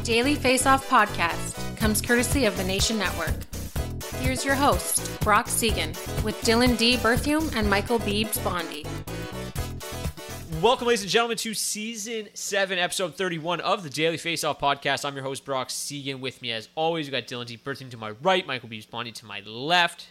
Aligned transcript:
The 0.00 0.06
Daily 0.06 0.34
Face 0.34 0.64
Off 0.64 0.88
podcast 0.88 1.76
comes 1.76 2.00
courtesy 2.00 2.46
of 2.46 2.56
the 2.56 2.64
Nation 2.64 2.98
Network. 2.98 3.34
Here's 4.22 4.46
your 4.46 4.54
host, 4.54 5.20
Brock 5.20 5.46
Seguin, 5.46 5.90
with 6.24 6.40
Dylan 6.40 6.78
D. 6.78 6.96
Berthium 6.96 7.54
and 7.54 7.68
Michael 7.68 7.98
Beebs 7.98 8.42
Bondy. 8.42 8.86
Welcome, 10.62 10.86
ladies 10.88 11.02
and 11.02 11.10
gentlemen, 11.10 11.36
to 11.36 11.52
season 11.52 12.28
seven, 12.32 12.78
episode 12.78 13.14
31 13.14 13.60
of 13.60 13.82
the 13.82 13.90
Daily 13.90 14.16
Face 14.16 14.42
Off 14.42 14.58
podcast. 14.58 15.04
I'm 15.04 15.14
your 15.14 15.22
host, 15.22 15.44
Brock 15.44 15.68
Seguin. 15.68 16.22
With 16.22 16.40
me, 16.40 16.50
as 16.52 16.70
always, 16.76 17.06
we 17.06 17.12
got 17.12 17.24
Dylan 17.26 17.44
D. 17.44 17.58
Berthium 17.58 17.90
to 17.90 17.98
my 17.98 18.12
right, 18.22 18.46
Michael 18.46 18.70
Beebs 18.70 18.88
Bondy 18.88 19.12
to 19.12 19.26
my 19.26 19.40
left. 19.40 20.08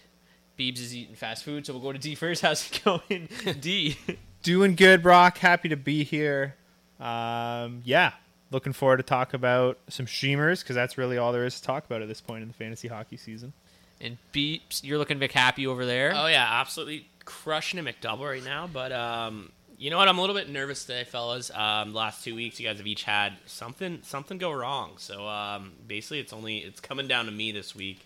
Beebs 0.55 0.77
is 0.77 0.95
eating 0.95 1.15
fast 1.15 1.43
food, 1.43 1.65
so 1.65 1.73
we'll 1.73 1.81
go 1.81 1.91
to 1.93 1.97
D 1.97 2.13
first. 2.13 2.41
How's 2.43 2.69
it 2.69 2.81
going, 2.85 3.27
D? 3.59 3.97
Doing 4.43 4.75
good, 4.75 5.01
Brock. 5.01 5.39
Happy 5.39 5.69
to 5.69 5.77
be 5.77 6.03
here. 6.03 6.53
Um, 6.99 7.81
yeah, 7.85 8.11
looking 8.51 8.73
forward 8.73 8.97
to 8.97 9.03
talk 9.03 9.33
about 9.33 9.77
some 9.89 10.07
streamers 10.07 10.61
because 10.61 10.75
that's 10.75 10.97
really 10.97 11.17
all 11.17 11.31
there 11.31 11.45
is 11.45 11.59
to 11.59 11.63
talk 11.65 11.85
about 11.85 12.01
at 12.01 12.07
this 12.07 12.21
point 12.21 12.41
in 12.41 12.47
the 12.47 12.53
fantasy 12.53 12.87
hockey 12.87 13.17
season. 13.17 13.53
And 14.01 14.17
Beebs, 14.33 14.83
you're 14.83 14.97
looking 14.97 15.19
Vic 15.19 15.31
happy 15.31 15.67
over 15.67 15.85
there. 15.85 16.13
Oh 16.15 16.27
yeah, 16.27 16.47
absolutely 16.49 17.07
crushing 17.25 17.79
a 17.79 17.83
McDouble 17.83 18.29
right 18.29 18.43
now. 18.43 18.67
But 18.71 18.91
um, 18.91 19.51
you 19.77 19.89
know 19.89 19.97
what? 19.97 20.07
I'm 20.07 20.17
a 20.17 20.21
little 20.21 20.35
bit 20.35 20.49
nervous 20.49 20.85
today, 20.85 21.03
fellas. 21.03 21.51
Um, 21.51 21.93
last 21.93 22.23
two 22.23 22.35
weeks, 22.35 22.59
you 22.59 22.67
guys 22.67 22.77
have 22.77 22.87
each 22.87 23.03
had 23.03 23.33
something 23.45 23.99
something 24.03 24.37
go 24.37 24.51
wrong. 24.51 24.93
So 24.97 25.27
um, 25.27 25.73
basically, 25.87 26.19
it's 26.19 26.33
only 26.33 26.59
it's 26.59 26.79
coming 26.79 27.07
down 27.07 27.25
to 27.25 27.31
me 27.31 27.51
this 27.51 27.75
week. 27.75 28.05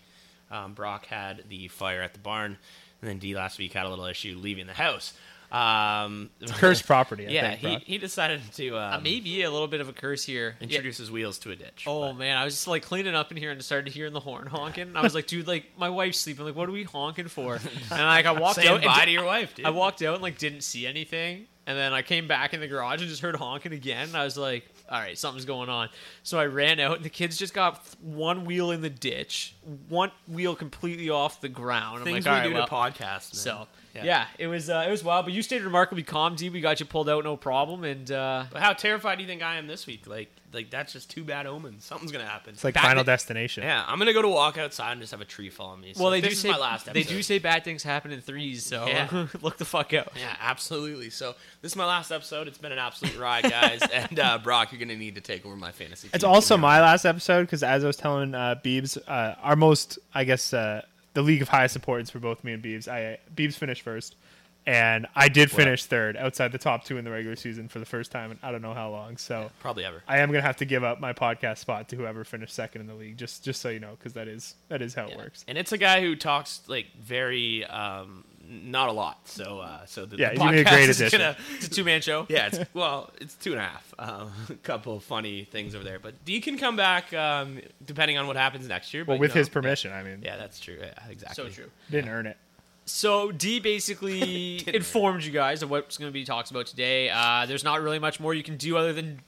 Um, 0.50 0.74
Brock 0.74 1.06
had 1.06 1.44
the 1.48 1.68
fire 1.68 2.02
at 2.02 2.12
the 2.12 2.20
barn, 2.20 2.58
and 3.00 3.10
then 3.10 3.18
D 3.18 3.34
last 3.34 3.58
week 3.58 3.72
had 3.72 3.86
a 3.86 3.88
little 3.88 4.04
issue 4.04 4.36
leaving 4.40 4.66
the 4.66 4.74
house. 4.74 5.14
Um, 5.54 6.30
Cursed 6.48 6.84
property. 6.84 7.26
I 7.26 7.30
yeah, 7.32 7.54
think, 7.56 7.84
he, 7.84 7.92
he 7.92 7.98
decided 7.98 8.40
to 8.54 8.76
Uh, 8.76 8.96
um, 8.96 9.02
maybe 9.04 9.42
a 9.42 9.50
little 9.50 9.68
bit 9.68 9.80
of 9.80 9.88
a 9.88 9.92
curse 9.92 10.24
here. 10.24 10.56
Introduces 10.60 10.98
his 10.98 11.10
wheels 11.10 11.38
to 11.40 11.50
a 11.52 11.56
ditch. 11.56 11.84
Oh 11.86 12.08
but- 12.08 12.14
man, 12.14 12.36
I 12.36 12.44
was 12.44 12.54
just 12.54 12.66
like 12.66 12.82
cleaning 12.82 13.14
up 13.14 13.30
in 13.30 13.36
here 13.36 13.50
and 13.52 13.62
started 13.62 13.92
hearing 13.92 14.12
the 14.12 14.20
horn 14.20 14.46
honking. 14.46 14.88
And 14.88 14.98
I 14.98 15.02
was 15.02 15.14
like, 15.14 15.26
dude, 15.28 15.46
like 15.46 15.66
my 15.78 15.88
wife's 15.88 16.18
sleeping. 16.18 16.44
Like, 16.44 16.56
what 16.56 16.68
are 16.68 16.72
we 16.72 16.82
honking 16.82 17.28
for? 17.28 17.54
And 17.90 18.00
like 18.02 18.26
I 18.26 18.32
walked 18.32 18.58
out. 18.58 18.82
bye 18.82 18.98
di- 19.00 19.04
to 19.06 19.10
your 19.12 19.24
wife, 19.24 19.54
dude. 19.54 19.66
I 19.66 19.70
walked 19.70 20.02
out 20.02 20.14
and 20.14 20.22
like 20.22 20.38
didn't 20.38 20.62
see 20.62 20.86
anything. 20.86 21.46
And 21.66 21.78
then 21.78 21.92
I 21.94 22.02
came 22.02 22.26
back 22.28 22.52
in 22.52 22.60
the 22.60 22.66
garage 22.66 23.00
and 23.00 23.08
just 23.08 23.22
heard 23.22 23.36
honking 23.36 23.72
again. 23.72 24.08
And 24.08 24.16
I 24.16 24.24
was 24.24 24.36
like, 24.36 24.68
all 24.90 24.98
right, 25.00 25.16
something's 25.16 25.44
going 25.46 25.68
on. 25.70 25.88
So 26.22 26.38
I 26.38 26.46
ran 26.46 26.78
out 26.80 26.96
and 26.96 27.04
the 27.04 27.10
kids 27.10 27.38
just 27.38 27.54
got 27.54 27.82
one 28.02 28.44
wheel 28.44 28.70
in 28.70 28.80
the 28.82 28.90
ditch, 28.90 29.54
one 29.88 30.10
wheel 30.28 30.54
completely 30.54 31.08
off 31.10 31.40
the 31.40 31.48
ground. 31.48 31.98
I'm 32.00 32.04
Things 32.04 32.26
like, 32.26 32.34
we 32.34 32.38
right, 32.40 32.48
do 32.48 32.54
well, 32.54 32.66
to 32.66 32.72
podcasts. 32.72 33.32
Man. 33.32 33.34
So 33.34 33.66
yeah. 33.94 34.04
Yeah. 34.04 34.26
it 34.38 34.46
was 34.46 34.68
uh, 34.70 34.84
it 34.86 34.90
was 34.90 35.02
wild, 35.04 35.24
but 35.26 35.34
you 35.34 35.42
stayed 35.42 35.62
remarkably 35.62 36.02
calm, 36.02 36.34
D. 36.34 36.50
We 36.50 36.60
got 36.60 36.80
you 36.80 36.86
pulled 36.86 37.08
out, 37.08 37.24
no 37.24 37.36
problem. 37.36 37.84
And 37.84 38.10
uh, 38.10 38.44
But 38.50 38.62
how 38.62 38.72
terrified 38.72 39.16
do 39.16 39.22
you 39.22 39.28
think 39.28 39.42
I 39.42 39.56
am 39.56 39.66
this 39.66 39.86
week? 39.86 40.06
Like, 40.06 40.30
like 40.52 40.70
that's 40.70 40.92
just 40.92 41.10
two 41.10 41.24
bad 41.24 41.46
omens. 41.46 41.84
Something's 41.84 42.12
gonna 42.12 42.24
happen. 42.26 42.54
It's 42.54 42.62
like 42.64 42.74
Bad 42.74 42.82
Final 42.82 43.02
thi- 43.02 43.08
Destination. 43.08 43.62
Yeah, 43.64 43.84
I'm 43.86 43.98
gonna 43.98 44.12
go 44.12 44.22
to 44.22 44.28
walk 44.28 44.56
outside 44.58 44.92
and 44.92 45.00
just 45.00 45.10
have 45.12 45.20
a 45.20 45.24
tree 45.24 45.50
fall 45.50 45.70
on 45.70 45.80
me. 45.80 45.94
So 45.94 46.02
well, 46.02 46.10
they 46.12 46.20
this 46.20 46.30
do 46.30 46.32
is 46.34 46.40
say 46.40 46.50
my 46.50 46.56
last 46.58 46.92
they 46.92 47.02
do 47.02 47.22
say 47.22 47.38
bad 47.38 47.64
things 47.64 47.82
happen 47.82 48.12
in 48.12 48.20
threes. 48.20 48.64
So 48.64 48.86
Yeah. 48.86 49.26
look 49.42 49.58
the 49.58 49.64
fuck 49.64 49.92
out. 49.94 50.12
Yeah, 50.16 50.34
absolutely. 50.40 51.10
So 51.10 51.34
this 51.62 51.72
is 51.72 51.76
my 51.76 51.86
last 51.86 52.10
episode. 52.12 52.46
It's 52.48 52.58
been 52.58 52.72
an 52.72 52.78
absolute 52.78 53.16
ride, 53.18 53.44
guys. 53.44 53.80
and 53.92 54.18
uh, 54.18 54.38
Brock, 54.38 54.70
you're 54.72 54.78
gonna 54.80 54.96
need 54.96 55.16
to 55.16 55.20
take 55.20 55.44
over 55.44 55.56
my 55.56 55.72
fantasy. 55.72 56.08
It's 56.14 56.24
also 56.24 56.56
my 56.56 56.80
last 56.80 57.04
episode 57.04 57.42
because, 57.42 57.62
as 57.62 57.82
I 57.82 57.86
was 57.86 57.96
telling 57.96 58.34
uh, 58.34 58.54
Beebs, 58.64 58.96
uh, 59.08 59.34
our 59.42 59.56
most, 59.56 59.98
I 60.14 60.24
guess, 60.24 60.52
uh, 60.52 60.82
the 61.14 61.22
league 61.22 61.42
of 61.42 61.48
highest 61.48 61.76
importance 61.76 62.10
for 62.10 62.18
both 62.18 62.44
me 62.44 62.52
and 62.52 62.62
Beebs. 62.62 62.86
I 62.88 63.18
Beebs 63.34 63.54
finished 63.54 63.82
first, 63.82 64.16
and 64.66 65.06
I 65.14 65.28
did 65.28 65.50
finish 65.50 65.84
third 65.84 66.16
outside 66.16 66.52
the 66.52 66.58
top 66.58 66.84
two 66.84 66.98
in 66.98 67.04
the 67.04 67.10
regular 67.10 67.36
season 67.36 67.68
for 67.68 67.78
the 67.78 67.84
first 67.84 68.10
time 68.10 68.32
in 68.32 68.38
I 68.42 68.50
don't 68.50 68.62
know 68.62 68.74
how 68.74 68.90
long. 68.90 69.16
So 69.16 69.50
Probably 69.60 69.84
ever. 69.84 70.02
I 70.08 70.18
am 70.18 70.30
gonna 70.30 70.42
have 70.42 70.56
to 70.56 70.64
give 70.64 70.84
up 70.84 71.00
my 71.00 71.12
podcast 71.12 71.58
spot 71.58 71.88
to 71.90 71.96
whoever 71.96 72.24
finished 72.24 72.54
second 72.54 72.82
in 72.82 72.86
the 72.86 72.94
league. 72.94 73.16
Just 73.16 73.44
just 73.44 73.60
so 73.60 73.68
you 73.68 73.80
know, 73.80 73.96
because 73.98 74.12
that 74.14 74.28
is 74.28 74.54
that 74.68 74.82
is 74.82 74.94
how 74.94 75.06
it 75.06 75.16
works. 75.16 75.44
And 75.48 75.56
it's 75.56 75.72
a 75.72 75.78
guy 75.78 76.00
who 76.00 76.16
talks 76.16 76.62
like 76.66 76.86
very 77.00 77.64
um, 77.66 78.24
not 78.48 78.88
a 78.88 78.92
lot. 78.92 79.26
So 79.28 79.60
uh, 79.60 79.86
so 79.86 80.06
the, 80.06 80.16
Yeah, 80.16 80.34
the 80.34 80.40
he's 80.44 80.60
a 80.60 80.64
podcast 80.64 80.70
great 80.70 80.88
is 80.88 81.00
addition. 81.00 81.20
gonna- 81.20 81.36
It's 81.56 81.66
a 81.66 81.70
two 81.70 81.84
man 81.84 82.00
show. 82.00 82.26
yeah, 82.30 82.48
it's 82.52 82.58
well, 82.74 83.10
it's 83.20 83.34
two 83.34 83.52
and 83.52 83.60
a 83.60 83.64
half. 83.64 83.94
Um, 83.98 84.32
a 84.50 84.54
couple 84.54 84.96
of 84.96 85.02
funny 85.04 85.44
things 85.44 85.74
over 85.74 85.84
there, 85.84 85.98
but 85.98 86.24
D 86.24 86.40
can 86.40 86.58
come 86.58 86.76
back 86.76 87.12
um, 87.12 87.60
depending 87.84 88.18
on 88.18 88.26
what 88.26 88.36
happens 88.36 88.66
next 88.68 88.92
year. 88.94 89.04
Well, 89.04 89.16
but, 89.16 89.20
with 89.20 89.30
you 89.30 89.34
know, 89.36 89.38
his 89.40 89.48
permission, 89.48 89.92
I 89.92 90.02
mean, 90.02 90.20
Yeah, 90.22 90.36
that's 90.36 90.60
true. 90.60 90.76
Yeah, 90.80 90.92
exactly. 91.08 91.44
So 91.44 91.50
true. 91.50 91.70
didn't 91.90 92.10
earn 92.10 92.26
it. 92.26 92.36
So 92.86 93.32
D 93.32 93.60
basically 93.60 94.62
informed 94.74 95.22
you 95.24 95.30
guys 95.32 95.62
of 95.62 95.70
what's 95.70 95.96
going 95.96 96.10
to 96.10 96.12
be 96.12 96.24
talks 96.24 96.50
about 96.50 96.66
today. 96.66 97.08
Uh, 97.10 97.46
there's 97.46 97.64
not 97.64 97.80
really 97.80 97.98
much 97.98 98.20
more 98.20 98.34
you 98.34 98.42
can 98.42 98.56
do 98.58 98.76
other 98.76 98.92
than 98.92 99.20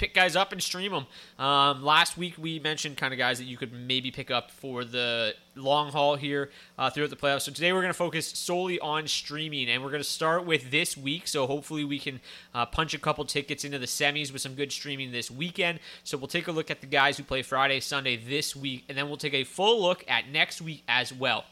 pick 0.00 0.14
guys 0.14 0.34
up 0.34 0.50
and 0.50 0.62
stream 0.62 0.92
them. 0.92 1.06
Um, 1.44 1.84
last 1.84 2.16
week 2.16 2.34
we 2.38 2.58
mentioned 2.58 2.96
kind 2.96 3.12
of 3.12 3.18
guys 3.18 3.36
that 3.38 3.44
you 3.44 3.58
could 3.58 3.70
maybe 3.70 4.10
pick 4.10 4.30
up 4.30 4.50
for 4.50 4.82
the 4.82 5.34
long 5.54 5.92
haul 5.92 6.16
here 6.16 6.50
uh, 6.78 6.88
throughout 6.88 7.10
the 7.10 7.16
playoffs. 7.16 7.42
So 7.42 7.52
today 7.52 7.70
we're 7.74 7.82
going 7.82 7.92
to 7.92 7.98
focus 7.98 8.26
solely 8.26 8.80
on 8.80 9.06
streaming, 9.06 9.68
and 9.68 9.82
we're 9.82 9.90
going 9.90 10.02
to 10.02 10.08
start 10.08 10.46
with 10.46 10.70
this 10.70 10.96
week. 10.96 11.28
So 11.28 11.46
hopefully 11.46 11.84
we 11.84 11.98
can 11.98 12.20
uh, 12.54 12.64
punch 12.64 12.94
a 12.94 12.98
couple 12.98 13.26
tickets 13.26 13.62
into 13.62 13.78
the 13.78 13.86
semis 13.86 14.32
with 14.32 14.40
some 14.40 14.54
good 14.54 14.72
streaming 14.72 15.12
this 15.12 15.30
weekend. 15.30 15.80
So 16.02 16.16
we'll 16.16 16.28
take 16.28 16.48
a 16.48 16.52
look 16.52 16.70
at 16.70 16.80
the 16.80 16.86
guys 16.86 17.18
who 17.18 17.22
play 17.22 17.42
Friday, 17.42 17.80
Sunday 17.80 18.16
this 18.16 18.56
week, 18.56 18.86
and 18.88 18.96
then 18.96 19.08
we'll 19.08 19.18
take 19.18 19.34
a 19.34 19.44
full 19.44 19.82
look 19.82 20.02
at 20.08 20.30
next 20.30 20.62
week 20.62 20.82
as 20.88 21.12
well. 21.12 21.44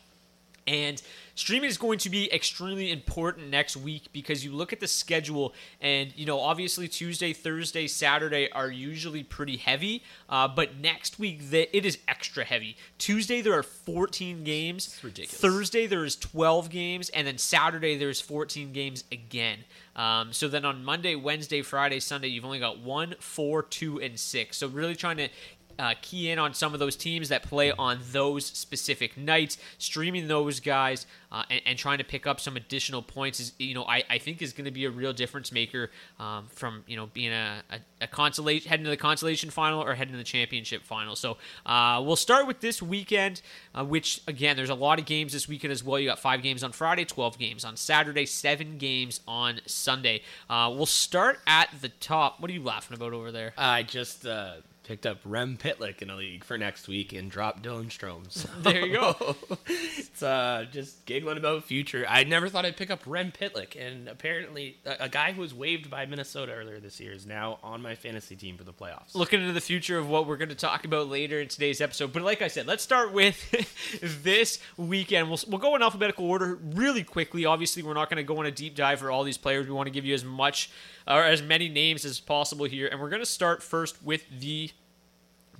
And 0.68 1.00
streaming 1.34 1.70
is 1.70 1.78
going 1.78 1.98
to 2.00 2.10
be 2.10 2.30
extremely 2.30 2.92
important 2.92 3.48
next 3.48 3.74
week 3.74 4.08
because 4.12 4.44
you 4.44 4.52
look 4.52 4.70
at 4.70 4.80
the 4.80 4.86
schedule, 4.86 5.54
and 5.80 6.12
you 6.14 6.26
know, 6.26 6.38
obviously 6.38 6.88
Tuesday, 6.88 7.32
Thursday, 7.32 7.86
Saturday 7.86 8.52
are 8.52 8.70
usually 8.70 9.22
pretty 9.22 9.56
heavy, 9.56 10.02
uh, 10.28 10.46
but 10.46 10.76
next 10.76 11.18
week 11.18 11.48
the, 11.48 11.74
it 11.74 11.86
is 11.86 11.96
extra 12.06 12.44
heavy. 12.44 12.76
Tuesday 12.98 13.40
there 13.40 13.54
are 13.54 13.62
14 13.62 14.44
games. 14.44 14.88
It's 14.88 15.02
ridiculous. 15.02 15.40
Thursday 15.40 15.86
there 15.86 16.04
is 16.04 16.16
12 16.16 16.68
games, 16.68 17.08
and 17.10 17.26
then 17.26 17.38
Saturday 17.38 17.96
there's 17.96 18.20
14 18.20 18.74
games 18.74 19.04
again. 19.10 19.60
Um, 19.96 20.34
so 20.34 20.48
then 20.48 20.66
on 20.66 20.84
Monday, 20.84 21.14
Wednesday, 21.14 21.62
Friday, 21.62 21.98
Sunday, 21.98 22.28
you've 22.28 22.44
only 22.44 22.60
got 22.60 22.78
one, 22.78 23.14
four, 23.20 23.62
two, 23.62 24.00
and 24.00 24.20
six. 24.20 24.58
So 24.58 24.68
really 24.68 24.94
trying 24.94 25.16
to 25.16 25.28
uh, 25.78 25.94
key 26.02 26.30
in 26.30 26.38
on 26.38 26.54
some 26.54 26.74
of 26.74 26.80
those 26.80 26.96
teams 26.96 27.28
that 27.28 27.42
play 27.42 27.70
on 27.72 27.98
those 28.12 28.44
specific 28.44 29.16
nights, 29.16 29.58
streaming 29.78 30.28
those 30.28 30.60
guys, 30.60 31.06
uh, 31.30 31.42
and, 31.50 31.60
and, 31.66 31.78
trying 31.78 31.98
to 31.98 32.04
pick 32.04 32.26
up 32.26 32.40
some 32.40 32.56
additional 32.56 33.02
points 33.02 33.38
is, 33.38 33.52
you 33.58 33.74
know, 33.74 33.84
I, 33.84 34.02
I 34.08 34.16
think 34.18 34.40
is 34.40 34.54
going 34.54 34.64
to 34.64 34.70
be 34.70 34.86
a 34.86 34.90
real 34.90 35.12
difference 35.12 35.52
maker 35.52 35.90
um, 36.18 36.46
from, 36.48 36.84
you 36.86 36.96
know, 36.96 37.06
being 37.12 37.32
a, 37.32 37.62
a, 37.70 37.78
a, 38.00 38.06
consolation, 38.06 38.68
heading 38.68 38.84
to 38.84 38.90
the 38.90 38.96
consolation 38.96 39.50
final 39.50 39.82
or 39.82 39.94
heading 39.94 40.12
to 40.12 40.18
the 40.18 40.24
championship 40.24 40.84
final. 40.84 41.14
So 41.16 41.36
uh, 41.66 42.02
we'll 42.04 42.16
start 42.16 42.46
with 42.46 42.60
this 42.60 42.80
weekend, 42.80 43.42
uh, 43.74 43.84
which, 43.84 44.22
again, 44.26 44.56
there's 44.56 44.70
a 44.70 44.74
lot 44.74 44.98
of 44.98 45.04
games 45.04 45.34
this 45.34 45.46
weekend 45.46 45.70
as 45.70 45.84
well. 45.84 46.00
You 46.00 46.08
got 46.08 46.18
five 46.18 46.42
games 46.42 46.64
on 46.64 46.72
Friday, 46.72 47.04
12 47.04 47.38
games 47.38 47.64
on 47.64 47.76
Saturday, 47.76 48.24
seven 48.24 48.78
games 48.78 49.20
on 49.28 49.60
Sunday. 49.66 50.22
Uh, 50.48 50.72
we'll 50.74 50.86
start 50.86 51.40
at 51.46 51.68
the 51.82 51.90
top. 51.90 52.40
What 52.40 52.50
are 52.50 52.54
you 52.54 52.62
laughing 52.62 52.96
about 52.96 53.12
over 53.12 53.30
there? 53.30 53.52
I 53.58 53.82
just 53.82 54.26
uh, 54.26 54.54
picked 54.88 55.04
up 55.04 55.18
Rem 55.22 55.58
Pitlick 55.58 56.00
in 56.00 56.08
a 56.08 56.16
league 56.16 56.42
for 56.42 56.56
next 56.56 56.88
week 56.88 57.12
and 57.12 57.30
dropped 57.30 57.62
Dylan 57.62 57.90
Stroms. 57.90 58.46
There 58.62 58.86
you 58.86 58.94
go. 58.94 59.36
it's 59.66 60.22
uh, 60.22 60.64
just 60.72 61.04
giggling 61.04 61.36
about 61.36 61.64
future. 61.64 62.06
I 62.08 62.24
never 62.24 62.48
thought 62.48 62.64
I'd 62.64 62.76
pick 62.76 62.90
up 62.90 63.00
Rem 63.06 63.30
Pitlick, 63.30 63.76
and 63.78 64.08
apparently 64.08 64.78
a, 64.84 65.04
a, 65.04 65.08
guy 65.08 65.32
who 65.32 65.42
was 65.42 65.54
waived 65.54 65.90
by 65.90 66.06
Minnesota 66.06 66.52
earlier 66.52 66.80
this 66.80 66.98
year 67.00 67.12
is 67.12 67.26
now 67.26 67.58
on 67.62 67.82
my 67.82 67.94
fantasy 67.94 68.34
team 68.34 68.56
for 68.56 68.64
the 68.64 68.72
playoffs. 68.72 69.14
Looking 69.14 69.40
into 69.40 69.52
the 69.52 69.60
future 69.60 69.98
of 69.98 70.08
what 70.08 70.26
we're 70.26 70.36
going 70.38 70.48
to 70.48 70.54
talk 70.54 70.84
about 70.84 71.08
later 71.08 71.40
in 71.40 71.48
today's 71.48 71.80
episode, 71.80 72.12
but 72.12 72.22
like 72.22 72.42
I 72.42 72.48
said, 72.48 72.66
let's 72.66 72.82
start 72.82 73.12
with 73.12 74.22
this 74.22 74.58
weekend. 74.76 75.28
We'll 75.28 75.40
we'll 75.48 75.58
go 75.58 75.76
in 75.76 75.82
alphabetical 75.82 76.26
order 76.26 76.58
really 76.62 77.04
quickly. 77.04 77.44
Obviously, 77.44 77.82
we're 77.82 77.94
not 77.94 78.08
going 78.08 78.16
to 78.16 78.22
go 78.22 78.38
on 78.38 78.46
a 78.46 78.50
deep 78.50 78.74
dive 78.74 79.00
for 79.00 79.10
all 79.10 79.22
these 79.22 79.38
players. 79.38 79.66
We 79.66 79.72
want 79.72 79.86
to 79.86 79.92
give 79.92 80.06
you 80.06 80.14
as 80.14 80.24
much 80.24 80.70
or 81.06 81.22
as 81.22 81.42
many 81.42 81.68
names 81.68 82.04
as 82.04 82.20
possible 82.20 82.64
here, 82.64 82.88
and 82.88 83.00
we're 83.00 83.10
going 83.10 83.22
to 83.22 83.26
start 83.26 83.62
first 83.62 84.02
with 84.02 84.24
the 84.40 84.70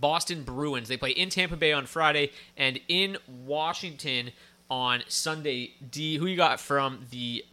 Boston 0.01 0.43
Bruins. 0.43 0.89
They 0.89 0.97
play 0.97 1.11
in 1.11 1.31
Tampa 1.31 1.57
Bay 1.57 1.73
on 1.73 1.87
Friday 1.87 2.31
and 2.57 2.81
in 2.89 3.19
Washington 3.47 4.31
on 4.71 5.03
Sunday. 5.09 5.73
D, 5.91 6.17
who 6.17 6.27
you 6.27 6.37
got 6.37 6.61
from 6.61 7.07
the 7.11 7.45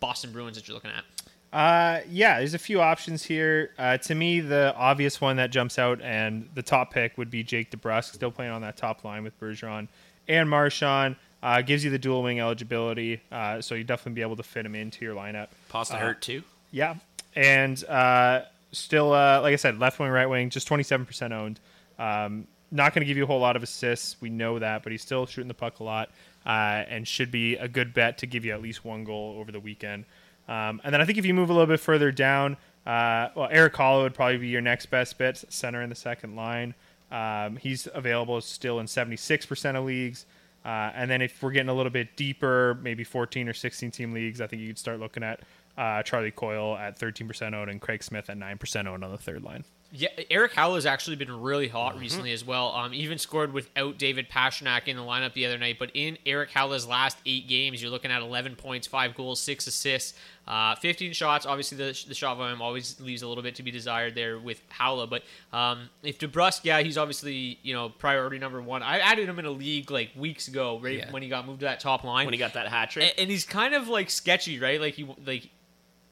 Boston 0.00 0.32
Bruins 0.32 0.56
that 0.56 0.68
you're 0.68 0.74
looking 0.74 0.90
at? 0.90 1.04
Uh, 1.52 2.00
yeah, 2.10 2.38
there's 2.38 2.54
a 2.54 2.58
few 2.58 2.80
options 2.80 3.22
here. 3.22 3.70
Uh, 3.78 3.96
to 3.96 4.14
me, 4.14 4.40
the 4.40 4.74
obvious 4.76 5.20
one 5.20 5.36
that 5.36 5.50
jumps 5.50 5.78
out 5.78 6.02
and 6.02 6.48
the 6.54 6.62
top 6.62 6.92
pick 6.92 7.16
would 7.16 7.30
be 7.30 7.44
Jake 7.44 7.70
DeBrusk, 7.70 8.12
still 8.12 8.32
playing 8.32 8.50
on 8.50 8.60
that 8.62 8.76
top 8.76 9.04
line 9.04 9.22
with 9.22 9.38
Bergeron 9.38 9.86
and 10.26 10.50
Marchand. 10.50 11.16
Uh, 11.44 11.60
gives 11.60 11.84
you 11.84 11.90
the 11.90 11.98
dual 11.98 12.22
wing 12.22 12.40
eligibility, 12.40 13.20
uh, 13.30 13.60
so 13.60 13.74
you 13.74 13.84
definitely 13.84 14.14
be 14.14 14.22
able 14.22 14.34
to 14.34 14.42
fit 14.42 14.64
him 14.64 14.74
into 14.74 15.04
your 15.04 15.14
lineup. 15.14 15.48
Pasta 15.68 15.94
uh, 15.94 15.98
hurt 15.98 16.22
too. 16.22 16.42
Yeah, 16.70 16.94
and 17.36 17.84
uh, 17.84 18.40
still, 18.72 19.12
uh, 19.12 19.42
like 19.42 19.52
I 19.52 19.56
said, 19.56 19.78
left 19.78 19.98
wing, 19.98 20.10
right 20.10 20.26
wing, 20.26 20.48
just 20.48 20.66
27% 20.66 21.32
owned. 21.32 21.60
Um, 21.98 22.46
not 22.70 22.92
going 22.92 23.00
to 23.02 23.06
give 23.06 23.16
you 23.16 23.24
a 23.24 23.26
whole 23.26 23.40
lot 23.40 23.56
of 23.56 23.62
assists. 23.62 24.16
We 24.20 24.30
know 24.30 24.58
that, 24.58 24.82
but 24.82 24.90
he's 24.90 25.02
still 25.02 25.26
shooting 25.26 25.48
the 25.48 25.54
puck 25.54 25.78
a 25.80 25.84
lot 25.84 26.10
uh, 26.44 26.84
and 26.88 27.06
should 27.06 27.30
be 27.30 27.56
a 27.56 27.68
good 27.68 27.94
bet 27.94 28.18
to 28.18 28.26
give 28.26 28.44
you 28.44 28.52
at 28.52 28.60
least 28.60 28.84
one 28.84 29.04
goal 29.04 29.36
over 29.38 29.52
the 29.52 29.60
weekend. 29.60 30.04
Um, 30.48 30.80
and 30.84 30.92
then 30.92 31.00
I 31.00 31.04
think 31.04 31.18
if 31.18 31.24
you 31.24 31.34
move 31.34 31.50
a 31.50 31.52
little 31.52 31.68
bit 31.68 31.80
further 31.80 32.10
down, 32.10 32.56
uh, 32.86 33.28
well, 33.34 33.48
Erik 33.50 33.74
Haula 33.74 34.02
would 34.02 34.14
probably 34.14 34.38
be 34.38 34.48
your 34.48 34.60
next 34.60 34.86
best 34.86 35.16
bet, 35.16 35.42
center 35.48 35.82
in 35.82 35.88
the 35.88 35.94
second 35.94 36.36
line. 36.36 36.74
Um, 37.10 37.56
he's 37.56 37.88
available 37.94 38.40
still 38.40 38.80
in 38.80 38.86
76% 38.86 39.76
of 39.76 39.84
leagues. 39.84 40.26
Uh, 40.64 40.90
and 40.94 41.10
then 41.10 41.22
if 41.22 41.42
we're 41.42 41.50
getting 41.50 41.68
a 41.68 41.74
little 41.74 41.90
bit 41.92 42.16
deeper, 42.16 42.78
maybe 42.82 43.04
14 43.04 43.48
or 43.48 43.52
16 43.52 43.90
team 43.90 44.12
leagues, 44.12 44.40
I 44.40 44.46
think 44.46 44.60
you 44.60 44.68
could 44.68 44.78
start 44.78 44.98
looking 44.98 45.22
at 45.22 45.40
uh, 45.76 46.02
Charlie 46.02 46.30
Coyle 46.30 46.76
at 46.76 46.98
13% 46.98 47.54
owned 47.54 47.70
and 47.70 47.80
Craig 47.80 48.02
Smith 48.02 48.30
at 48.30 48.38
9% 48.38 48.86
owned 48.86 49.04
on 49.04 49.10
the 49.10 49.18
third 49.18 49.42
line. 49.42 49.64
Yeah, 49.96 50.08
Erik 50.28 50.54
Haula 50.54 50.74
has 50.74 50.86
actually 50.86 51.14
been 51.14 51.40
really 51.40 51.68
hot 51.68 51.92
mm-hmm. 51.92 52.00
recently 52.00 52.32
as 52.32 52.44
well. 52.44 52.72
Um, 52.72 52.92
even 52.92 53.16
scored 53.16 53.52
without 53.52 53.96
David 53.96 54.28
Pastrnak 54.28 54.88
in 54.88 54.96
the 54.96 55.02
lineup 55.02 55.34
the 55.34 55.46
other 55.46 55.56
night. 55.56 55.76
But 55.78 55.92
in 55.94 56.18
Erik 56.26 56.50
Haula's 56.50 56.84
last 56.84 57.16
eight 57.24 57.46
games, 57.46 57.80
you're 57.80 57.92
looking 57.92 58.10
at 58.10 58.20
11 58.20 58.56
points, 58.56 58.88
five 58.88 59.14
goals, 59.14 59.40
six 59.40 59.68
assists, 59.68 60.18
uh, 60.48 60.74
15 60.74 61.12
shots. 61.12 61.46
Obviously, 61.46 61.78
the, 61.78 62.04
the 62.08 62.14
shot 62.14 62.36
volume 62.36 62.60
always 62.60 63.00
leaves 63.00 63.22
a 63.22 63.28
little 63.28 63.42
bit 63.42 63.54
to 63.54 63.62
be 63.62 63.70
desired 63.70 64.16
there 64.16 64.36
with 64.36 64.60
Haula. 64.68 65.08
But 65.08 65.22
um, 65.56 65.88
if 66.02 66.18
DeBrusk, 66.18 66.62
yeah, 66.64 66.80
he's 66.80 66.98
obviously 66.98 67.60
you 67.62 67.72
know 67.72 67.88
priority 67.88 68.38
number 68.38 68.60
one. 68.60 68.82
I 68.82 68.98
added 68.98 69.28
him 69.28 69.38
in 69.38 69.44
a 69.44 69.50
league 69.50 69.92
like 69.92 70.10
weeks 70.16 70.48
ago, 70.48 70.80
right 70.80 70.98
yeah. 70.98 71.10
when 71.12 71.22
he 71.22 71.28
got 71.28 71.46
moved 71.46 71.60
to 71.60 71.66
that 71.66 71.78
top 71.78 72.02
line. 72.02 72.26
When 72.26 72.34
he 72.34 72.38
got 72.38 72.54
that 72.54 72.66
hat 72.66 72.90
trick, 72.90 73.10
and, 73.10 73.20
and 73.20 73.30
he's 73.30 73.44
kind 73.44 73.74
of 73.74 73.86
like 73.86 74.10
sketchy, 74.10 74.58
right? 74.58 74.80
Like 74.80 74.94
he 74.94 75.06
like 75.24 75.48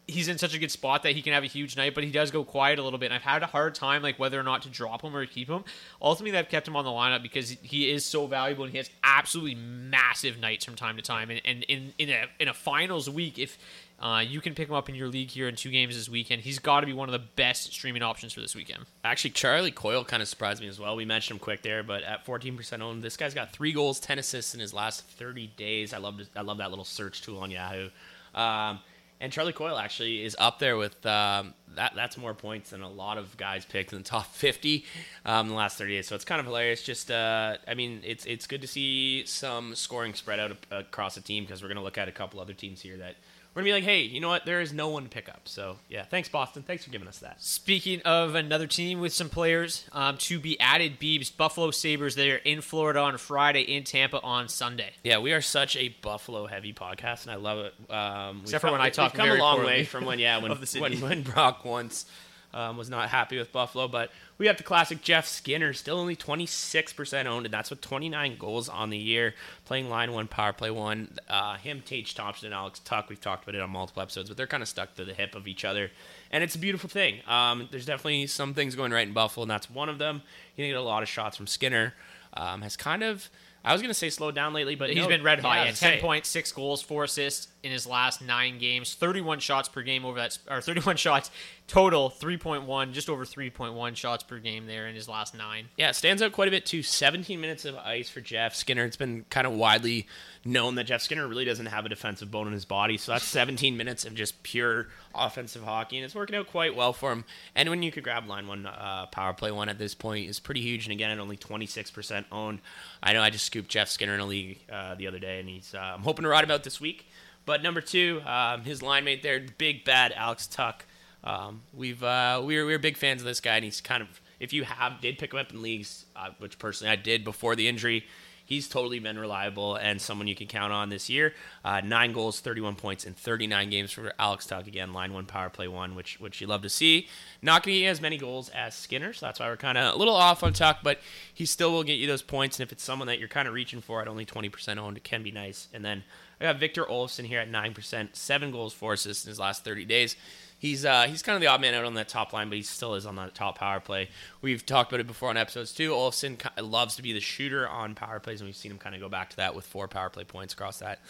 he's 0.08 0.28
in 0.28 0.38
such 0.38 0.54
a 0.54 0.58
good 0.58 0.70
spot 0.70 1.02
that 1.04 1.14
he 1.14 1.22
can 1.22 1.32
have 1.32 1.44
a 1.44 1.46
huge 1.46 1.76
night, 1.76 1.94
but 1.94 2.04
he 2.04 2.10
does 2.10 2.30
go 2.30 2.44
quiet 2.44 2.78
a 2.78 2.82
little 2.82 2.98
bit. 2.98 3.06
And 3.06 3.14
I've 3.14 3.22
had 3.22 3.42
a 3.42 3.46
hard 3.46 3.74
time 3.74 4.02
like 4.02 4.18
whether 4.18 4.38
or 4.38 4.42
not 4.42 4.62
to 4.62 4.68
drop 4.68 5.02
him 5.02 5.14
or 5.14 5.24
keep 5.26 5.48
him. 5.48 5.64
Ultimately, 6.00 6.38
I've 6.38 6.48
kept 6.48 6.66
him 6.66 6.76
on 6.76 6.84
the 6.84 6.90
lineup 6.90 7.22
because 7.22 7.50
he 7.50 7.90
is 7.90 8.04
so 8.04 8.26
valuable 8.26 8.64
and 8.64 8.72
he 8.72 8.78
has 8.78 8.90
absolutely 9.04 9.54
massive 9.54 10.38
nights 10.38 10.64
from 10.64 10.74
time 10.74 10.96
to 10.96 11.02
time. 11.02 11.30
And, 11.30 11.40
and 11.44 11.62
in 11.64 11.94
in 11.98 12.10
a 12.10 12.24
in 12.40 12.48
a 12.48 12.54
finals 12.54 13.08
week, 13.08 13.38
if 13.38 13.58
uh, 14.02 14.18
you 14.18 14.40
can 14.40 14.52
pick 14.54 14.68
him 14.68 14.74
up 14.74 14.88
in 14.88 14.96
your 14.96 15.06
league 15.06 15.30
here 15.30 15.46
in 15.46 15.54
two 15.54 15.70
games 15.70 15.94
this 15.94 16.08
weekend. 16.08 16.42
He's 16.42 16.58
got 16.58 16.80
to 16.80 16.86
be 16.86 16.92
one 16.92 17.08
of 17.08 17.12
the 17.12 17.24
best 17.36 17.72
streaming 17.72 18.02
options 18.02 18.32
for 18.32 18.40
this 18.40 18.52
weekend. 18.52 18.84
Actually, 19.04 19.30
Charlie 19.30 19.70
Coyle 19.70 20.04
kind 20.04 20.20
of 20.20 20.28
surprised 20.28 20.60
me 20.60 20.66
as 20.66 20.80
well. 20.80 20.96
We 20.96 21.04
mentioned 21.04 21.36
him 21.36 21.38
quick 21.38 21.62
there, 21.62 21.84
but 21.84 22.02
at 22.02 22.26
14% 22.26 22.80
owned, 22.80 23.04
this 23.04 23.16
guy's 23.16 23.32
got 23.32 23.52
three 23.52 23.72
goals, 23.72 24.00
10 24.00 24.18
assists 24.18 24.54
in 24.54 24.60
his 24.60 24.74
last 24.74 25.04
30 25.04 25.52
days. 25.56 25.94
I 25.94 25.98
love 25.98 26.20
I 26.34 26.40
love 26.40 26.58
that 26.58 26.70
little 26.70 26.84
search 26.84 27.22
tool 27.22 27.38
on 27.38 27.52
Yahoo. 27.52 27.90
Um, 28.34 28.80
and 29.22 29.32
Charlie 29.32 29.52
Coyle 29.52 29.78
actually 29.78 30.24
is 30.24 30.34
up 30.36 30.58
there 30.58 30.76
with 30.76 31.06
um, 31.06 31.54
that. 31.76 31.92
That's 31.94 32.18
more 32.18 32.34
points 32.34 32.70
than 32.70 32.82
a 32.82 32.90
lot 32.90 33.18
of 33.18 33.36
guys 33.36 33.64
picked 33.64 33.92
in 33.92 33.98
the 33.98 34.04
top 34.04 34.26
50 34.34 34.84
um, 35.24 35.46
in 35.46 35.50
the 35.50 35.54
last 35.54 35.78
30 35.78 35.94
days. 35.94 36.08
So 36.08 36.16
it's 36.16 36.24
kind 36.24 36.40
of 36.40 36.46
hilarious. 36.46 36.82
Just, 36.82 37.08
uh, 37.08 37.56
I 37.68 37.74
mean, 37.74 38.00
it's 38.04 38.26
it's 38.26 38.48
good 38.48 38.60
to 38.62 38.66
see 38.66 39.24
some 39.24 39.76
scoring 39.76 40.14
spread 40.14 40.40
out 40.40 40.56
across 40.72 41.14
the 41.14 41.20
team 41.20 41.44
because 41.44 41.62
we're 41.62 41.68
going 41.68 41.76
to 41.76 41.84
look 41.84 41.98
at 41.98 42.08
a 42.08 42.12
couple 42.12 42.40
other 42.40 42.52
teams 42.52 42.82
here 42.82 42.96
that 42.96 43.14
we're 43.54 43.60
gonna 43.60 43.68
be 43.68 43.72
like, 43.72 43.84
hey, 43.84 44.00
you 44.00 44.20
know 44.20 44.28
what? 44.28 44.46
There 44.46 44.60
is 44.60 44.72
no 44.72 44.88
one 44.88 45.02
to 45.02 45.08
pick 45.10 45.28
up. 45.28 45.42
So 45.44 45.76
yeah, 45.88 46.04
thanks 46.04 46.28
Boston. 46.28 46.62
Thanks 46.62 46.84
for 46.84 46.90
giving 46.90 47.06
us 47.06 47.18
that. 47.18 47.42
Speaking 47.42 48.00
of 48.02 48.34
another 48.34 48.66
team 48.66 49.00
with 49.00 49.12
some 49.12 49.28
players 49.28 49.84
um, 49.92 50.16
to 50.18 50.40
be 50.40 50.58
added, 50.58 50.98
Beebs 50.98 51.36
Buffalo 51.36 51.70
Sabres. 51.70 52.14
They 52.14 52.30
are 52.30 52.36
in 52.36 52.62
Florida 52.62 53.00
on 53.00 53.18
Friday, 53.18 53.62
in 53.62 53.84
Tampa 53.84 54.20
on 54.22 54.48
Sunday. 54.48 54.90
Yeah, 55.04 55.18
we 55.18 55.32
are 55.32 55.42
such 55.42 55.76
a 55.76 55.88
Buffalo 56.00 56.46
heavy 56.46 56.72
podcast, 56.72 57.24
and 57.24 57.32
I 57.32 57.36
love 57.36 57.58
it. 57.58 57.90
Um, 57.92 58.40
Except 58.42 58.62
for 58.62 58.72
when 58.72 58.80
I 58.80 58.88
talk, 58.88 59.12
we've 59.12 59.20
come 59.20 59.30
a 59.30 59.34
long 59.34 59.64
way 59.64 59.84
from 59.84 60.06
when 60.06 60.18
yeah 60.18 60.38
when 60.42 60.52
when, 60.78 61.00
when 61.00 61.22
Brock 61.22 61.64
once 61.64 62.06
um, 62.54 62.76
was 62.76 62.90
not 62.90 63.08
happy 63.08 63.38
with 63.38 63.52
Buffalo, 63.52 63.88
but 63.88 64.10
we 64.38 64.46
got 64.46 64.58
the 64.58 64.62
classic 64.62 65.02
Jeff 65.02 65.26
Skinner, 65.26 65.72
still 65.72 65.98
only 65.98 66.16
26% 66.16 67.26
owned, 67.26 67.46
and 67.46 67.52
that's 67.52 67.70
with 67.70 67.80
29 67.80 68.36
goals 68.38 68.68
on 68.68 68.90
the 68.90 68.98
year, 68.98 69.34
playing 69.64 69.88
line 69.88 70.12
one, 70.12 70.28
power 70.28 70.52
play 70.52 70.70
one. 70.70 71.16
Uh, 71.28 71.56
him, 71.56 71.82
Tage 71.84 72.14
Thompson, 72.14 72.46
and 72.46 72.54
Alex 72.54 72.80
Tuch, 72.80 73.06
we've 73.08 73.20
talked 73.20 73.44
about 73.44 73.54
it 73.54 73.60
on 73.60 73.70
multiple 73.70 74.02
episodes, 74.02 74.28
but 74.28 74.36
they're 74.36 74.46
kind 74.46 74.62
of 74.62 74.68
stuck 74.68 74.94
to 74.96 75.04
the 75.04 75.14
hip 75.14 75.34
of 75.34 75.46
each 75.46 75.64
other, 75.64 75.90
and 76.30 76.42
it's 76.44 76.54
a 76.54 76.58
beautiful 76.58 76.88
thing. 76.88 77.20
Um, 77.26 77.68
there's 77.70 77.86
definitely 77.86 78.26
some 78.26 78.54
things 78.54 78.74
going 78.74 78.92
right 78.92 79.06
in 79.06 79.14
Buffalo, 79.14 79.42
and 79.42 79.50
that's 79.50 79.70
one 79.70 79.88
of 79.88 79.98
them. 79.98 80.22
You 80.56 80.66
get 80.66 80.76
a 80.76 80.82
lot 80.82 81.02
of 81.02 81.08
shots 81.08 81.36
from 81.36 81.46
Skinner. 81.46 81.94
Um, 82.34 82.62
has 82.62 82.76
kind 82.76 83.02
of, 83.02 83.28
I 83.64 83.72
was 83.72 83.82
going 83.82 83.90
to 83.90 83.94
say 83.94 84.08
slowed 84.08 84.34
down 84.34 84.54
lately, 84.54 84.74
but 84.74 84.88
he's 84.88 84.98
no, 84.98 85.08
been 85.08 85.22
red 85.22 85.40
hot. 85.40 85.58
Yeah, 85.58 85.64
yeah 85.66 85.72
10 85.72 86.00
points, 86.00 86.28
six 86.28 86.50
goals, 86.50 86.80
four 86.80 87.04
assists 87.04 87.48
in 87.62 87.70
his 87.70 87.86
last 87.86 88.22
nine 88.22 88.58
games, 88.58 88.94
31 88.94 89.38
shots 89.40 89.68
per 89.68 89.82
game 89.82 90.04
over 90.04 90.18
that, 90.18 90.38
or 90.50 90.62
31 90.62 90.96
shots 90.96 91.30
total, 91.72 92.10
3.1, 92.10 92.92
just 92.92 93.08
over 93.08 93.24
3.1 93.24 93.96
shots 93.96 94.22
per 94.22 94.38
game 94.38 94.66
there 94.66 94.86
in 94.86 94.94
his 94.94 95.08
last 95.08 95.34
nine. 95.34 95.70
Yeah, 95.78 95.88
it 95.88 95.94
stands 95.94 96.20
out 96.20 96.32
quite 96.32 96.48
a 96.48 96.50
bit 96.50 96.66
too. 96.66 96.82
17 96.82 97.40
minutes 97.40 97.64
of 97.64 97.76
ice 97.76 98.10
for 98.10 98.20
Jeff 98.20 98.54
Skinner. 98.54 98.84
It's 98.84 98.98
been 98.98 99.24
kind 99.30 99.46
of 99.46 99.54
widely 99.54 100.06
known 100.44 100.74
that 100.74 100.84
Jeff 100.84 101.00
Skinner 101.00 101.26
really 101.26 101.46
doesn't 101.46 101.64
have 101.64 101.86
a 101.86 101.88
defensive 101.88 102.30
bone 102.30 102.46
in 102.46 102.52
his 102.52 102.66
body, 102.66 102.98
so 102.98 103.12
that's 103.12 103.24
17 103.24 103.74
minutes 103.74 104.04
of 104.04 104.14
just 104.14 104.42
pure 104.42 104.88
offensive 105.14 105.62
hockey, 105.62 105.96
and 105.96 106.04
it's 106.04 106.14
working 106.14 106.36
out 106.36 106.48
quite 106.48 106.76
well 106.76 106.92
for 106.92 107.10
him. 107.10 107.24
And 107.54 107.70
when 107.70 107.82
you 107.82 107.90
could 107.90 108.04
grab 108.04 108.28
line 108.28 108.46
one, 108.46 108.66
uh, 108.66 109.06
power 109.10 109.32
play 109.32 109.50
one 109.50 109.70
at 109.70 109.78
this 109.78 109.94
point 109.94 110.28
is 110.28 110.38
pretty 110.38 110.60
huge. 110.60 110.84
And 110.84 110.92
again, 110.92 111.10
at 111.10 111.18
only 111.18 111.38
26% 111.38 112.26
owned. 112.30 112.60
I 113.02 113.14
know 113.14 113.22
I 113.22 113.30
just 113.30 113.46
scooped 113.46 113.70
Jeff 113.70 113.88
Skinner 113.88 114.12
in 114.12 114.20
a 114.20 114.26
league 114.26 114.58
uh, 114.70 114.94
the 114.96 115.06
other 115.06 115.18
day, 115.18 115.40
and 115.40 115.48
he's 115.48 115.74
uh, 115.74 115.78
I'm 115.78 116.02
hoping 116.02 116.24
to 116.24 116.28
ride 116.28 116.44
him 116.44 116.50
out 116.50 116.64
this 116.64 116.82
week. 116.82 117.06
But 117.46 117.62
number 117.62 117.80
two, 117.80 118.20
um, 118.26 118.62
his 118.62 118.82
line 118.82 119.04
mate 119.04 119.22
there, 119.22 119.42
big 119.56 119.86
bad 119.86 120.12
Alex 120.14 120.46
Tuch. 120.46 120.84
Um, 121.24 121.62
we've 121.72 122.02
uh, 122.02 122.42
we're 122.44 122.66
we're 122.66 122.78
big 122.78 122.96
fans 122.96 123.20
of 123.20 123.26
this 123.26 123.40
guy, 123.40 123.56
and 123.56 123.64
he's 123.64 123.80
kind 123.80 124.02
of 124.02 124.20
if 124.40 124.52
you 124.52 124.64
have 124.64 125.00
did 125.00 125.18
pick 125.18 125.32
him 125.32 125.38
up 125.38 125.52
in 125.52 125.62
leagues, 125.62 126.04
uh, 126.16 126.30
which 126.38 126.58
personally 126.58 126.90
I 126.92 126.96
did 126.96 127.24
before 127.24 127.54
the 127.54 127.68
injury, 127.68 128.04
he's 128.44 128.68
totally 128.68 128.98
been 128.98 129.18
reliable 129.18 129.76
and 129.76 130.00
someone 130.00 130.26
you 130.26 130.34
can 130.34 130.46
count 130.46 130.72
on 130.72 130.88
this 130.88 131.08
year. 131.08 131.32
Uh, 131.64 131.80
nine 131.80 132.12
goals, 132.12 132.40
31 132.40 132.74
points 132.74 133.04
in 133.04 133.14
39 133.14 133.70
games 133.70 133.92
for 133.92 134.12
Alex 134.18 134.46
Tuch. 134.46 134.66
Again, 134.66 134.92
line 134.92 135.12
one, 135.12 135.26
power 135.26 135.48
play 135.48 135.68
one, 135.68 135.94
which 135.94 136.20
which 136.20 136.40
you 136.40 136.46
love 136.46 136.62
to 136.62 136.68
see. 136.68 137.08
Not 137.40 137.62
going 137.62 137.76
to 137.76 137.80
get 137.80 137.88
as 137.88 138.00
many 138.00 138.18
goals 138.18 138.48
as 138.50 138.74
Skinner, 138.74 139.12
so 139.12 139.26
that's 139.26 139.40
why 139.40 139.48
we're 139.48 139.56
kind 139.56 139.78
of 139.78 139.94
a 139.94 139.98
little 139.98 140.16
off 140.16 140.42
on 140.42 140.52
Tuch, 140.52 140.78
but 140.82 140.98
he 141.32 141.46
still 141.46 141.72
will 141.72 141.84
get 141.84 141.98
you 141.98 142.06
those 142.06 142.22
points. 142.22 142.58
And 142.58 142.66
if 142.66 142.72
it's 142.72 142.82
someone 142.82 143.08
that 143.08 143.18
you're 143.18 143.28
kind 143.28 143.46
of 143.46 143.54
reaching 143.54 143.80
for 143.80 144.02
at 144.02 144.08
only 144.08 144.26
20% 144.26 144.76
owned, 144.78 144.96
it 144.96 145.04
can 145.04 145.22
be 145.22 145.30
nice. 145.30 145.68
And 145.72 145.84
then 145.84 146.02
I 146.40 146.44
got 146.44 146.58
Victor 146.58 146.84
Olofsson 146.84 147.24
here 147.24 147.38
at 147.38 147.50
9%, 147.50 148.16
seven 148.16 148.50
goals, 148.50 148.72
four 148.72 148.94
assists 148.94 149.24
in 149.24 149.28
his 149.28 149.38
last 149.38 149.64
30 149.64 149.84
days. 149.84 150.16
He's 150.62 150.84
uh, 150.84 151.08
he's 151.08 151.22
kind 151.22 151.34
of 151.34 151.40
the 151.40 151.48
odd 151.48 151.60
man 151.60 151.74
out 151.74 151.84
on 151.84 151.94
that 151.94 152.08
top 152.08 152.32
line, 152.32 152.48
but 152.48 152.54
he 152.54 152.62
still 152.62 152.94
is 152.94 153.04
on 153.04 153.16
that 153.16 153.34
top 153.34 153.58
power 153.58 153.80
play. 153.80 154.10
We've 154.42 154.64
talked 154.64 154.92
about 154.92 155.00
it 155.00 155.08
before 155.08 155.28
on 155.28 155.36
episodes 155.36 155.72
too. 155.72 155.90
Olofsson 155.90 156.40
loves 156.62 156.94
to 156.94 157.02
be 157.02 157.12
the 157.12 157.18
shooter 157.18 157.68
on 157.68 157.96
power 157.96 158.20
plays, 158.20 158.40
and 158.40 158.46
we've 158.46 158.54
seen 158.54 158.70
him 158.70 158.78
kind 158.78 158.94
of 158.94 159.00
go 159.00 159.08
back 159.08 159.30
to 159.30 159.36
that 159.38 159.56
with 159.56 159.66
four 159.66 159.88
power 159.88 160.08
play 160.08 160.22
points 160.22 160.54
across 160.54 160.78
that 160.78 161.00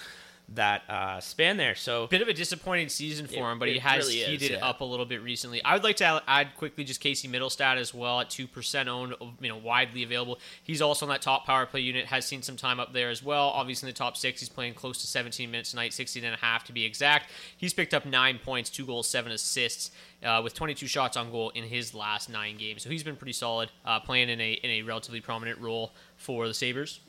that 0.55 0.83
uh, 0.89 1.21
span 1.21 1.57
there. 1.57 1.75
So 1.75 2.07
bit 2.09 2.21
of 2.23 2.29
a 2.29 2.35
disappointing 2.35 2.89
season 2.89 3.27
for 3.27 3.35
It- 3.49 3.53
him, 3.53 3.59
but 3.59 3.69
he 3.69 3.79
has 3.79 4.07
really 4.07 4.21
is, 4.21 4.29
heated 4.29 4.51
yeah. 4.59 4.67
up 4.69 4.81
a 4.81 4.85
little 4.85 5.07
bit 5.07 5.23
recently. 5.23 5.63
I 5.65 5.75
would 5.75 5.85
like 5.85 5.97
to 5.97 6.23
add- 6.27 6.55
quickly 6.57 6.85
just 6.85 7.01
Casey 7.01 7.29
Mittelstadt 7.29 7.77
as 7.77 7.95
well 7.95 8.21
at 8.21 8.31
two 8.31 8.47
percent 8.47 8.89
owned, 8.89 9.15
you 9.41 9.49
know, 9.49 9.57
widely 9.57 10.03
available. 10.03 10.39
He's 10.63 10.83
also 10.83 11.07
on 11.07 11.11
that 11.11 11.23
top 11.23 11.47
power 11.47 11.65
play 11.67 11.81
unit, 11.81 12.07
has 12.07 12.27
seen 12.27 12.43
some 12.43 12.57
time 12.57 12.79
up 12.81 12.93
there 12.93 13.09
as 13.11 13.23
well. 13.23 13.49
Obviously 13.49 13.89
in 13.89 13.93
the 13.95 13.99
top 13.99 14.17
six, 14.17 14.41
he's 14.41 14.49
playing 14.49 14.75
close 14.75 15.01
to 15.01 15.07
17 15.07 15.51
minutes 15.51 15.71
tonight, 15.71 15.93
16 15.93 16.25
and 16.25 16.35
a 16.35 16.39
half 16.39 16.65
to 16.65 16.73
be 16.73 16.85
exact. 16.85 17.31
He's 17.57 17.73
picked 17.73 17.95
up 17.95 18.05
nine 18.05 18.39
points, 18.39 18.69
two 18.71 18.85
goals, 18.87 19.09
seven 19.09 19.33
assists. 19.33 19.91
Uh, 20.23 20.41
with 20.41 20.55
22 20.55 20.87
shots 20.87 21.17
on 21.17 21.33
goal 21.33 21.51
in 21.51 21.65
his 21.65 21.95
last 21.95 22.31
nine 22.31 22.57
games, 22.57 22.81
so 22.85 22.89
he's 22.89 23.03
been 23.03 23.17
pretty 23.17 23.33
solid, 23.33 23.73
uh, 23.85 23.99
playing 23.99 24.29
in 24.29 24.41
a 24.41 24.53
in 24.53 24.71
a 24.71 24.83
relatively 24.83 25.21
prominent 25.21 25.59
role 25.59 25.93
for 26.17 26.47
the 26.47 26.55
Sabres. 26.55 27.01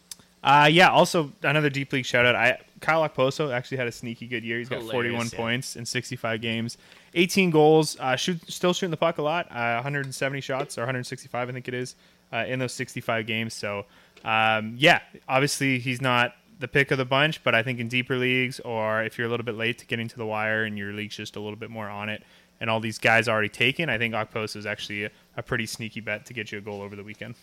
Uh, 0.44 0.70
yeah. 0.72 0.90
Also, 0.90 1.32
another 1.42 1.70
deep 1.70 1.94
league 1.94 2.06
shout 2.06 2.26
out. 2.26 2.36
I 2.36 2.60
Kyle 2.84 3.08
Okposo 3.08 3.52
actually 3.52 3.78
had 3.78 3.88
a 3.88 3.92
sneaky 3.92 4.28
good 4.28 4.44
year. 4.44 4.58
He's 4.60 4.68
got 4.68 4.80
Hilarious, 4.80 4.92
41 4.92 5.30
yeah. 5.32 5.38
points 5.38 5.76
in 5.78 5.86
65 5.86 6.42
games, 6.42 6.78
18 7.14 7.50
goals. 7.50 7.98
Uh, 7.98 8.18
shoot, 8.18 8.40
still 8.52 8.74
shooting 8.74 8.92
the 8.92 8.98
puck 8.98 9.18
a 9.20 9.22
lot. 9.22 9.50
Uh, 9.50 9.76
170 9.76 10.42
shots 10.42 10.78
or 10.78 10.82
165, 10.82 11.50
I 11.50 11.52
think 11.54 11.70
it 11.70 11.74
is, 11.74 11.96
uh, 12.34 12.44
in 12.46 12.60
those 12.60 12.74
65 12.74 13.26
games. 13.26 13.54
So, 13.54 13.86
um, 14.26 14.76
yeah, 14.78 15.00
obviously 15.30 15.80
he's 15.80 16.02
not 16.02 16.36
the 16.60 16.68
pick 16.68 16.92
of 16.92 16.98
the 16.98 17.06
bunch, 17.06 17.42
but 17.44 17.56
I 17.56 17.64
think 17.64 17.80
in 17.80 17.88
deeper 17.88 18.18
leagues 18.18 18.60
or 18.60 19.02
if 19.04 19.18
you're 19.18 19.28
a 19.28 19.30
little 19.30 19.46
bit 19.46 19.56
late 19.56 19.78
to 19.80 19.86
getting 19.86 20.10
to 20.10 20.18
the 20.18 20.26
wire 20.26 20.66
and 20.66 20.78
your 20.78 20.92
league's 20.92 21.16
just 21.16 21.38
a 21.38 21.40
little 21.40 21.56
bit 21.56 21.70
more 21.70 21.88
on 21.88 22.10
it, 22.10 22.22
and 22.60 22.70
all 22.70 22.82
these 22.82 23.00
guys 23.00 23.30
already 23.30 23.50
taken, 23.50 23.90
I 23.90 23.98
think 23.98 24.14
Okposo 24.14 24.58
is 24.58 24.66
actually 24.66 25.06
a, 25.06 25.12
a 25.38 25.44
pretty 25.44 25.66
sneaky 25.66 26.02
bet 26.02 26.26
to 26.26 26.34
get 26.34 26.52
you 26.52 26.58
a 26.58 26.62
goal 26.62 26.82
over 26.82 26.98
the 26.98 27.04
weekend. 27.04 27.36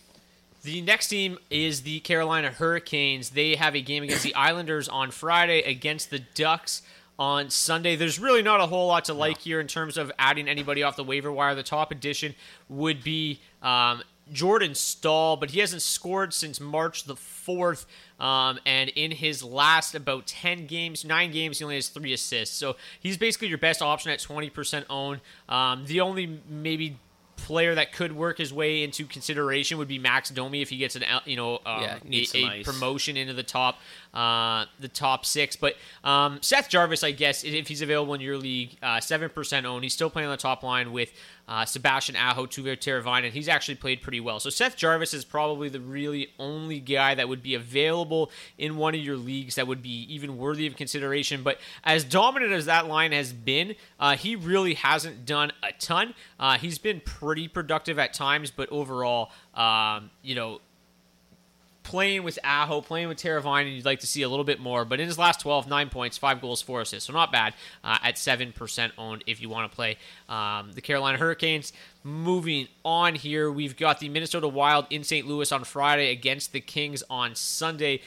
The 0.63 0.81
next 0.81 1.07
team 1.07 1.39
is 1.49 1.81
the 1.81 2.01
Carolina 2.01 2.51
Hurricanes. 2.51 3.31
They 3.31 3.55
have 3.55 3.75
a 3.75 3.81
game 3.81 4.03
against 4.03 4.23
the 4.23 4.35
Islanders 4.35 4.87
on 4.87 5.09
Friday, 5.09 5.61
against 5.61 6.11
the 6.11 6.19
Ducks 6.19 6.83
on 7.17 7.49
Sunday. 7.49 7.95
There's 7.95 8.19
really 8.19 8.43
not 8.43 8.59
a 8.61 8.67
whole 8.67 8.85
lot 8.87 9.05
to 9.05 9.15
like 9.15 9.39
here 9.39 9.59
in 9.59 9.65
terms 9.65 9.97
of 9.97 10.11
adding 10.19 10.47
anybody 10.47 10.83
off 10.83 10.95
the 10.95 11.03
waiver 11.03 11.31
wire. 11.31 11.55
The 11.55 11.63
top 11.63 11.91
addition 11.91 12.35
would 12.69 13.03
be 13.03 13.39
um, 13.63 14.03
Jordan 14.31 14.75
Staal, 14.75 15.35
but 15.35 15.49
he 15.49 15.61
hasn't 15.61 15.81
scored 15.81 16.31
since 16.31 16.59
March 16.59 17.05
the 17.05 17.15
4th. 17.15 17.85
Um, 18.19 18.59
and 18.63 18.89
in 18.89 19.09
his 19.09 19.43
last 19.43 19.95
about 19.95 20.27
10 20.27 20.67
games, 20.67 21.03
nine 21.03 21.31
games, 21.31 21.57
he 21.57 21.63
only 21.63 21.75
has 21.75 21.89
three 21.89 22.13
assists. 22.13 22.55
So 22.55 22.75
he's 22.99 23.17
basically 23.17 23.47
your 23.47 23.57
best 23.57 23.81
option 23.81 24.11
at 24.11 24.19
20% 24.19 24.85
own. 24.91 25.21
Um, 25.49 25.85
the 25.87 26.01
only 26.01 26.39
maybe 26.47 26.97
player 27.45 27.75
that 27.75 27.93
could 27.93 28.11
work 28.15 28.37
his 28.37 28.53
way 28.53 28.83
into 28.83 29.05
consideration 29.05 29.77
would 29.77 29.87
be 29.87 29.99
Max 29.99 30.29
Domi 30.29 30.61
if 30.61 30.69
he 30.69 30.77
gets 30.77 30.95
an 30.95 31.03
you 31.25 31.35
know 31.35 31.55
um, 31.65 31.81
Yeah, 31.81 31.99
a, 32.35 32.37
a 32.61 32.63
promotion 32.63 33.17
into 33.17 33.33
the 33.33 33.43
top 33.43 33.79
uh, 34.13 34.65
the 34.79 34.87
top 34.87 35.25
six. 35.25 35.55
But 35.55 35.75
um, 36.03 36.39
Seth 36.41 36.69
Jarvis, 36.69 37.03
I 37.03 37.11
guess, 37.11 37.43
if 37.43 37.67
he's 37.67 37.81
available 37.81 38.13
in 38.13 38.21
your 38.21 38.37
league, 38.37 38.77
uh, 38.81 38.99
seven 38.99 39.29
percent 39.29 39.65
owned. 39.65 39.83
He's 39.83 39.93
still 39.93 40.09
playing 40.09 40.27
on 40.27 40.31
the 40.31 40.37
top 40.41 40.63
line 40.63 40.91
with 40.91 41.11
uh, 41.47 41.65
Sebastian 41.65 42.15
Aho, 42.15 42.45
Teravainen, 42.45 43.25
and 43.25 43.33
he's 43.33 43.49
actually 43.49 43.75
played 43.75 44.01
pretty 44.01 44.19
well. 44.19 44.39
So 44.39 44.49
Seth 44.49 44.75
Jarvis 44.75 45.13
is 45.13 45.25
probably 45.25 45.69
the 45.69 45.79
really 45.79 46.29
only 46.39 46.79
guy 46.79 47.15
that 47.15 47.27
would 47.27 47.43
be 47.43 47.55
available 47.55 48.31
in 48.57 48.77
one 48.77 48.95
of 48.95 49.01
your 49.01 49.17
leagues 49.17 49.55
that 49.55 49.67
would 49.67 49.81
be 49.81 50.05
even 50.13 50.37
worthy 50.37 50.67
of 50.67 50.75
consideration. 50.75 51.43
But 51.43 51.59
as 51.83 52.03
dominant 52.03 52.51
as 52.51 52.65
that 52.65 52.87
line 52.87 53.11
has 53.11 53.33
been, 53.33 53.75
uh, 53.99 54.15
he 54.15 54.35
really 54.35 54.75
hasn't 54.75 55.25
done 55.25 55.51
a 55.63 55.71
ton. 55.73 56.13
Uh, 56.39 56.57
he's 56.57 56.77
been 56.77 57.01
pretty 57.01 57.47
productive 57.47 57.99
at 57.99 58.13
times, 58.13 58.51
but 58.51 58.69
overall, 58.71 59.31
um, 59.53 60.09
you 60.21 60.35
know, 60.35 60.61
playing 61.91 62.23
with 62.23 62.39
Aho, 62.45 62.79
playing 62.79 63.09
with 63.09 63.17
Teravainen, 63.17 63.63
and 63.65 63.75
you'd 63.75 63.83
like 63.83 63.99
to 63.99 64.07
see 64.07 64.21
a 64.21 64.29
little 64.29 64.45
bit 64.45 64.61
more. 64.61 64.85
But 64.85 65.01
in 65.01 65.07
his 65.07 65.19
last 65.19 65.41
12, 65.41 65.67
nine 65.67 65.89
points, 65.89 66.17
five 66.17 66.39
goals, 66.39 66.61
four 66.61 66.79
assists. 66.79 67.07
So 67.07 67.13
not 67.13 67.33
bad 67.33 67.53
uh, 67.83 67.97
at 68.01 68.15
7% 68.15 68.91
owned 68.97 69.25
if 69.27 69.41
you 69.41 69.49
want 69.49 69.69
to 69.69 69.75
play 69.75 69.97
um, 70.29 70.71
the 70.71 70.79
Carolina 70.79 71.17
Hurricanes. 71.17 71.73
Moving 72.05 72.69
on 72.85 73.15
here, 73.15 73.51
we've 73.51 73.75
got 73.75 73.99
the 73.99 74.07
Minnesota 74.07 74.47
Wild 74.47 74.85
in 74.89 75.03
St. 75.03 75.27
Louis 75.27 75.51
on 75.51 75.65
Friday 75.65 76.11
against 76.11 76.53
the 76.53 76.61
Kings 76.61 77.03
on 77.09 77.35
Sunday. 77.35 77.99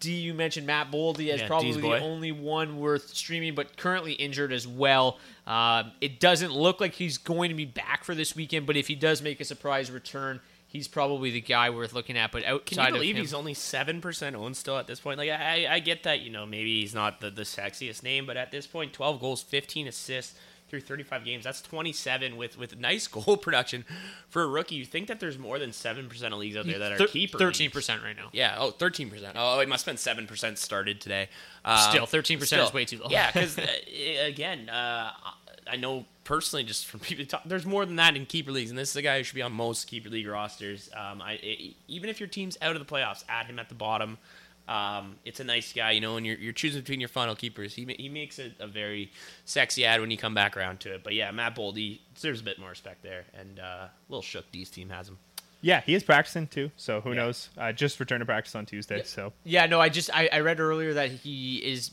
D, 0.00 0.12
you 0.12 0.32
mentioned 0.32 0.66
Matt 0.66 0.90
Boldy 0.90 1.28
as 1.28 1.42
Yeah, 1.42 1.46
probably 1.46 1.72
the 1.72 2.00
only 2.00 2.32
one 2.32 2.78
worth 2.78 3.14
streaming, 3.14 3.54
but 3.54 3.76
currently 3.76 4.12
injured 4.12 4.52
as 4.52 4.66
well. 4.66 5.18
Um, 5.46 5.92
it 6.00 6.18
doesn't 6.18 6.52
look 6.52 6.80
like 6.80 6.94
he's 6.94 7.18
going 7.18 7.50
to 7.50 7.54
be 7.54 7.66
back 7.66 8.04
for 8.04 8.14
this 8.14 8.34
weekend, 8.34 8.64
but 8.66 8.74
if 8.74 8.88
he 8.88 8.94
does 8.94 9.20
make 9.20 9.38
a 9.38 9.44
surprise 9.44 9.90
return, 9.90 10.40
he's 10.76 10.88
probably 10.88 11.30
the 11.30 11.40
guy 11.40 11.70
worth 11.70 11.92
looking 11.92 12.16
at. 12.16 12.30
But 12.32 12.44
outside 12.44 12.76
Can 12.76 12.86
you 12.86 12.92
believe 12.92 13.16
him, 13.16 13.22
he's 13.22 13.34
only 13.34 13.54
seven 13.54 14.00
percent 14.00 14.36
owned 14.36 14.56
still 14.56 14.78
at 14.78 14.86
this 14.86 15.00
point? 15.00 15.18
Like 15.18 15.30
I, 15.30 15.66
I 15.68 15.78
get 15.80 16.02
that 16.04 16.20
you 16.20 16.30
know 16.30 16.46
maybe 16.46 16.80
he's 16.80 16.94
not 16.94 17.20
the, 17.20 17.30
the 17.30 17.42
sexiest 17.42 18.02
name, 18.02 18.26
but 18.26 18.36
at 18.36 18.50
this 18.50 18.66
point, 18.66 18.92
twelve 18.92 19.20
goals, 19.20 19.42
fifteen 19.42 19.88
assists 19.88 20.34
through 20.68 20.80
thirty-five 20.80 21.24
games. 21.24 21.44
That's 21.44 21.62
twenty-seven 21.62 22.36
with 22.36 22.58
with 22.58 22.78
nice 22.78 23.06
goal 23.16 23.36
production 23.36 23.84
for 24.28 24.42
a 24.42 24.46
rookie. 24.46 24.74
You 24.74 24.84
think 24.84 25.08
that 25.08 25.20
there's 25.20 25.38
more 25.38 25.58
than 25.58 25.72
seven 25.72 26.08
percent 26.08 26.34
of 26.34 26.40
leagues 26.40 26.56
out 26.56 26.66
there 26.66 26.78
that 26.78 26.92
are 26.92 26.98
Thir- 26.98 27.06
keeper 27.06 27.38
13% 27.38 27.74
leagues. 27.74 27.88
right 28.04 28.16
now. 28.16 28.28
Yeah. 28.32 28.56
Oh, 28.58 28.70
13%. 28.70 29.32
Oh, 29.34 29.60
it 29.60 29.68
must 29.68 29.86
have 29.86 30.16
been 30.16 30.26
7% 30.26 30.58
started 30.58 31.00
today. 31.00 31.28
Um, 31.64 31.78
Still, 31.78 32.06
13% 32.06 32.64
is 32.64 32.72
way 32.72 32.84
too 32.84 32.98
low. 32.98 33.06
Yeah, 33.10 33.30
because, 33.32 33.58
uh, 33.58 33.66
again, 34.24 34.68
uh, 34.68 35.10
I 35.68 35.76
know 35.76 36.04
personally 36.26 36.64
just 36.64 36.86
from 36.86 37.00
people 37.08 37.24
talk, 37.24 37.42
there's 37.46 37.64
more 37.64 37.86
than 37.86 37.96
that 37.96 38.14
in 38.16 38.26
keeper 38.26 38.50
leagues, 38.52 38.68
and 38.70 38.78
this 38.78 38.90
is 38.90 38.96
a 38.96 39.02
guy 39.02 39.16
who 39.16 39.24
should 39.24 39.34
be 39.34 39.40
on 39.42 39.52
most 39.52 39.86
keeper 39.86 40.10
league 40.10 40.26
rosters. 40.26 40.90
Um, 40.94 41.22
I, 41.22 41.32
i 41.42 41.74
even 41.88 42.10
if 42.10 42.20
your 42.20 42.28
team's 42.28 42.58
out 42.60 42.76
of 42.76 42.86
the 42.86 42.94
playoffs, 42.94 43.24
add 43.28 43.46
him 43.46 43.58
at 43.58 43.70
the 43.70 43.74
bottom. 43.74 44.18
Um, 44.68 45.14
it's 45.24 45.38
a 45.38 45.44
nice 45.44 45.72
guy, 45.72 45.92
you 45.92 46.00
know, 46.00 46.16
and 46.16 46.26
you're, 46.26 46.36
you're 46.36 46.52
choosing 46.52 46.80
between 46.82 46.98
your 46.98 47.08
final 47.08 47.36
keepers. 47.36 47.72
He, 47.72 47.84
he 48.00 48.08
makes 48.08 48.40
it 48.40 48.54
a 48.58 48.66
very 48.66 49.12
sexy 49.44 49.84
ad 49.84 50.00
when 50.00 50.10
you 50.10 50.16
come 50.18 50.34
back 50.34 50.56
around 50.56 50.80
to 50.80 50.94
it. 50.94 51.04
But 51.04 51.14
yeah, 51.14 51.30
Matt 51.30 51.54
Boldy, 51.54 52.00
there's 52.20 52.40
a 52.40 52.44
bit 52.44 52.58
more 52.58 52.70
respect 52.70 53.02
there, 53.04 53.24
and 53.32 53.60
uh, 53.60 53.62
a 53.62 53.90
little 54.08 54.22
shook 54.22 54.50
D's 54.50 54.68
team 54.68 54.88
has 54.90 55.08
him. 55.08 55.18
Yeah, 55.60 55.80
he 55.80 55.94
is 55.94 56.02
practicing 56.02 56.48
too, 56.48 56.70
so 56.76 57.00
who 57.00 57.10
Yeah. 57.10 57.16
knows? 57.16 57.48
Uh, 57.56 57.72
just 57.72 57.98
returned 58.00 58.20
to 58.22 58.26
practice 58.26 58.54
on 58.56 58.66
Tuesday, 58.66 59.02
so 59.04 59.32
Yeah, 59.44 59.66
no, 59.66 59.80
I 59.80 59.88
just 59.88 60.10
I, 60.12 60.28
I 60.32 60.40
read 60.40 60.58
earlier 60.60 60.94
that 60.94 61.10
he 61.12 61.56
is. 61.58 61.90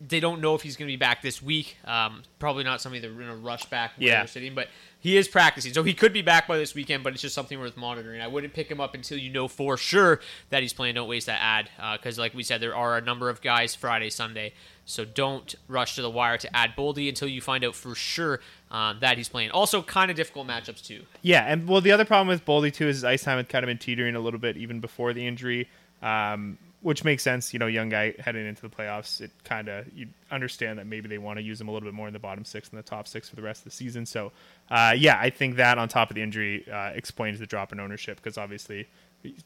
They 0.00 0.20
don't 0.20 0.40
know 0.40 0.54
if 0.54 0.62
he's 0.62 0.76
going 0.76 0.88
to 0.88 0.92
be 0.92 0.96
back 0.96 1.22
this 1.22 1.40
week. 1.40 1.76
Um, 1.84 2.22
probably 2.38 2.64
not 2.64 2.80
somebody 2.82 3.00
they're 3.00 3.10
going 3.10 3.26
to 3.28 3.34
rush 3.36 3.64
back. 3.66 3.92
where 3.96 4.08
Yeah. 4.08 4.18
they're 4.20 4.26
sitting, 4.26 4.54
but 4.54 4.68
he 5.00 5.16
is 5.16 5.28
practicing, 5.28 5.72
so 5.72 5.82
he 5.84 5.94
could 5.94 6.12
be 6.12 6.20
back 6.22 6.46
by 6.48 6.58
this 6.58 6.74
weekend. 6.74 7.04
But 7.04 7.12
it's 7.12 7.22
just 7.22 7.34
something 7.34 7.58
worth 7.58 7.76
monitoring. 7.76 8.20
I 8.20 8.26
wouldn't 8.26 8.52
pick 8.52 8.68
him 8.70 8.80
up 8.80 8.94
until 8.94 9.16
you 9.18 9.30
know 9.30 9.46
for 9.48 9.76
sure 9.76 10.20
that 10.50 10.62
he's 10.62 10.72
playing. 10.72 10.96
Don't 10.96 11.08
waste 11.08 11.26
that 11.26 11.40
ad 11.40 11.70
because, 11.96 12.18
like 12.18 12.34
we 12.34 12.42
said, 12.42 12.60
there 12.60 12.74
are 12.76 12.96
a 12.96 13.00
number 13.00 13.30
of 13.30 13.40
guys 13.40 13.74
Friday, 13.74 14.10
Sunday. 14.10 14.52
So 14.84 15.04
don't 15.04 15.54
rush 15.68 15.94
to 15.96 16.02
the 16.02 16.10
wire 16.10 16.38
to 16.38 16.56
add 16.56 16.74
Boldy 16.76 17.08
until 17.08 17.28
you 17.28 17.40
find 17.40 17.64
out 17.64 17.74
for 17.74 17.94
sure 17.94 18.40
um, 18.70 18.98
that 19.00 19.16
he's 19.16 19.28
playing. 19.28 19.50
Also, 19.50 19.82
kind 19.82 20.10
of 20.10 20.16
difficult 20.16 20.46
matchups 20.46 20.84
too. 20.84 21.02
Yeah, 21.22 21.44
and 21.44 21.68
well, 21.68 21.80
the 21.80 21.90
other 21.92 22.04
problem 22.04 22.28
with 22.28 22.44
Boldy 22.44 22.72
too 22.72 22.88
is 22.88 22.96
his 22.96 23.04
ice 23.04 23.22
time 23.22 23.36
had 23.38 23.48
kind 23.48 23.64
of 23.64 23.68
been 23.68 23.78
teetering 23.78 24.14
a 24.14 24.20
little 24.20 24.38
bit 24.40 24.56
even 24.56 24.80
before 24.80 25.12
the 25.12 25.26
injury. 25.26 25.68
Um, 26.02 26.58
which 26.86 27.02
makes 27.02 27.24
sense. 27.24 27.52
You 27.52 27.58
know, 27.58 27.66
young 27.66 27.88
guy 27.88 28.14
heading 28.20 28.46
into 28.46 28.62
the 28.62 28.68
playoffs. 28.68 29.20
It 29.20 29.32
kind 29.42 29.68
of 29.68 29.92
you 29.92 30.06
understand 30.30 30.78
that 30.78 30.86
maybe 30.86 31.08
they 31.08 31.18
want 31.18 31.36
to 31.36 31.42
use 31.42 31.60
him 31.60 31.66
a 31.66 31.72
little 31.72 31.84
bit 31.84 31.94
more 31.94 32.06
in 32.06 32.12
the 32.12 32.20
bottom 32.20 32.44
six 32.44 32.68
than 32.68 32.76
the 32.76 32.84
top 32.84 33.08
six 33.08 33.28
for 33.28 33.34
the 33.34 33.42
rest 33.42 33.62
of 33.62 33.64
the 33.64 33.70
season. 33.72 34.06
So, 34.06 34.30
uh, 34.70 34.94
yeah, 34.96 35.18
I 35.20 35.30
think 35.30 35.56
that 35.56 35.78
on 35.78 35.88
top 35.88 36.10
of 36.10 36.14
the 36.14 36.22
injury 36.22 36.64
uh, 36.70 36.92
explains 36.94 37.40
the 37.40 37.46
drop 37.46 37.72
in 37.72 37.80
ownership 37.80 38.18
because 38.18 38.38
obviously 38.38 38.86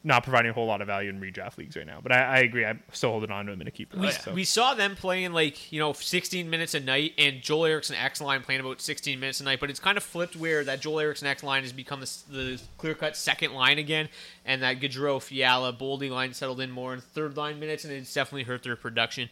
not 0.03 0.23
providing 0.23 0.51
a 0.51 0.53
whole 0.53 0.65
lot 0.65 0.81
of 0.81 0.87
value 0.87 1.09
in 1.09 1.19
redraft 1.19 1.57
leagues 1.57 1.75
right 1.75 1.85
now. 1.85 1.99
But 2.01 2.11
I, 2.11 2.21
I 2.21 2.37
agree. 2.39 2.65
I'm 2.65 2.81
still 2.91 3.11
holding 3.11 3.31
on 3.31 3.45
to 3.45 3.51
him 3.51 3.61
in 3.61 3.67
a 3.67 3.71
keeper. 3.71 3.97
We, 3.97 4.11
so. 4.11 4.33
we 4.33 4.43
saw 4.43 4.73
them 4.73 4.95
playing 4.95 5.33
like 5.33 5.71
you 5.71 5.79
know 5.79 5.93
16 5.93 6.49
minutes 6.49 6.73
a 6.73 6.79
night, 6.79 7.13
and 7.17 7.41
Joel 7.41 7.65
Eriksson 7.65 7.95
Ek 7.95 8.19
line 8.21 8.41
playing 8.41 8.61
about 8.61 8.81
16 8.81 9.19
minutes 9.19 9.39
a 9.39 9.43
night. 9.43 9.59
But 9.59 9.69
it's 9.69 9.79
kind 9.79 9.97
of 9.97 10.03
flipped 10.03 10.35
where 10.35 10.63
that 10.63 10.81
Joel 10.81 10.99
Eriksson 10.99 11.27
Ek 11.27 11.43
line 11.43 11.63
has 11.63 11.73
become 11.73 12.01
the, 12.01 12.17
the 12.29 12.61
clear 12.77 12.93
cut 12.93 13.15
second 13.15 13.53
line 13.53 13.79
again, 13.79 14.09
and 14.45 14.61
that 14.61 14.79
Gaudreau, 14.79 15.21
Fiala, 15.21 15.73
Boldy 15.73 16.09
line 16.09 16.33
settled 16.33 16.61
in 16.61 16.71
more 16.71 16.93
in 16.93 17.01
third 17.01 17.37
line 17.37 17.59
minutes, 17.59 17.85
and 17.85 17.93
it's 17.93 18.13
definitely 18.13 18.43
hurt 18.43 18.63
their 18.63 18.75
production 18.75 19.29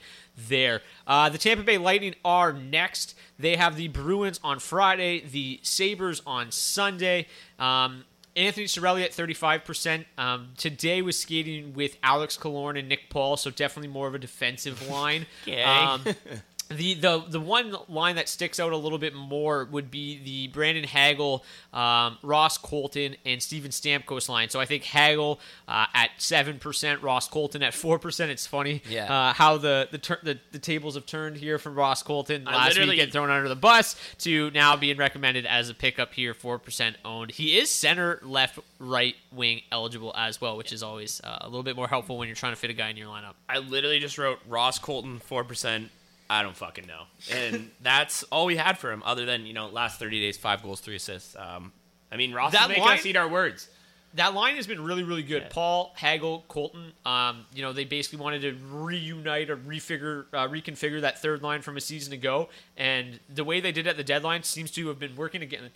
there. 0.48 0.81
Uh, 1.05 1.29
the 1.29 1.38
Tampa 1.38 1.63
Bay 1.63 1.77
Lightning 1.77 2.15
are 2.24 2.53
next. 2.53 3.15
They 3.38 3.55
have 3.55 3.75
the 3.75 3.88
Bruins 3.88 4.39
on 4.43 4.60
Friday, 4.60 5.22
the 5.22 5.60
Sabres 5.63 6.22
on 6.25 6.51
Sunday. 6.51 7.27
Um, 7.58 8.05
Anthony 8.36 8.66
Cirelli 8.66 9.04
at 9.04 9.12
35%. 9.12 10.06
Um, 10.18 10.50
today 10.58 11.02
was 11.02 11.18
skating 11.20 11.74
with 11.74 11.98
Alex 12.04 12.38
Killorn 12.38 12.78
and 12.78 12.88
Nick 12.88 13.10
Paul, 13.10 13.38
so 13.38 13.50
definitely 13.50 13.90
more 13.92 14.08
of 14.08 14.16
a 14.16 14.20
defensive 14.20 14.88
line. 14.90 15.26
Um, 15.66 16.04
the, 16.70 16.94
the 16.94 17.24
the 17.28 17.40
one 17.40 17.76
line 17.88 18.16
that 18.18 18.30
sticks 18.30 18.60
out 18.60 18.72
a 18.72 18.78
little 18.78 19.00
bit 19.00 19.16
more 19.16 19.66
would 19.66 19.90
be 19.90 20.22
the 20.24 20.48
Brandon 20.50 20.84
Hagel, 20.84 21.44
um, 21.74 22.18
Ross 22.22 22.58
Colton, 22.60 23.16
and 23.26 23.42
Steven 23.42 23.72
Stamkos 23.72 24.30
line. 24.30 24.50
So 24.50 24.60
I 24.60 24.66
think 24.66 24.84
Hagel 24.84 25.40
uh, 25.68 25.88
at 25.94 26.12
seven 26.20 26.60
percent, 26.60 27.02
Ross 27.02 27.28
Colton 27.28 27.64
at 27.64 27.74
four 27.74 27.98
percent. 27.98 28.30
It's 28.32 28.46
funny 28.46 28.84
Yeah. 28.88 29.12
uh, 29.12 29.34
how 29.34 29.58
the 29.58 29.88
the, 29.92 29.98
tur- 29.98 30.20
the 30.22 30.40
the 30.52 30.60
tables 30.60 30.94
have 30.96 31.06
turned 31.08 31.38
here 31.38 31.58
from 31.58 31.74
Ross 31.76 32.04
Colton 32.04 32.48
I 32.48 32.56
last 32.56 32.78
week 32.78 32.96
getting 32.96 33.12
thrown 33.12 33.30
under 33.32 33.50
the 33.50 33.56
bus 33.56 33.96
to 34.20 34.52
now 34.52 34.76
being 34.76 34.98
recommended 34.98 35.46
as 35.48 35.70
a 35.70 35.74
pickup 35.74 36.14
here, 36.14 36.34
four 36.36 36.60
percent 36.60 36.98
owned. 37.04 37.32
He 37.32 37.58
is 37.58 37.72
center, 37.72 38.20
left, 38.22 38.60
right 38.78 39.16
wing 39.32 39.62
eligible 39.72 40.14
as 40.16 40.40
well, 40.40 40.56
which 40.56 40.72
is 40.72 40.84
always 40.84 41.20
uh, 41.24 41.40
a 41.42 41.48
little 41.50 41.64
bit 41.64 41.76
more 41.76 41.88
helpful 41.88 42.18
when 42.20 42.28
you're 42.28 42.36
trying 42.36 42.54
to 42.54 42.60
fit 42.60 42.70
a 42.70 42.74
guy 42.74 42.90
in 42.90 42.98
your 42.98 43.08
lineup. 43.08 43.34
I 43.48 43.58
literally 43.58 44.00
just 44.00 44.18
wrote 44.20 44.40
Ross 44.48 44.78
Colton 44.78 45.18
four 45.20 45.44
percent. 45.44 45.90
I 46.30 46.44
don't 46.44 46.56
fucking 46.56 46.86
know, 46.86 47.04
and 47.32 47.72
that's 47.82 48.24
all 48.24 48.46
we 48.46 48.56
had 48.56 48.78
for 48.78 48.92
him. 48.92 49.02
Other 49.06 49.26
than 49.26 49.46
you 49.46 49.54
know, 49.54 49.68
last 49.68 50.00
thirty 50.00 50.20
days, 50.20 50.38
five 50.38 50.62
goals, 50.62 50.80
three 50.80 50.96
assists. 50.96 51.36
Um, 51.36 51.72
I 52.12 52.18
mean, 52.18 52.34
Ross 52.34 52.52
That 52.54 52.64
is 52.64 52.68
making 52.70 52.84
line- 52.84 52.98
us 53.00 53.06
eat 53.06 53.16
our 53.16 53.28
words. 53.28 53.68
that 54.16 54.34
line 54.34 54.56
has 54.56 54.66
been 54.68 54.84
really, 54.84 55.04
really 55.04 55.24
good. 55.24 55.50
Paul, 55.50 55.94
Hagel, 55.96 56.44
Colton. 56.48 56.94
Um, 57.06 57.46
you 57.54 57.62
know, 57.62 57.74
they 57.74 57.84
basically 57.86 58.20
wanted 58.20 58.42
to 58.42 58.54
reunite 58.72 59.50
or 59.50 59.58
refigure, 59.58 60.26
uh, 60.34 60.48
reconfigure 60.48 61.02
that 61.02 61.22
third 61.22 61.42
line 61.44 61.62
from 61.62 61.78
a 61.78 61.82
season 61.82 62.14
ago, 62.14 62.50
and 62.78 63.20
the 63.30 63.44
way 63.44 63.60
they 63.60 63.72
did 63.72 63.86
it 63.86 63.90
at 63.92 63.98
the 63.98 64.04
deadline 64.04 64.44
seems 64.44 64.72
to 64.72 64.88
have 64.88 64.98
been 65.00 65.16
working 65.16 65.42
again. 65.42 65.70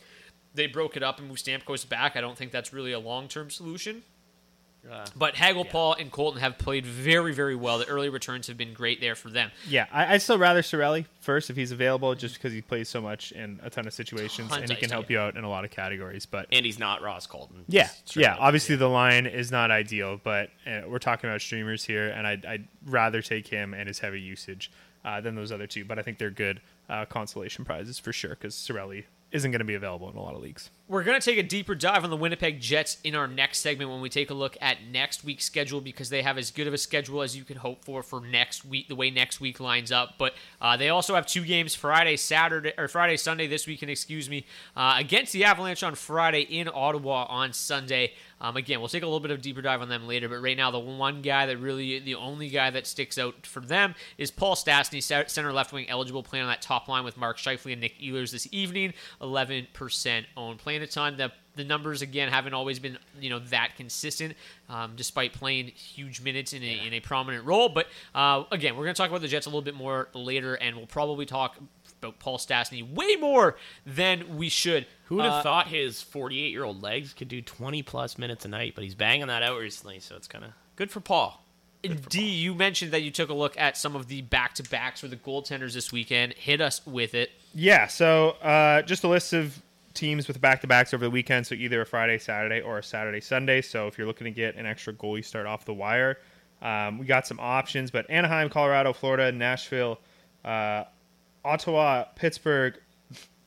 They 0.56 0.68
broke 0.68 0.96
it 0.96 1.02
up 1.04 1.18
and 1.20 1.28
moved 1.28 1.44
Stamkos 1.46 1.88
back. 1.88 2.16
I 2.16 2.22
don't 2.22 2.38
think 2.38 2.52
that's 2.52 2.72
really 2.74 2.92
a 2.92 3.00
long-term 3.00 3.50
solution. 3.50 4.04
Uh, 4.90 5.06
But 5.16 5.36
Hagel, 5.36 5.66
Paul, 5.66 5.94
and 5.94 6.12
Colton 6.12 6.42
have 6.42 6.58
played 6.58 6.86
very, 6.86 7.34
very 7.34 7.56
well. 7.56 7.80
The 7.80 7.88
early 7.88 8.10
returns 8.10 8.48
have 8.48 8.58
been 8.58 8.74
great 8.74 9.00
there 9.00 9.16
for 9.16 9.30
them. 9.30 9.52
Yeah, 9.68 9.86
I, 9.92 10.14
I'd 10.16 10.22
still 10.22 10.38
rather 10.38 10.62
Cirelli 10.62 11.06
first 11.22 11.50
if 11.50 11.56
he's 11.56 11.72
available, 11.72 12.14
just 12.16 12.36
because 12.36 12.52
he 12.52 12.62
plays 12.62 12.90
so 12.90 13.02
much 13.02 13.32
in 13.32 13.60
a 13.64 13.70
ton 13.70 13.88
of 13.88 13.94
situations 13.94 14.50
Tons 14.50 14.62
and 14.62 14.70
he 14.72 14.76
can 14.76 14.90
help 14.90 15.10
you 15.10 15.20
out 15.20 15.38
in 15.38 15.44
a 15.44 15.50
lot 15.50 15.64
of 15.64 15.72
categories. 15.72 16.26
But 16.26 16.48
and 16.52 16.66
he's 16.66 16.80
not 16.80 17.02
Ross 17.02 17.28
Colton. 17.28 17.64
yeah, 17.68 17.90
yeah, 18.14 18.34
up. 18.34 18.42
obviously 18.42 18.76
the 18.76 18.90
line 18.90 19.26
is 19.26 19.52
not 19.52 19.72
ideal, 19.72 20.20
but 20.22 20.50
uh, 20.68 20.82
we're 20.88 21.00
talking 21.00 21.30
about 21.30 21.42
streamers 21.42 21.86
here, 21.86 22.10
and 22.10 22.28
I'd, 22.28 22.46
I'd 22.46 22.68
rather 22.86 23.22
take 23.22 23.48
him 23.48 23.74
and 23.74 23.88
his 23.88 24.00
heavy 24.00 24.20
usage 24.20 24.70
uh, 25.06 25.22
than 25.22 25.36
those 25.36 25.52
other 25.52 25.68
two. 25.68 25.86
But 25.86 25.98
I 26.00 26.02
think 26.02 26.18
they're 26.18 26.30
good 26.30 26.62
uh, 26.90 27.06
consolation 27.06 27.64
prizes 27.66 28.00
for 28.00 28.12
sure 28.12 28.32
because 28.32 28.56
Cirelli 28.56 29.06
isn't 29.34 29.50
going 29.50 29.60
to 29.60 29.66
be 29.66 29.74
available 29.74 30.10
in 30.10 30.16
a 30.16 30.22
lot 30.22 30.36
of 30.36 30.42
leagues. 30.42 30.70
We're 30.88 31.04
going 31.04 31.20
to 31.20 31.26
take 31.26 31.40
a 31.40 31.44
deeper 31.44 31.74
dive 31.74 32.04
on 32.04 32.12
the 32.12 32.16
Winnipeg 32.18 32.62
Jets 32.62 32.98
in 33.04 33.16
our 33.16 33.28
next 33.28 33.60
segment 33.60 33.90
when 33.90 34.00
we 34.00 34.10
take 34.10 34.30
a 34.30 34.34
look 34.34 34.56
at 34.62 34.78
next 34.92 35.24
week's 35.24 35.44
schedule 35.44 35.82
because 35.82 36.10
they 36.10 36.22
have 36.22 36.38
as 36.38 36.52
good 36.52 36.68
of 36.68 36.74
a 36.74 36.78
schedule 36.78 37.24
as 37.24 37.36
you 37.36 37.44
can 37.44 37.58
hope 37.58 37.84
for 37.84 38.04
for 38.04 38.22
next 38.22 38.64
week, 38.64 38.88
the 38.90 38.96
way 38.96 39.10
next 39.10 39.42
week 39.42 39.60
lines 39.60 39.92
up. 39.92 40.16
But 40.20 40.36
uh, 40.62 40.78
they 40.78 40.90
also 40.90 41.16
have 41.16 41.26
two 41.26 41.44
games 41.44 41.74
Friday, 41.74 42.16
Saturday, 42.16 42.74
or 42.78 42.88
Friday, 42.88 43.18
Sunday 43.18 43.48
this 43.48 43.66
weekend, 43.66 43.90
excuse 43.90 44.30
me, 44.30 44.46
uh, 44.78 44.96
against 45.00 45.34
the 45.34 45.46
Avalanche 45.46 45.82
on 45.82 45.96
Friday 45.96 46.42
in 46.42 46.70
Ottawa 46.72 47.26
on 47.28 47.54
Sunday. 47.54 48.14
Um, 48.44 48.58
again, 48.58 48.80
we'll 48.80 48.90
take 48.90 49.04
a 49.04 49.08
little 49.08 49.22
bit 49.22 49.32
of 49.32 49.42
deeper 49.42 49.62
dive 49.62 49.82
on 49.82 49.88
them 49.88 50.06
later, 50.06 50.28
but 50.28 50.42
right 50.42 50.58
now 50.58 50.70
the 50.70 50.80
one 50.80 51.22
guy 51.22 51.46
that 51.46 51.58
really, 51.58 52.00
the 52.00 52.16
only 52.16 52.50
guy 52.50 52.70
that 52.70 52.86
sticks 52.86 53.18
out 53.18 53.48
for 53.48 53.62
them 53.62 53.96
is 54.18 54.30
Paul 54.32 54.56
Stastny, 54.56 55.02
center 55.02 55.54
left 55.54 55.72
wing 55.72 55.90
eligible, 55.90 56.22
playing 56.22 56.44
on 56.44 56.52
that 56.52 56.62
top 56.62 56.90
line 56.90 57.06
with 57.06 57.16
Mark 57.16 57.38
Scheifele 57.38 57.72
and 57.72 57.82
Nick 57.82 57.98
Ehlers 58.00 58.32
this 58.32 58.48
evening. 58.52 58.94
11% 59.22 60.26
owned. 60.36 60.60
Playing 60.60 60.82
a 60.82 60.88
ton. 60.88 61.18
The 61.18 61.32
the 61.56 61.64
numbers 61.64 62.02
again 62.02 62.30
haven't 62.30 62.54
always 62.54 62.80
been 62.80 62.98
you 63.20 63.30
know 63.30 63.40
that 63.40 63.76
consistent, 63.78 64.36
um, 64.70 64.94
despite 64.96 65.34
playing 65.34 65.68
huge 65.68 66.22
minutes 66.22 66.54
in 66.54 66.64
a, 66.64 66.88
in 66.88 66.94
a 66.94 67.00
prominent 67.00 67.46
role. 67.46 67.70
But 67.70 67.88
uh, 68.16 68.44
again, 68.52 68.76
we're 68.76 68.84
going 68.84 68.96
to 68.96 68.98
talk 68.98 69.10
about 69.10 69.22
the 69.22 69.28
Jets 69.28 69.46
a 69.46 69.50
little 69.50 69.62
bit 69.62 69.76
more 69.76 70.10
later, 70.14 70.56
and 70.56 70.76
we'll 70.76 70.88
probably 70.88 71.26
talk 71.26 71.58
about 72.04 72.20
Paul 72.20 72.38
Stastny 72.38 72.88
way 72.94 73.16
more 73.16 73.56
than 73.86 74.38
we 74.38 74.50
should. 74.50 74.86
Who 75.06 75.16
would 75.16 75.26
have 75.26 75.34
Uh, 75.36 75.44
thought 75.44 75.68
his 75.68 76.02
48 76.02 76.52
year 76.52 76.64
old 76.64 76.82
legs 76.82 77.14
could 77.14 77.28
do 77.28 77.42
20 77.42 77.82
plus 77.84 78.18
minutes 78.18 78.46
a 78.46 78.48
night? 78.48 78.74
But 78.76 78.84
he's 78.84 78.96
banging 78.96 79.28
that 79.28 79.44
out 79.44 79.60
recently, 79.60 80.00
so 80.00 80.16
it's 80.16 80.28
kind 80.28 80.44
of 80.44 80.52
good 80.76 80.92
for 80.92 81.00
Paul. 81.00 81.40
D, 82.10 82.22
you 82.24 82.56
mentioned 82.56 82.92
that 82.92 83.02
you 83.02 83.12
took 83.12 83.30
a 83.30 83.34
look 83.34 83.60
at 83.60 83.76
some 83.76 83.94
of 83.96 84.08
the 84.08 84.22
back 84.22 84.54
to 84.56 84.64
backs 84.64 85.02
for 85.02 85.10
the 85.10 85.18
goaltenders 85.18 85.74
this 85.74 85.92
weekend. 85.92 86.34
Hit 86.34 86.62
us 86.62 86.86
with 86.88 87.14
it. 87.14 87.32
Yeah, 87.54 87.88
so 87.88 88.32
uh, 88.42 88.84
just 88.84 89.04
a 89.04 89.10
list 89.10 89.34
of 89.34 89.62
teams 89.94 90.30
with 90.30 90.40
back 90.40 90.62
to 90.62 90.68
backs 90.68 90.94
over 90.94 91.04
the 91.04 91.12
weekend. 91.12 91.46
So 91.46 91.56
either 91.56 91.82
a 91.82 91.86
Friday, 91.86 92.18
Saturday, 92.20 92.62
or 92.62 92.78
a 92.78 92.84
Saturday, 92.84 93.20
Sunday. 93.20 93.62
So 93.62 93.88
if 93.88 93.98
you're 93.98 94.08
looking 94.08 94.26
to 94.26 94.32
get 94.32 94.56
an 94.56 94.66
extra 94.66 94.94
goalie 94.94 95.26
start 95.26 95.46
off 95.46 95.66
the 95.66 95.74
wire, 95.74 96.20
um, 96.62 97.00
we 97.00 97.06
got 97.06 97.28
some 97.28 97.40
options. 97.42 97.92
But 97.92 98.10
Anaheim, 98.10 98.50
Colorado, 98.50 98.94
Florida, 98.94 99.30
Nashville, 99.34 100.00
uh, 100.46 100.86
Ottawa, 101.46 102.06
Pittsburgh, 102.16 102.76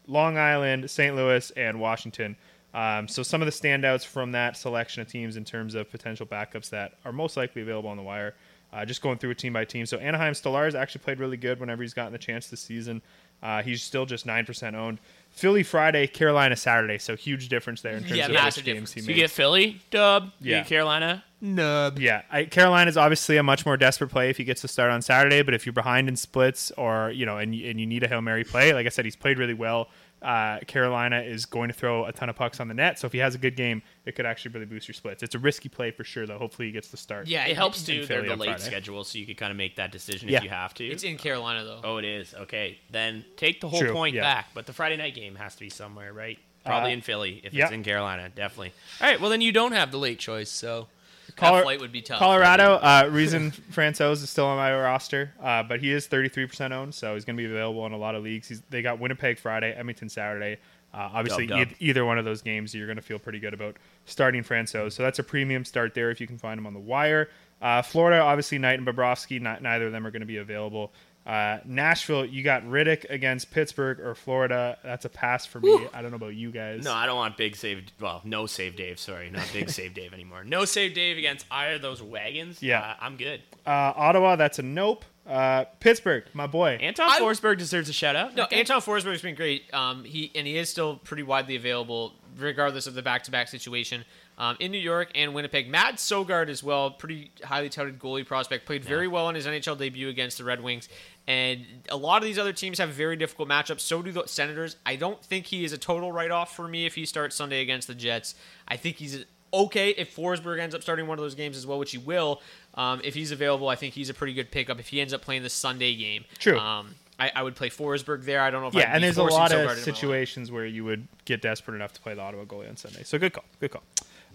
Long 0.06 0.38
Island, 0.38 0.90
St. 0.90 1.14
Louis, 1.16 1.50
and 1.56 1.80
Washington. 1.80 2.37
Um, 2.74 3.09
so 3.09 3.22
some 3.22 3.40
of 3.40 3.46
the 3.46 3.52
standouts 3.52 4.04
from 4.04 4.32
that 4.32 4.56
selection 4.56 5.00
of 5.02 5.09
teams 5.09 5.37
in 5.37 5.44
terms 5.44 5.74
of 5.74 5.90
potential 5.90 6.26
backups 6.26 6.70
that 6.70 6.92
are 7.04 7.12
most 7.12 7.37
likely 7.37 7.62
available 7.62 7.88
on 7.88 7.96
the 7.96 8.02
wire. 8.02 8.35
Uh, 8.72 8.85
just 8.85 9.00
going 9.00 9.16
through 9.16 9.30
a 9.30 9.35
team 9.35 9.52
by 9.52 9.64
team. 9.64 9.87
So 9.87 9.96
Anaheim 9.96 10.35
Stolarz 10.35 10.74
actually 10.74 11.00
played 11.02 11.18
really 11.20 11.37
good 11.38 11.59
whenever 11.61 11.82
he's 11.82 11.94
gotten 11.94 12.12
the 12.12 12.18
chance 12.18 12.48
this 12.48 12.61
season. 12.61 13.00
Uh, 13.42 13.62
he's 13.62 13.82
still 13.82 14.04
just 14.04 14.26
nine 14.26 14.44
percent 14.44 14.74
owned. 14.76 14.98
Philly 15.30 15.62
Friday, 15.62 16.06
Carolina 16.06 16.56
Saturday. 16.56 16.98
So 16.98 17.16
huge 17.16 17.48
difference 17.48 17.80
there 17.80 17.96
in 17.96 18.02
terms 18.02 18.16
Yeah, 18.16 18.26
of 18.26 18.32
massive 18.32 18.64
games 18.64 18.92
he. 18.92 19.00
So 19.00 19.04
you 19.04 19.14
made. 19.14 19.20
get 19.22 19.30
Philly, 19.30 19.80
dub. 19.90 20.32
You 20.40 20.50
Yeah. 20.52 20.59
get 20.59 20.66
Carolina, 20.66 21.24
nub. 21.40 21.99
Yeah, 21.99 22.22
I, 22.31 22.44
Carolina 22.44 22.88
is 22.88 22.96
obviously 22.96 23.37
a 23.37 23.42
much 23.42 23.64
more 23.66 23.77
desperate 23.77 24.09
play 24.11 24.31
if 24.31 24.37
he 24.37 24.44
gets 24.44 24.61
to 24.62 24.68
start 24.68 24.90
on 24.90 25.03
Saturday. 25.03 25.42
But 25.42 25.55
if 25.55 25.66
you're 25.66 25.72
behind 25.72 26.09
in 26.09 26.16
splits 26.16 26.70
or 26.72 27.11
you 27.11 27.27
know, 27.27 27.38
and 27.38 27.55
you- 27.55 27.68
and 27.70 27.81
you 27.81 27.87
need 27.87 28.03
a 28.03 28.09
hail 28.09 28.22
mary 28.22 28.44
play, 28.44 28.72
like 28.72 28.87
I 28.87 28.90
said, 28.90 29.05
he's 29.05 29.16
played 29.16 29.38
really 29.38 29.55
well. 29.55 29.88
Uh, 30.22 30.59
Carolina 30.61 31.20
is 31.20 31.44
going 31.44 31.68
to 31.68 31.75
throw 31.75 32.07
a 32.07 32.11
ton 32.12 32.31
of 32.31 32.35
pucks 32.37 32.59
on 32.59 32.68
the 32.68 32.75
net, 32.75 32.99
so 32.99 33.07
if 33.07 33.12
he 33.12 33.18
has 33.18 33.35
a 33.35 33.38
good 33.38 33.55
game, 33.55 33.83
it 34.07 34.16
could 34.16 34.25
actually 34.25 34.51
really 34.53 34.64
boost 34.64 34.88
your 34.88 34.94
splits. 34.94 35.22
It's 35.22 35.35
a 35.35 35.38
risky 35.38 35.68
play 35.68 35.90
for 35.90 36.05
sure, 36.05 36.27
though. 36.27 36.38
Hopefully, 36.38 36.68
he 36.68 36.72
gets 36.72 36.88
the 36.88 36.96
start. 36.96 37.27
Yeah, 37.29 37.44
It 37.46 37.55
helps 37.55 37.81
in 37.81 37.85
too. 38.01 38.07
They're 38.07 38.22
Philly 38.25 38.29
the 38.31 38.37
late 38.37 38.59
schedule, 38.61 39.05
so 39.05 39.18
you 39.18 39.27
could 39.27 39.37
kind 39.37 39.51
of 39.51 39.59
make 39.59 39.77
that 39.77 39.92
decision 39.92 40.31
Yeah. 40.31 40.38
if 40.38 40.44
you 40.44 40.49
have 40.51 40.72
to. 40.75 40.87
It's 40.87 41.05
in 41.05 41.18
Carolina 41.18 41.64
though. 41.64 41.81
Oh, 41.85 41.96
it 41.99 42.07
is. 42.07 42.35
Okay, 42.35 42.79
then 42.90 43.27
take 43.37 43.61
the 43.61 43.68
whole 43.68 43.79
True, 43.79 43.92
point 43.92 44.14
yeah. 44.16 44.22
back. 44.22 44.46
But 44.55 44.64
the 44.64 44.72
Friday 44.72 44.96
night 44.96 45.14
game 45.14 45.37
has 45.37 45.53
to 45.55 45.61
be 45.61 45.68
somewhere, 45.68 46.14
right? 46.14 46.38
Probably 46.64 46.90
Uh, 46.90 46.94
in 46.94 47.01
Philly. 47.03 47.42
If 47.44 47.53
yeah. 47.53 47.64
it's 47.64 47.72
in 47.75 47.85
Carolina, 47.85 48.31
definitely. 48.35 48.72
All 49.03 49.09
right. 49.09 49.20
Well, 49.20 49.31
then 49.31 49.42
you 49.42 49.53
don't 49.53 49.72
have 49.72 49.92
the 49.92 49.99
late 49.99 50.18
choice. 50.18 50.51
So 50.51 50.88
that 51.37 51.62
flight 51.62 51.81
would 51.81 51.92
be 51.92 52.03
tough. 52.03 52.18
Colorado, 52.18 52.75
uh, 52.75 53.09
reason 53.12 53.51
Francouz 53.72 54.22
is 54.22 54.31
still 54.31 54.46
on 54.46 54.57
my 54.57 54.75
roster, 54.75 55.33
uh, 55.42 55.62
but 55.62 55.81
he 55.81 55.92
is 55.92 56.09
33% 56.09 56.72
owned, 56.72 56.94
so 56.94 57.14
he's 57.14 57.25
going 57.25 57.37
to 57.37 57.40
be 57.42 57.51
available 57.51 57.85
in 57.87 57.92
a 57.92 57.99
lot 57.99 58.14
of 58.14 58.22
leagues. 58.22 58.49
He's, 58.49 58.62
they 58.70 58.83
got 58.83 58.99
Winnipeg 58.99 59.38
Friday, 59.38 59.72
Edmonton 59.72 60.09
Saturday. 60.09 60.59
Uh, 60.94 61.11
obviously, 61.12 61.46
Dub, 61.46 61.59
dub. 61.59 61.68
eith- 61.68 61.75
either 61.79 62.05
one 62.07 62.18
of 62.18 62.25
those 62.25 62.40
games, 62.40 62.75
you're 62.75 62.87
going 62.87 62.96
to 62.96 63.03
feel 63.03 63.18
pretty 63.18 63.38
good 63.38 63.53
about 63.53 63.77
starting 64.07 64.42
Francouz. 64.42 64.92
So 64.92 65.03
that's 65.03 65.18
a 65.18 65.22
premium 65.22 65.64
start 65.64 65.94
there 65.94 66.11
if 66.11 66.20
you 66.20 66.27
can 66.27 66.38
find 66.38 66.59
him 66.59 66.66
on 66.66 66.72
the 66.72 66.81
wire. 66.81 67.29
Uh, 67.61 67.83
Florida, 67.83 68.20
obviously, 68.20 68.59
Knight 68.59 68.79
and 68.79 68.87
Bobrovsky, 68.87 69.40
not, 69.40 69.62
neither 69.62 69.87
of 69.87 69.92
them 69.92 70.07
are 70.07 70.11
going 70.11 70.20
to 70.20 70.27
be 70.27 70.38
available. 70.38 70.92
Uh, 71.27 71.59
Nashville, 71.65 72.25
you 72.25 72.43
got 72.45 72.62
Rittich 72.62 73.05
against 73.11 73.51
Pittsburgh 73.51 73.99
or 73.99 74.15
Florida. 74.15 74.79
That's 74.85 75.05
a 75.05 75.09
pass 75.09 75.45
for 75.45 75.59
me. 75.59 75.89
I 75.93 76.01
don't 76.01 76.12
know 76.12 76.17
about 76.17 76.35
you 76.37 76.53
guys. 76.53 76.85
no, 76.85 76.93
I 76.93 77.07
don't 77.07 77.17
want 77.17 77.37
big 77.37 77.57
save. 77.57 77.85
Well, 78.01 78.21
no 78.25 78.47
save 78.47 78.77
Dave. 78.77 79.01
Sorry, 79.01 79.29
not 79.31 79.49
big 79.53 79.69
save 79.69 79.93
Dave 79.95 80.12
anymore. 80.12 80.45
No 80.45 80.65
save 80.65 80.95
Dave 80.95 81.19
against 81.19 81.45
either 81.51 81.75
of 81.77 81.83
those 81.83 82.01
wagons. 82.01 82.62
Yeah. 82.62 82.81
uh, 82.81 82.95
I'm 83.01 83.17
good. 83.17 83.43
Uh, 83.67 83.93
Ottawa, 83.97 84.37
that's 84.37 84.61
a 84.61 84.62
nope. 84.62 85.05
Uh, 85.27 85.65
Pittsburgh, 85.81 86.23
my 86.35 86.47
boy. 86.47 86.79
Anton 86.81 87.11
I- 87.11 87.19
Forsberg 87.21 87.59
deserves 87.59 87.89
a 87.89 87.93
shout 87.93 88.15
out. 88.15 88.37
No, 88.37 88.45
Anton 88.45 88.81
Forsberg's 88.81 89.23
been 89.23 89.35
great. 89.35 89.65
Um, 89.75 90.05
he 90.05 90.31
and 90.37 90.47
he 90.47 90.57
is 90.57 90.69
still 90.71 90.95
pretty 90.97 91.25
widely 91.25 91.57
available. 91.57 92.15
Regardless 92.38 92.87
of 92.87 92.94
the 92.94 93.03
back-to-back 93.03 93.49
situation. 93.49 94.05
Um, 94.38 94.57
in 94.61 94.70
New 94.70 94.79
York 94.79 95.11
and 95.14 95.33
Winnipeg, 95.33 95.68
Matt 95.68 95.96
Sogaard 95.96 96.49
as 96.49 96.62
well, 96.62 96.90
pretty 96.90 97.31
highly 97.42 97.70
touted 97.70 97.99
goalie 97.99 98.27
prospect, 98.27 98.66
played 98.66 98.85
very 98.85 99.09
well 99.09 99.29
in 99.31 99.35
his 99.35 99.46
NHL 99.46 99.79
debut 99.79 100.09
against 100.09 100.37
the 100.37 100.44
Red 100.44 100.62
Wings. 100.62 100.88
And 101.27 101.64
a 101.88 101.96
lot 101.96 102.18
of 102.18 102.25
these 102.25 102.38
other 102.38 102.53
teams 102.53 102.79
have 102.79 102.90
very 102.90 103.16
difficult 103.16 103.49
matchups. 103.49 103.81
So 103.81 104.03
do 104.03 104.12
the 104.12 104.27
Senators. 104.27 104.77
I 104.85 104.96
don't 104.96 105.25
think 105.25 105.46
he 105.46 105.64
is 105.64 105.72
a 105.72 105.79
total 105.79 106.12
write-off 106.12 106.55
for 106.55 106.68
me 106.68 106.85
if 106.85 106.94
he 106.94 107.07
starts 107.07 107.35
Sunday 107.35 107.62
against 107.62 107.88
the 107.88 107.94
Jets. 107.94 108.35
I 108.68 108.77
think 108.77 108.96
he's 108.96 109.25
okay 109.53 109.90
if 109.90 110.14
Forsberg 110.14 110.61
ends 110.61 110.75
up 110.75 110.83
starting 110.83 111.07
one 111.07 111.18
of 111.18 111.25
those 111.25 111.35
games 111.35 111.57
as 111.57 111.66
well, 111.66 111.79
which 111.79 111.92
he 111.92 111.99
will. 111.99 112.42
Um, 112.75 113.01
if 113.03 113.14
he's 113.14 113.31
available, 113.31 113.68
I 113.68 113.77
think 113.77 113.94
he's 113.94 114.11
a 114.11 114.14
pretty 114.14 114.35
good 114.35 114.51
pickup. 114.51 114.79
If 114.79 114.88
he 114.88 115.01
ends 115.01 115.12
up 115.14 115.22
playing 115.22 115.42
the 115.42 115.51
Sunday 115.51 115.94
game, 115.94 116.25
True. 116.38 116.59
Um, 116.59 116.94
I, 117.18 117.33
I 117.35 117.42
would 117.42 117.55
play 117.57 117.70
Forsberg 117.70 118.24
there. 118.24 118.42
I 118.42 118.50
don't 118.50 118.61
know 118.62 118.68
if 118.68 118.74
Yeah, 118.74 118.90
and 118.92 119.02
there's 119.02 119.16
a 119.16 119.22
lot 119.22 119.52
of 119.52 119.59
into 119.61 119.68
my 119.68 119.74
lineup. 119.74 119.85
situations 119.85 120.50
where 120.52 120.66
you 120.66 120.85
would 120.85 121.07
get 121.24 121.40
desperate 121.40 121.74
enough 121.74 121.92
to 121.94 122.00
play 122.00 122.14
the 122.14 122.20
Ottawa 122.20 122.44
goalie 122.44 122.68
on 122.68 122.76
Sunday. 122.76 123.05
So 123.05 123.18
good 123.18 123.33
call. 123.33 123.44
Good 123.59 123.70
call. 123.70 123.83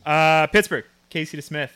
Uh, 0.06 0.48
Pittsburgh, 0.48 0.86
Casey 1.10 1.38
DeSmith. 1.38 1.70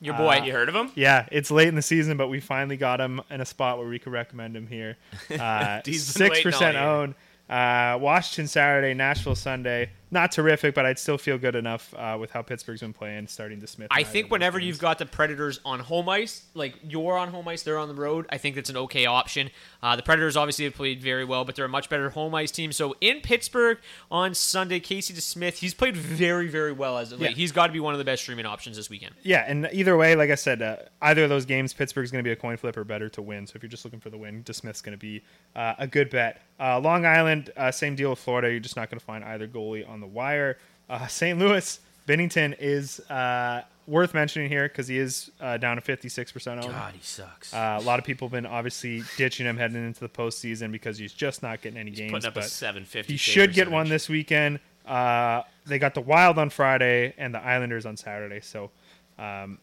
Your 0.00 0.14
boy, 0.14 0.40
You 0.44 0.52
heard 0.52 0.68
of 0.68 0.74
him? 0.74 0.90
Yeah, 0.96 1.28
it's 1.30 1.50
late 1.52 1.68
in 1.68 1.76
the 1.76 1.82
season, 1.82 2.16
but 2.16 2.26
we 2.28 2.40
finally 2.40 2.76
got 2.76 3.00
him 3.00 3.20
in 3.30 3.40
a 3.40 3.44
spot 3.44 3.78
where 3.78 3.86
we 3.86 4.00
could 4.00 4.12
recommend 4.12 4.56
him 4.56 4.66
here. 4.66 4.96
Uh, 5.38 5.80
Six 5.84 6.18
waiting 6.18 6.42
percent 6.42 6.76
owned. 6.76 7.14
Uh, 7.48 7.98
Washington 8.00 8.48
Saturday, 8.48 8.94
Nashville 8.94 9.34
Sunday. 9.36 9.90
Not 10.12 10.30
terrific, 10.30 10.74
but 10.74 10.84
I'd 10.84 10.98
still 10.98 11.16
feel 11.16 11.38
good 11.38 11.56
enough 11.56 11.94
uh, 11.94 12.18
with 12.20 12.30
how 12.30 12.42
Pittsburgh's 12.42 12.82
been 12.82 12.92
playing, 12.92 13.28
starting 13.28 13.58
DeSmith. 13.62 13.86
I 13.90 14.02
think 14.02 14.30
whenever 14.30 14.58
you've 14.58 14.78
got 14.78 14.98
the 14.98 15.06
Predators 15.06 15.58
on 15.64 15.80
home 15.80 16.06
ice, 16.10 16.44
like 16.52 16.74
you're 16.86 17.16
on 17.16 17.28
home 17.28 17.48
ice, 17.48 17.62
they're 17.62 17.78
on 17.78 17.88
the 17.88 17.94
road. 17.94 18.26
I 18.28 18.36
think 18.36 18.54
that's 18.54 18.68
an 18.68 18.76
okay 18.76 19.06
option. 19.06 19.48
Uh, 19.82 19.96
the 19.96 20.02
Predators 20.02 20.36
obviously 20.36 20.66
have 20.66 20.74
played 20.74 21.02
very 21.02 21.24
well, 21.24 21.46
but 21.46 21.56
they're 21.56 21.64
a 21.64 21.68
much 21.68 21.88
better 21.88 22.10
home 22.10 22.34
ice 22.34 22.50
team. 22.50 22.72
So 22.72 22.94
in 23.00 23.22
Pittsburgh 23.22 23.78
on 24.10 24.34
Sunday, 24.34 24.80
Casey 24.80 25.14
DeSmith, 25.14 25.54
he's 25.54 25.72
played 25.72 25.96
very, 25.96 26.46
very 26.46 26.72
well 26.72 26.98
as 26.98 27.10
of 27.12 27.18
late. 27.18 27.30
Yeah. 27.30 27.36
He's 27.36 27.52
got 27.52 27.68
to 27.68 27.72
be 27.72 27.80
one 27.80 27.94
of 27.94 27.98
the 27.98 28.04
best 28.04 28.20
streaming 28.20 28.44
options 28.44 28.76
this 28.76 28.90
weekend. 28.90 29.14
Yeah, 29.22 29.46
and 29.48 29.66
either 29.72 29.96
way, 29.96 30.14
like 30.14 30.28
I 30.28 30.34
said, 30.34 30.60
uh, 30.60 30.76
either 31.00 31.22
of 31.22 31.30
those 31.30 31.46
games, 31.46 31.72
Pittsburgh's 31.72 32.10
going 32.10 32.22
to 32.22 32.28
be 32.28 32.32
a 32.32 32.36
coin 32.36 32.58
flip 32.58 32.76
or 32.76 32.84
better 32.84 33.08
to 33.08 33.22
win. 33.22 33.46
So 33.46 33.54
if 33.56 33.62
you're 33.62 33.70
just 33.70 33.86
looking 33.86 34.00
for 34.00 34.10
the 34.10 34.18
win, 34.18 34.44
DeSmith's 34.44 34.82
going 34.82 34.92
to 34.92 35.00
be 35.00 35.22
uh, 35.56 35.72
a 35.78 35.86
good 35.86 36.10
bet. 36.10 36.42
Uh, 36.60 36.78
Long 36.78 37.06
Island, 37.06 37.50
uh, 37.56 37.72
same 37.72 37.96
deal 37.96 38.10
with 38.10 38.18
Florida. 38.18 38.50
You're 38.50 38.60
just 38.60 38.76
not 38.76 38.90
going 38.90 39.00
to 39.00 39.04
find 39.04 39.24
either 39.24 39.48
goalie 39.48 39.88
on 39.88 40.01
the 40.02 40.08
wire. 40.08 40.58
Uh, 40.88 41.06
St. 41.08 41.38
Louis, 41.38 41.80
Binnington 42.06 42.54
is 42.58 43.00
uh, 43.10 43.62
worth 43.86 44.14
mentioning 44.14 44.48
here 44.48 44.68
because 44.68 44.88
he 44.88 44.98
is 44.98 45.30
uh, 45.40 45.56
down 45.56 45.76
to 45.76 45.82
56% 45.82 46.52
owned. 46.52 46.62
God, 46.72 46.94
he 46.94 47.00
sucks. 47.02 47.54
Uh, 47.54 47.78
a 47.80 47.84
lot 47.84 47.98
of 47.98 48.04
people 48.04 48.28
have 48.28 48.32
been 48.32 48.46
obviously 48.46 49.02
ditching 49.16 49.46
him 49.46 49.56
heading 49.56 49.84
into 49.86 50.00
the 50.00 50.08
postseason 50.08 50.70
because 50.70 50.98
he's 50.98 51.12
just 51.12 51.42
not 51.42 51.62
getting 51.62 51.78
any 51.78 51.90
games. 51.90 52.12
putting 52.12 52.28
up 52.28 52.36
a 52.36 52.42
750 52.42 53.12
He 53.12 53.16
should 53.16 53.52
get 53.52 53.70
one 53.70 53.88
this 53.88 54.08
weekend. 54.08 54.60
Uh, 54.86 55.42
they 55.66 55.78
got 55.78 55.94
the 55.94 56.00
Wild 56.00 56.38
on 56.38 56.50
Friday 56.50 57.14
and 57.16 57.34
the 57.34 57.40
Islanders 57.42 57.86
on 57.86 57.96
Saturday. 57.96 58.40
So, 58.40 58.70
um, 59.18 59.58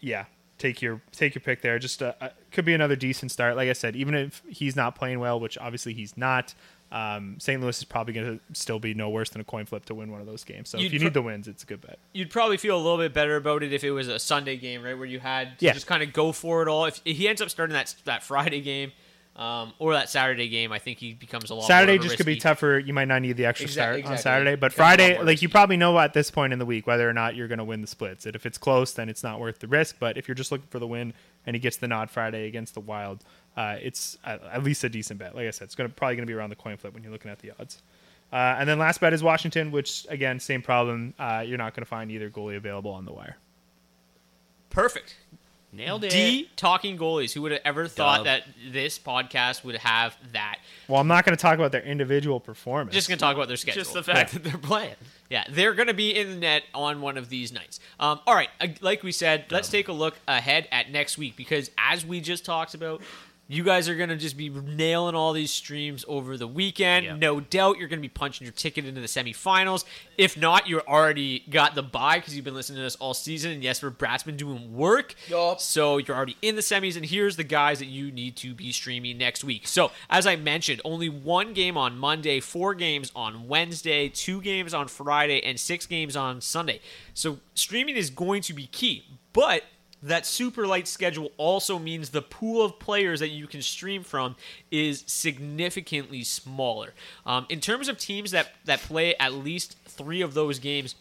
yeah, 0.00 0.24
take 0.58 0.82
your 0.82 1.00
take 1.12 1.34
your 1.34 1.42
pick 1.42 1.62
there. 1.62 1.78
Just 1.78 2.02
uh, 2.02 2.14
uh, 2.20 2.28
could 2.50 2.64
be 2.64 2.74
another 2.74 2.96
decent 2.96 3.30
start. 3.30 3.56
Like 3.56 3.68
I 3.68 3.72
said, 3.72 3.96
even 3.96 4.14
if 4.14 4.42
he's 4.48 4.74
not 4.76 4.94
playing 4.94 5.20
well, 5.20 5.38
which 5.40 5.58
obviously 5.58 5.94
he's 5.94 6.16
not. 6.16 6.54
Um, 6.92 7.36
St. 7.38 7.60
Louis 7.62 7.78
is 7.78 7.84
probably 7.84 8.14
going 8.14 8.38
to 8.38 8.54
still 8.60 8.80
be 8.80 8.94
no 8.94 9.10
worse 9.10 9.30
than 9.30 9.40
a 9.40 9.44
coin 9.44 9.64
flip 9.64 9.84
to 9.84 9.94
win 9.94 10.10
one 10.10 10.20
of 10.20 10.26
those 10.26 10.42
games. 10.42 10.68
So 10.70 10.78
You'd 10.78 10.86
if 10.86 10.92
you 10.94 10.98
pr- 10.98 11.04
need 11.04 11.14
the 11.14 11.22
wins, 11.22 11.46
it's 11.46 11.62
a 11.62 11.66
good 11.66 11.80
bet. 11.80 11.98
You'd 12.12 12.30
probably 12.30 12.56
feel 12.56 12.76
a 12.76 12.82
little 12.82 12.98
bit 12.98 13.14
better 13.14 13.36
about 13.36 13.62
it 13.62 13.72
if 13.72 13.84
it 13.84 13.92
was 13.92 14.08
a 14.08 14.18
Sunday 14.18 14.56
game, 14.56 14.82
right, 14.82 14.94
where 14.96 15.06
you 15.06 15.20
had 15.20 15.58
to 15.60 15.66
Yeah. 15.66 15.72
just 15.72 15.86
kind 15.86 16.02
of 16.02 16.12
go 16.12 16.32
for 16.32 16.62
it 16.62 16.68
all. 16.68 16.86
If, 16.86 17.00
if 17.04 17.16
he 17.16 17.28
ends 17.28 17.40
up 17.40 17.48
starting 17.50 17.74
that 17.74 17.94
that 18.06 18.24
Friday 18.24 18.60
game 18.60 18.90
um, 19.36 19.72
or 19.78 19.92
that 19.94 20.10
Saturday 20.10 20.48
game, 20.48 20.72
I 20.72 20.80
think 20.80 20.98
he 20.98 21.14
becomes 21.14 21.50
a 21.50 21.54
lot. 21.54 21.64
Saturday 21.68 21.92
more 21.92 22.00
of 22.00 22.04
a 22.06 22.08
just 22.08 22.16
could 22.16 22.26
be 22.26 22.36
tougher. 22.36 22.78
You 22.84 22.92
might 22.92 23.06
not 23.06 23.22
need 23.22 23.36
the 23.36 23.46
extra 23.46 23.66
Exact- 23.66 23.84
start 23.84 23.96
exactly. 24.00 24.16
on 24.16 24.22
Saturday, 24.22 24.54
but 24.56 24.72
Becomes 24.74 24.78
a 24.78 24.82
lot 24.82 24.96
Friday, 25.14 25.22
like 25.22 25.42
you 25.42 25.48
probably 25.48 25.76
know 25.76 25.96
at 26.00 26.12
this 26.12 26.30
point 26.32 26.52
in 26.52 26.58
the 26.58 26.66
week 26.66 26.88
whether 26.88 27.08
or 27.08 27.12
not 27.12 27.36
you're 27.36 27.48
going 27.48 27.58
to 27.58 27.64
win 27.64 27.80
the 27.82 27.86
splits. 27.86 28.26
And 28.26 28.34
if 28.34 28.44
it's 28.46 28.58
close, 28.58 28.92
then 28.92 29.08
it's 29.08 29.22
not 29.22 29.38
worth 29.38 29.60
the 29.60 29.68
risk. 29.68 29.96
But 30.00 30.18
if 30.18 30.26
you're 30.26 30.34
just 30.34 30.50
looking 30.50 30.66
for 30.70 30.80
the 30.80 30.88
win 30.88 31.14
and 31.46 31.54
he 31.54 31.60
gets 31.60 31.76
the 31.76 31.86
nod 31.88 32.10
Friday 32.10 32.48
against 32.48 32.74
the 32.74 32.80
Wild, 32.80 33.22
uh, 33.56 33.76
it's 33.80 34.16
at, 34.24 34.42
at 34.44 34.62
least 34.64 34.84
a 34.84 34.88
decent 34.88 35.18
bet. 35.18 35.34
Like 35.34 35.46
I 35.46 35.50
said, 35.50 35.66
it's 35.66 35.74
going 35.74 35.88
to 35.88 35.94
probably 35.94 36.16
going 36.16 36.26
to 36.26 36.30
be 36.30 36.34
around 36.34 36.50
the 36.50 36.56
coin 36.56 36.76
flip 36.76 36.94
when 36.94 37.02
you're 37.02 37.12
looking 37.12 37.30
at 37.30 37.38
the 37.40 37.52
odds. 37.58 37.82
Uh, 38.32 38.56
and 38.58 38.68
then 38.68 38.78
last 38.78 39.00
bet 39.00 39.12
is 39.12 39.22
Washington, 39.22 39.72
which 39.72 40.06
again, 40.08 40.38
same 40.38 40.62
problem. 40.62 41.14
Uh, 41.18 41.42
you're 41.44 41.58
not 41.58 41.74
going 41.74 41.82
to 41.82 41.88
find 41.88 42.10
either 42.12 42.30
goalie 42.30 42.56
available 42.56 42.92
on 42.92 43.04
the 43.04 43.12
wire. 43.12 43.36
perfect. 44.70 45.16
Nailed 45.72 46.02
it. 46.02 46.10
D 46.10 46.50
talking 46.56 46.98
goalies. 46.98 47.32
Who 47.32 47.42
would 47.42 47.52
have 47.52 47.60
ever 47.64 47.86
thought 47.86 48.18
Dub. 48.18 48.24
that 48.24 48.42
this 48.72 48.98
podcast 48.98 49.62
would 49.62 49.76
have 49.76 50.16
that? 50.32 50.58
Well, 50.88 51.00
I'm 51.00 51.06
not 51.06 51.24
going 51.24 51.36
to 51.36 51.40
talk 51.40 51.54
about 51.54 51.70
their 51.70 51.82
individual 51.82 52.40
performance. 52.40 52.92
Just 52.92 53.08
gonna 53.08 53.18
talk 53.20 53.36
about 53.36 53.46
their 53.46 53.56
schedule. 53.56 53.80
Just 53.80 53.94
the 53.94 54.02
fact 54.02 54.32
that 54.32 54.42
they're 54.42 54.58
playing. 54.58 54.96
Yeah, 55.28 55.44
they're 55.48 55.74
going 55.74 55.86
to 55.86 55.94
be 55.94 56.10
in 56.10 56.28
the 56.28 56.36
net 56.38 56.64
on 56.74 57.00
one 57.00 57.16
of 57.16 57.28
these 57.28 57.52
nights. 57.52 57.78
Um, 58.00 58.18
all 58.26 58.34
right, 58.34 58.48
uh, 58.60 58.66
like 58.80 59.04
we 59.04 59.12
said, 59.12 59.44
let's 59.52 59.68
take 59.68 59.86
a 59.86 59.92
look 59.92 60.16
ahead 60.26 60.66
at 60.72 60.90
next 60.90 61.16
week 61.18 61.36
because 61.36 61.70
as 61.78 62.04
we 62.04 62.20
just 62.20 62.44
talked 62.44 62.74
about, 62.74 63.00
you 63.50 63.64
guys 63.64 63.88
are 63.88 63.96
going 63.96 64.10
to 64.10 64.16
just 64.16 64.36
be 64.36 64.48
nailing 64.48 65.16
all 65.16 65.32
these 65.32 65.50
streams 65.50 66.04
over 66.06 66.36
the 66.36 66.46
weekend. 66.46 67.04
Yeah. 67.04 67.16
No 67.16 67.40
doubt 67.40 67.78
you're 67.78 67.88
going 67.88 67.98
to 67.98 68.02
be 68.02 68.08
punching 68.08 68.44
your 68.44 68.52
ticket 68.52 68.84
into 68.84 69.00
the 69.00 69.08
semifinals. 69.08 69.84
If 70.16 70.36
not, 70.36 70.68
you're 70.68 70.86
already 70.86 71.40
got 71.50 71.74
the 71.74 71.82
bye 71.82 72.18
because 72.18 72.36
you've 72.36 72.44
been 72.44 72.54
listening 72.54 72.76
to 72.76 72.84
this 72.84 72.94
all 72.96 73.12
season. 73.12 73.50
And 73.50 73.62
yes, 73.62 73.82
we're 73.82 73.90
Brat's 73.90 74.22
been 74.22 74.36
doing 74.36 74.72
work. 74.76 75.16
So 75.60 75.98
you're 75.98 76.16
already 76.16 76.36
in 76.42 76.54
the 76.54 76.62
semis. 76.62 76.96
And 76.96 77.04
here's 77.04 77.34
the 77.34 77.42
guys 77.42 77.80
that 77.80 77.86
you 77.86 78.12
need 78.12 78.36
to 78.36 78.54
be 78.54 78.70
streaming 78.70 79.18
next 79.18 79.42
week. 79.42 79.66
So, 79.66 79.90
as 80.08 80.28
I 80.28 80.36
mentioned, 80.36 80.80
only 80.84 81.08
one 81.08 81.52
game 81.52 81.76
on 81.76 81.98
Monday, 81.98 82.38
four 82.38 82.74
games 82.74 83.10
on 83.16 83.48
Wednesday, 83.48 84.08
two 84.08 84.40
games 84.40 84.72
on 84.72 84.86
Friday, 84.86 85.42
and 85.42 85.58
six 85.58 85.86
games 85.86 86.14
on 86.14 86.40
Sunday. 86.40 86.80
So 87.14 87.40
streaming 87.54 87.96
is 87.96 88.10
going 88.10 88.42
to 88.42 88.52
be 88.52 88.66
key. 88.68 89.04
But 89.32 89.64
that 90.02 90.26
super 90.26 90.66
light 90.66 90.88
schedule 90.88 91.30
also 91.36 91.78
means 91.78 92.10
the 92.10 92.22
pool 92.22 92.64
of 92.64 92.78
players 92.78 93.20
that 93.20 93.28
you 93.28 93.46
can 93.46 93.62
stream 93.62 94.02
from 94.02 94.36
is 94.70 95.04
significantly 95.06 96.24
smaller. 96.24 96.94
Um, 97.26 97.46
in 97.48 97.60
terms 97.60 97.88
of 97.88 97.98
teams 97.98 98.30
that, 98.30 98.52
that 98.64 98.80
play 98.80 99.14
at 99.16 99.34
least 99.34 99.76
three 99.86 100.22
of 100.22 100.34
those 100.34 100.58
games, 100.58 100.94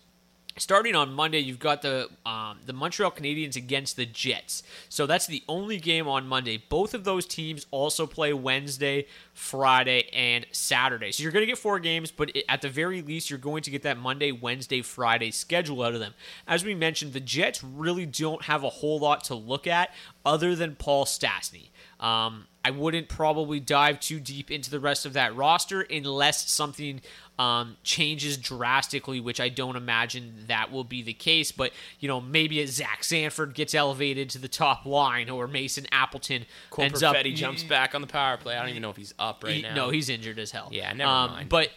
Starting 0.57 0.93
on 0.93 1.13
Monday, 1.13 1.39
you've 1.39 1.59
got 1.59 1.81
the 1.81 2.09
um, 2.25 2.59
the 2.65 2.73
Montreal 2.73 3.11
Canadiens 3.11 3.55
against 3.55 3.95
the 3.95 4.05
Jets. 4.05 4.61
So 4.89 5.05
that's 5.05 5.25
the 5.25 5.41
only 5.47 5.77
game 5.77 6.07
on 6.07 6.27
Monday. 6.27 6.57
Both 6.57 6.93
of 6.93 7.05
those 7.05 7.25
teams 7.25 7.65
also 7.71 8.05
play 8.05 8.33
Wednesday, 8.33 9.07
Friday, 9.33 10.09
and 10.11 10.45
Saturday. 10.51 11.13
So 11.13 11.23
you're 11.23 11.31
going 11.31 11.43
to 11.43 11.47
get 11.47 11.57
four 11.57 11.79
games, 11.79 12.11
but 12.11 12.35
at 12.49 12.61
the 12.61 12.67
very 12.67 13.01
least, 13.01 13.29
you're 13.29 13.39
going 13.39 13.63
to 13.63 13.71
get 13.71 13.83
that 13.83 13.97
Monday, 13.97 14.33
Wednesday, 14.33 14.81
Friday 14.81 15.31
schedule 15.31 15.81
out 15.81 15.93
of 15.93 16.01
them. 16.01 16.13
As 16.45 16.65
we 16.65 16.75
mentioned, 16.75 17.13
the 17.13 17.21
Jets 17.21 17.63
really 17.63 18.05
don't 18.05 18.43
have 18.43 18.63
a 18.63 18.69
whole 18.69 18.99
lot 18.99 19.23
to 19.25 19.35
look 19.35 19.65
at 19.65 19.93
other 20.25 20.55
than 20.55 20.75
Paul 20.75 21.05
Stastny. 21.05 21.69
Um, 21.99 22.47
I 22.63 22.71
wouldn't 22.71 23.07
probably 23.07 23.59
dive 23.59 23.99
too 23.99 24.19
deep 24.19 24.51
into 24.51 24.69
the 24.69 24.79
rest 24.79 25.05
of 25.05 25.13
that 25.13 25.35
roster 25.35 25.81
unless 25.81 26.49
something 26.51 27.01
um, 27.37 27.77
changes 27.83 28.37
drastically, 28.37 29.21
which 29.21 29.39
I 29.39 29.47
don't 29.47 29.77
imagine 29.77 30.45
that 30.47 30.71
will 30.71 30.83
be 30.83 31.01
the 31.01 31.13
case. 31.13 31.51
But 31.51 31.71
you 31.99 32.07
know, 32.07 32.19
maybe 32.19 32.63
Zach 32.65 33.03
Sanford 33.03 33.53
gets 33.53 33.73
elevated 33.73 34.29
to 34.31 34.39
the 34.39 34.49
top 34.49 34.85
line, 34.85 35.29
or 35.29 35.47
Mason 35.47 35.87
Appleton 35.91 36.45
Cole 36.69 36.85
ends 36.85 37.01
up 37.01 37.15
jumps 37.33 37.63
back 37.63 37.95
on 37.95 38.01
the 38.01 38.07
power 38.07 38.37
play. 38.37 38.55
I 38.55 38.59
don't 38.59 38.69
even 38.69 38.81
know 38.81 38.89
if 38.89 38.97
he's 38.97 39.13
up 39.17 39.43
right 39.43 39.55
he- 39.55 39.61
now. 39.61 39.73
No, 39.73 39.89
he's 39.89 40.09
injured 40.09 40.37
as 40.37 40.51
hell. 40.51 40.69
Yeah, 40.71 40.91
never 40.93 41.09
um, 41.09 41.31
mind. 41.31 41.49
But 41.49 41.69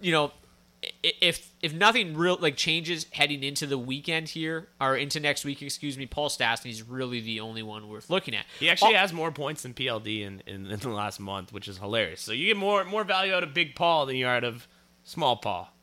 you 0.00 0.12
know, 0.12 0.32
if 1.02 1.52
if 1.62 1.72
nothing 1.72 2.16
real 2.16 2.36
like 2.40 2.56
changes 2.56 3.06
heading 3.12 3.42
into 3.42 3.66
the 3.66 3.78
weekend 3.78 4.28
here 4.30 4.68
or 4.80 4.96
into 4.96 5.20
next 5.20 5.44
week, 5.44 5.62
excuse 5.62 5.96
me, 5.96 6.06
Paul 6.06 6.28
Stastny's 6.28 6.82
really 6.82 7.20
the 7.20 7.40
only 7.40 7.62
one 7.62 7.88
worth 7.88 8.10
looking 8.10 8.34
at. 8.34 8.44
He 8.58 8.68
actually 8.68 8.94
has 8.94 9.12
more 9.12 9.30
points 9.30 9.62
than 9.62 9.74
PLD 9.74 10.22
in, 10.22 10.42
in, 10.46 10.66
in 10.66 10.80
the 10.80 10.88
last 10.90 11.20
month, 11.20 11.52
which 11.52 11.68
is 11.68 11.78
hilarious. 11.78 12.20
So 12.20 12.32
you 12.32 12.46
get 12.46 12.56
more 12.56 12.84
more 12.84 13.04
value 13.04 13.32
out 13.32 13.42
of 13.42 13.54
Big 13.54 13.74
Paul 13.74 14.06
than 14.06 14.16
you 14.16 14.26
are 14.26 14.36
out 14.36 14.44
of 14.44 14.66
Small 15.04 15.36
Paul. 15.36 15.68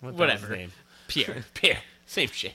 What 0.00 0.14
Whatever. 0.14 0.54
name? 0.54 0.72
Pierre. 1.08 1.44
Pierre. 1.54 1.78
Same 2.06 2.28
shit. 2.28 2.52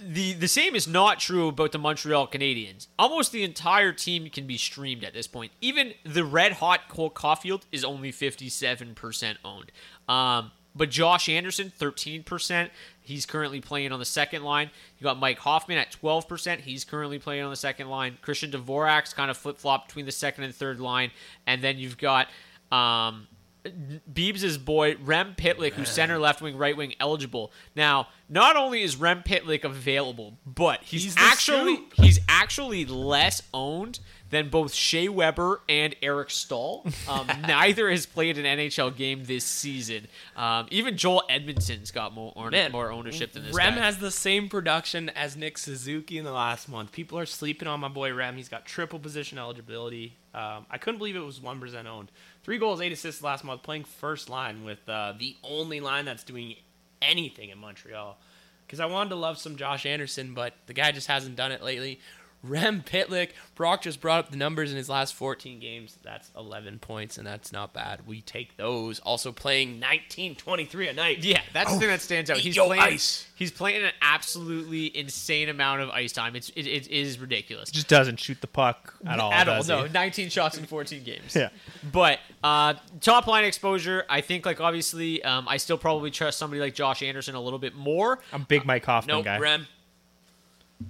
The 0.00 0.32
the 0.32 0.48
same 0.48 0.74
is 0.74 0.86
not 0.86 1.18
true 1.18 1.48
about 1.48 1.72
the 1.72 1.78
Montreal 1.78 2.28
Canadiens. 2.28 2.86
Almost 2.98 3.32
the 3.32 3.42
entire 3.42 3.92
team 3.92 4.28
can 4.30 4.46
be 4.46 4.56
streamed 4.56 5.04
at 5.04 5.12
this 5.12 5.26
point. 5.26 5.52
Even 5.60 5.94
the 6.04 6.24
red 6.24 6.52
hot 6.52 6.88
Cole 6.88 7.10
Caufield 7.10 7.62
is 7.70 7.84
only 7.84 8.12
fifty 8.12 8.48
seven 8.48 8.94
percent 8.94 9.38
owned. 9.44 9.72
Um, 10.08 10.52
but 10.74 10.90
Josh 10.90 11.28
Anderson, 11.28 11.70
thirteen 11.70 12.22
percent. 12.22 12.70
He's 13.00 13.26
currently 13.26 13.60
playing 13.60 13.92
on 13.92 13.98
the 13.98 14.04
second 14.04 14.42
line. 14.42 14.70
You 14.98 15.04
got 15.04 15.18
Mike 15.18 15.38
Hoffman 15.38 15.78
at 15.78 15.90
twelve 15.90 16.28
percent. 16.28 16.62
He's 16.62 16.84
currently 16.84 17.18
playing 17.18 17.42
on 17.42 17.50
the 17.50 17.56
second 17.56 17.88
line. 17.88 18.18
Christian 18.22 18.50
Dvorak's 18.50 19.12
kind 19.12 19.30
of 19.30 19.36
flip 19.36 19.58
flop 19.58 19.88
between 19.88 20.06
the 20.06 20.12
second 20.12 20.44
and 20.44 20.54
third 20.54 20.80
line, 20.80 21.10
and 21.46 21.62
then 21.62 21.78
you've 21.78 21.98
got 21.98 22.28
um, 22.70 23.26
Beebs' 23.64 24.62
boy 24.62 24.96
Rem 25.02 25.34
Pitlick, 25.36 25.72
who's 25.74 25.88
center, 25.88 26.18
left 26.18 26.42
wing, 26.42 26.56
right 26.56 26.76
wing 26.76 26.94
eligible. 26.98 27.52
Now, 27.76 28.08
not 28.28 28.56
only 28.56 28.82
is 28.82 28.96
Rem 28.96 29.22
Pitlick 29.22 29.64
available, 29.64 30.38
but 30.46 30.80
he's, 30.82 31.04
He's 31.04 31.14
actually 31.16 31.76
scoop. 31.76 31.92
he's 31.94 32.18
actually 32.28 32.84
less 32.86 33.42
owned 33.54 34.00
than 34.30 34.48
both 34.48 34.72
Shea 34.72 35.08
Weber 35.10 35.60
and 35.68 35.94
Eric 36.02 36.30
Stahl. 36.30 36.86
Um, 37.06 37.26
neither 37.46 37.90
has 37.90 38.06
played 38.06 38.38
an 38.38 38.44
NHL 38.46 38.96
game 38.96 39.24
this 39.24 39.44
season. 39.44 40.06
Um, 40.36 40.66
even 40.70 40.96
Joel 40.96 41.22
Edmundson's 41.30 41.90
got 41.90 42.14
more 42.14 42.32
or- 42.34 42.50
Man, 42.50 42.72
more 42.72 42.90
ownership 42.90 43.32
than 43.32 43.44
this 43.44 43.54
Rem 43.54 43.74
guy. 43.74 43.80
has 43.82 43.98
the 43.98 44.10
same 44.10 44.48
production 44.48 45.10
as 45.10 45.36
Nick 45.36 45.58
Suzuki 45.58 46.16
in 46.16 46.24
the 46.24 46.32
last 46.32 46.66
month. 46.68 46.92
People 46.92 47.18
are 47.18 47.26
sleeping 47.26 47.68
on 47.68 47.78
my 47.80 47.88
boy 47.88 48.12
Rem. 48.14 48.36
He's 48.36 48.48
got 48.48 48.64
triple 48.64 48.98
position 48.98 49.38
eligibility. 49.38 50.16
Um, 50.34 50.64
I 50.70 50.78
couldn't 50.78 50.96
believe 50.96 51.14
it 51.14 51.20
was 51.20 51.38
one 51.42 51.60
percent 51.60 51.86
owned. 51.86 52.10
Three 52.42 52.58
goals, 52.58 52.80
eight 52.80 52.92
assists 52.92 53.22
last 53.22 53.44
month, 53.44 53.62
playing 53.62 53.84
first 53.84 54.28
line 54.28 54.64
with 54.64 54.88
uh, 54.88 55.14
the 55.16 55.36
only 55.44 55.80
line 55.80 56.04
that's 56.04 56.24
doing 56.24 56.56
anything 57.00 57.50
in 57.50 57.58
Montreal. 57.58 58.18
Because 58.66 58.80
I 58.80 58.86
wanted 58.86 59.10
to 59.10 59.16
love 59.16 59.38
some 59.38 59.56
Josh 59.56 59.86
Anderson, 59.86 60.34
but 60.34 60.54
the 60.66 60.72
guy 60.72 60.90
just 60.92 61.06
hasn't 61.06 61.36
done 61.36 61.52
it 61.52 61.62
lately. 61.62 62.00
Rem 62.42 62.82
Pitlick, 62.82 63.30
Brock 63.54 63.82
just 63.82 64.00
brought 64.00 64.18
up 64.18 64.30
the 64.30 64.36
numbers 64.36 64.72
in 64.72 64.76
his 64.76 64.88
last 64.88 65.14
14 65.14 65.60
games. 65.60 65.96
That's 66.02 66.30
11 66.36 66.80
points, 66.80 67.16
and 67.16 67.26
that's 67.26 67.52
not 67.52 67.72
bad. 67.72 68.06
We 68.06 68.20
take 68.20 68.56
those. 68.56 68.98
Also 69.00 69.30
playing 69.30 69.78
19 69.78 70.34
23 70.34 70.88
a 70.88 70.92
night. 70.92 71.24
Yeah, 71.24 71.40
that's 71.52 71.72
the 71.72 71.78
thing 71.78 71.88
that 71.88 72.00
stands 72.00 72.30
out. 72.30 72.38
He's 72.38 72.56
playing. 72.56 72.82
ice. 72.82 73.26
He's 73.36 73.52
playing 73.52 73.84
an 73.84 73.92
absolutely 74.00 74.96
insane 74.96 75.48
amount 75.48 75.82
of 75.82 75.90
ice 75.90 76.12
time. 76.12 76.34
It's 76.34 76.48
it, 76.50 76.66
it 76.66 76.88
is 76.88 77.18
ridiculous. 77.18 77.70
Just 77.70 77.88
doesn't 77.88 78.18
shoot 78.18 78.40
the 78.40 78.46
puck 78.48 78.94
at 79.06 79.20
all. 79.20 79.32
At 79.32 79.48
all, 79.48 79.62
no. 79.64 79.84
he? 79.84 79.92
19 79.92 80.28
shots 80.28 80.58
in 80.58 80.66
14 80.66 81.04
games. 81.04 81.36
Yeah. 81.36 81.50
But 81.92 82.18
uh, 82.42 82.74
top 83.00 83.26
line 83.28 83.44
exposure, 83.44 84.04
I 84.08 84.20
think, 84.20 84.46
like 84.46 84.60
obviously, 84.60 85.22
um, 85.22 85.46
I 85.48 85.58
still 85.58 85.78
probably 85.78 86.10
trust 86.10 86.38
somebody 86.38 86.60
like 86.60 86.74
Josh 86.74 87.02
Anderson 87.02 87.34
a 87.36 87.40
little 87.40 87.58
bit 87.58 87.74
more. 87.74 88.18
I'm 88.32 88.42
big 88.42 88.64
Mike 88.64 88.84
Hoffman 88.84 89.16
Nope, 89.16 89.24
guy. 89.24 89.38
Rem. 89.38 89.66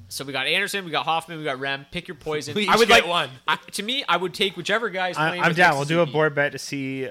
So 0.08 0.24
we 0.24 0.32
got 0.32 0.46
Anderson, 0.46 0.84
we 0.84 0.90
got 0.90 1.04
Hoffman, 1.04 1.38
we 1.38 1.44
got 1.44 1.58
Rem. 1.60 1.86
Pick 1.90 2.08
your 2.08 2.14
poison. 2.14 2.54
We 2.54 2.68
I 2.68 2.76
would 2.76 2.88
get 2.88 3.04
like 3.04 3.06
one. 3.06 3.30
I, 3.46 3.56
to 3.72 3.82
me, 3.82 4.04
I 4.08 4.16
would 4.16 4.34
take 4.34 4.56
whichever 4.56 4.90
guy's 4.90 5.16
I, 5.16 5.28
playing. 5.28 5.42
I'm 5.42 5.50
with 5.50 5.56
down. 5.56 5.70
Nick 5.70 5.78
We'll 5.78 5.88
do 5.88 6.00
a 6.00 6.06
board 6.06 6.34
bet 6.34 6.52
to 6.52 6.58
see 6.58 7.08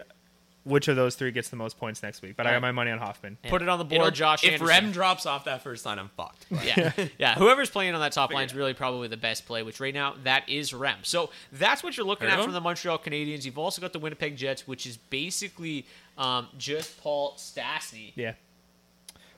which 0.63 0.87
of 0.87 0.95
those 0.95 1.15
three 1.15 1.31
gets 1.31 1.49
the 1.49 1.55
most 1.55 1.77
points 1.77 2.03
next 2.03 2.21
week. 2.21 2.35
But 2.35 2.45
I 2.45 2.51
got 2.51 2.61
my 2.61 2.71
money 2.71 2.91
on 2.91 2.99
Hoffman. 2.99 3.37
Put 3.49 3.61
it 3.61 3.69
on 3.69 3.79
the 3.79 3.85
board, 3.85 4.01
It'll- 4.01 4.11
Josh 4.11 4.43
if 4.43 4.53
Anderson. 4.53 4.67
Rem 4.67 4.91
drops 4.91 5.25
off 5.25 5.45
that 5.45 5.63
first 5.63 5.85
line, 5.85 5.97
I'm 5.97 6.09
fucked. 6.09 6.45
yeah, 6.63 6.91
yeah. 7.17 7.35
Whoever's 7.37 7.69
playing 7.69 7.95
on 7.95 8.01
that 8.01 8.11
top 8.11 8.31
line 8.31 8.45
is 8.45 8.53
really 8.53 8.73
probably 8.73 9.07
the 9.07 9.17
best 9.17 9.45
play. 9.45 9.63
Which 9.63 9.79
right 9.79 9.93
now 9.93 10.15
that 10.23 10.47
is 10.47 10.73
Rem. 10.73 10.99
So 11.03 11.31
that's 11.51 11.83
what 11.83 11.97
you're 11.97 12.05
looking 12.05 12.27
Heard 12.27 12.33
at 12.33 12.39
of 12.39 12.45
from 12.45 12.53
the 12.53 12.61
Montreal 12.61 12.99
Canadiens. 12.99 13.45
You've 13.45 13.57
also 13.57 13.81
got 13.81 13.93
the 13.93 13.99
Winnipeg 13.99 14.37
Jets, 14.37 14.67
which 14.67 14.85
is 14.85 14.97
basically 14.97 15.85
um, 16.17 16.47
just 16.57 17.01
Paul 17.01 17.33
Stastny. 17.37 18.11
Yeah. 18.15 18.33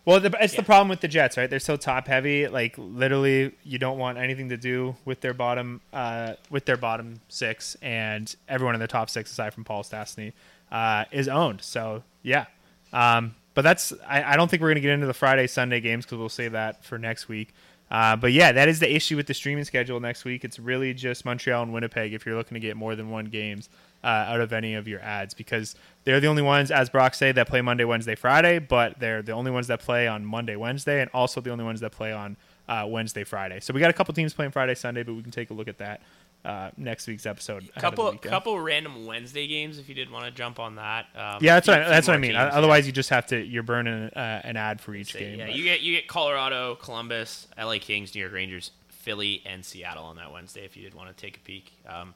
Well, 0.06 0.20
the, 0.20 0.36
it's 0.42 0.56
the 0.56 0.64
problem 0.64 0.90
with 0.90 1.00
the 1.00 1.08
Jets, 1.08 1.38
right? 1.38 1.50
They're 1.50 1.60
so 1.60 1.78
top 1.78 2.08
heavy. 2.08 2.48
Like 2.48 2.76
literally, 2.78 3.54
you 3.64 3.80
don't 3.80 3.98
want 3.98 4.18
anything 4.18 4.50
to 4.50 4.58
do 4.58 4.96
with 5.06 5.22
their 5.22 5.34
bottom, 5.34 5.80
uh, 5.94 6.34
with 6.50 6.66
their 6.66 6.76
bottom 6.76 7.22
six, 7.30 7.78
and 7.82 8.34
everyone 8.50 8.76
in 8.76 8.82
the 8.82 8.88
top 8.88 9.10
six, 9.10 9.32
aside 9.32 9.54
from 9.54 9.64
Paul 9.64 9.84
Stastny, 9.84 10.34
uh, 10.72 11.06
is 11.12 11.30
owned. 11.30 11.62
So 11.62 12.04
yeah. 12.22 12.46
Um, 12.92 13.36
but 13.54 13.62
that's 13.62 13.94
I, 14.08 14.34
I 14.34 14.36
don't 14.36 14.50
think 14.52 14.62
we're 14.62 14.70
gonna 14.70 14.82
get 14.82 14.92
into 14.92 15.08
the 15.08 15.14
Friday 15.14 15.48
Sunday 15.48 15.80
games 15.80 16.06
because 16.06 16.18
we'll 16.18 16.30
save 16.30 16.52
that 16.52 16.84
for 16.84 16.98
next 16.98 17.30
week. 17.30 17.54
Uh, 17.90 18.16
but 18.16 18.34
yeah, 18.34 18.52
that 18.52 18.68
is 18.68 18.80
the 18.80 18.94
issue 18.94 19.16
with 19.16 19.28
the 19.28 19.34
streaming 19.34 19.64
schedule 19.64 20.00
next 20.00 20.26
week. 20.26 20.44
It's 20.44 20.60
really 20.60 20.94
just 20.94 21.26
Montreal 21.26 21.64
and 21.64 21.72
Winnipeg 21.72 22.14
if 22.14 22.26
you're 22.26 22.36
looking 22.36 22.56
to 22.56 22.60
get 22.60 22.76
more 22.76 22.96
than 22.96 23.10
one 23.10 23.26
games 23.26 23.70
uh, 24.04 24.08
out 24.08 24.42
of 24.42 24.52
any 24.54 24.76
of 24.76 24.88
your 24.88 25.00
ads 25.02 25.34
because 25.34 25.76
they're 26.04 26.20
the 26.20 26.28
only 26.28 26.42
ones, 26.42 26.72
as 26.72 26.90
Brock 26.90 27.14
say, 27.14 27.32
that 27.32 27.48
play 27.48 27.62
Monday, 27.62 27.86
Wednesday, 27.86 28.16
Friday. 28.16 28.60
But 28.60 29.00
they're 29.00 29.22
the 29.22 29.32
only 29.32 29.52
ones 29.52 29.68
that 29.68 29.80
play 29.80 30.08
on 30.08 30.26
Monday, 30.26 30.56
Wednesday, 30.56 31.02
and 31.02 31.10
also 31.14 31.42
the 31.42 31.52
only 31.52 31.64
ones 31.64 31.80
that 31.80 31.92
play 31.92 32.12
on 32.12 32.36
uh, 32.68 32.86
Wednesday, 32.88 33.24
Friday. 33.24 33.60
So 33.60 33.74
we 33.74 33.80
got 33.80 33.90
a 33.90 33.94
couple 33.94 34.14
teams 34.14 34.34
playing 34.34 34.52
Friday, 34.52 34.76
Sunday, 34.76 35.04
but 35.04 35.14
we 35.14 35.22
can 35.22 35.32
take 35.32 35.50
a 35.50 35.54
look 35.54 35.68
at 35.68 35.78
that 35.78 36.02
uh, 36.46 36.72
next 36.78 37.08
week's 37.08 37.26
episode. 37.26 37.70
couple 37.76 38.12
couple 38.18 38.60
random 38.60 39.06
Wednesday 39.06 39.48
games 39.48 39.80
if 39.80 39.88
you 39.88 39.96
did 39.96 40.10
want 40.10 40.26
to 40.26 40.32
jump 40.32 40.60
on 40.60 40.76
that. 40.76 41.06
Um, 41.16 41.38
Yeah, 41.42 41.56
that's 41.56 41.68
what 41.68 41.82
I, 41.82 41.90
that's 41.90 42.08
what 42.08 42.16
I 42.16 42.20
mean. 42.20 42.32
teams, 42.32 42.50
Otherwise, 42.54 42.86
you 42.86 42.92
just 42.92 43.10
have 43.10 43.26
to 43.28 43.42
you're 43.42 43.64
burning 43.64 44.10
uh, 44.10 44.42
an 44.44 44.58
ad 44.58 44.82
for 44.82 44.94
each 44.94 45.16
yeah. 45.16 45.22
game. 45.22 45.40
Yeah, 45.40 45.46
but- 45.48 45.56
you 45.56 45.64
get 45.64 45.82
you 45.82 45.96
get 45.96 46.08
Colorado, 46.08 46.76
Columbus, 46.76 47.48
LA 47.58 47.78
Kings, 47.80 48.14
New 48.14 48.22
York 48.22 48.34
Rangers, 48.34 48.72
Philly, 48.90 49.42
and 49.46 49.64
Seattle 49.64 50.04
on 50.04 50.18
that 50.18 50.32
Wednesday 50.32 50.66
if 50.66 50.76
you 50.76 50.84
did 50.84 50.94
want 50.94 51.16
to 51.16 51.16
take 51.16 51.38
a 51.38 51.42
peek. 51.42 51.72
Um, 51.88 52.14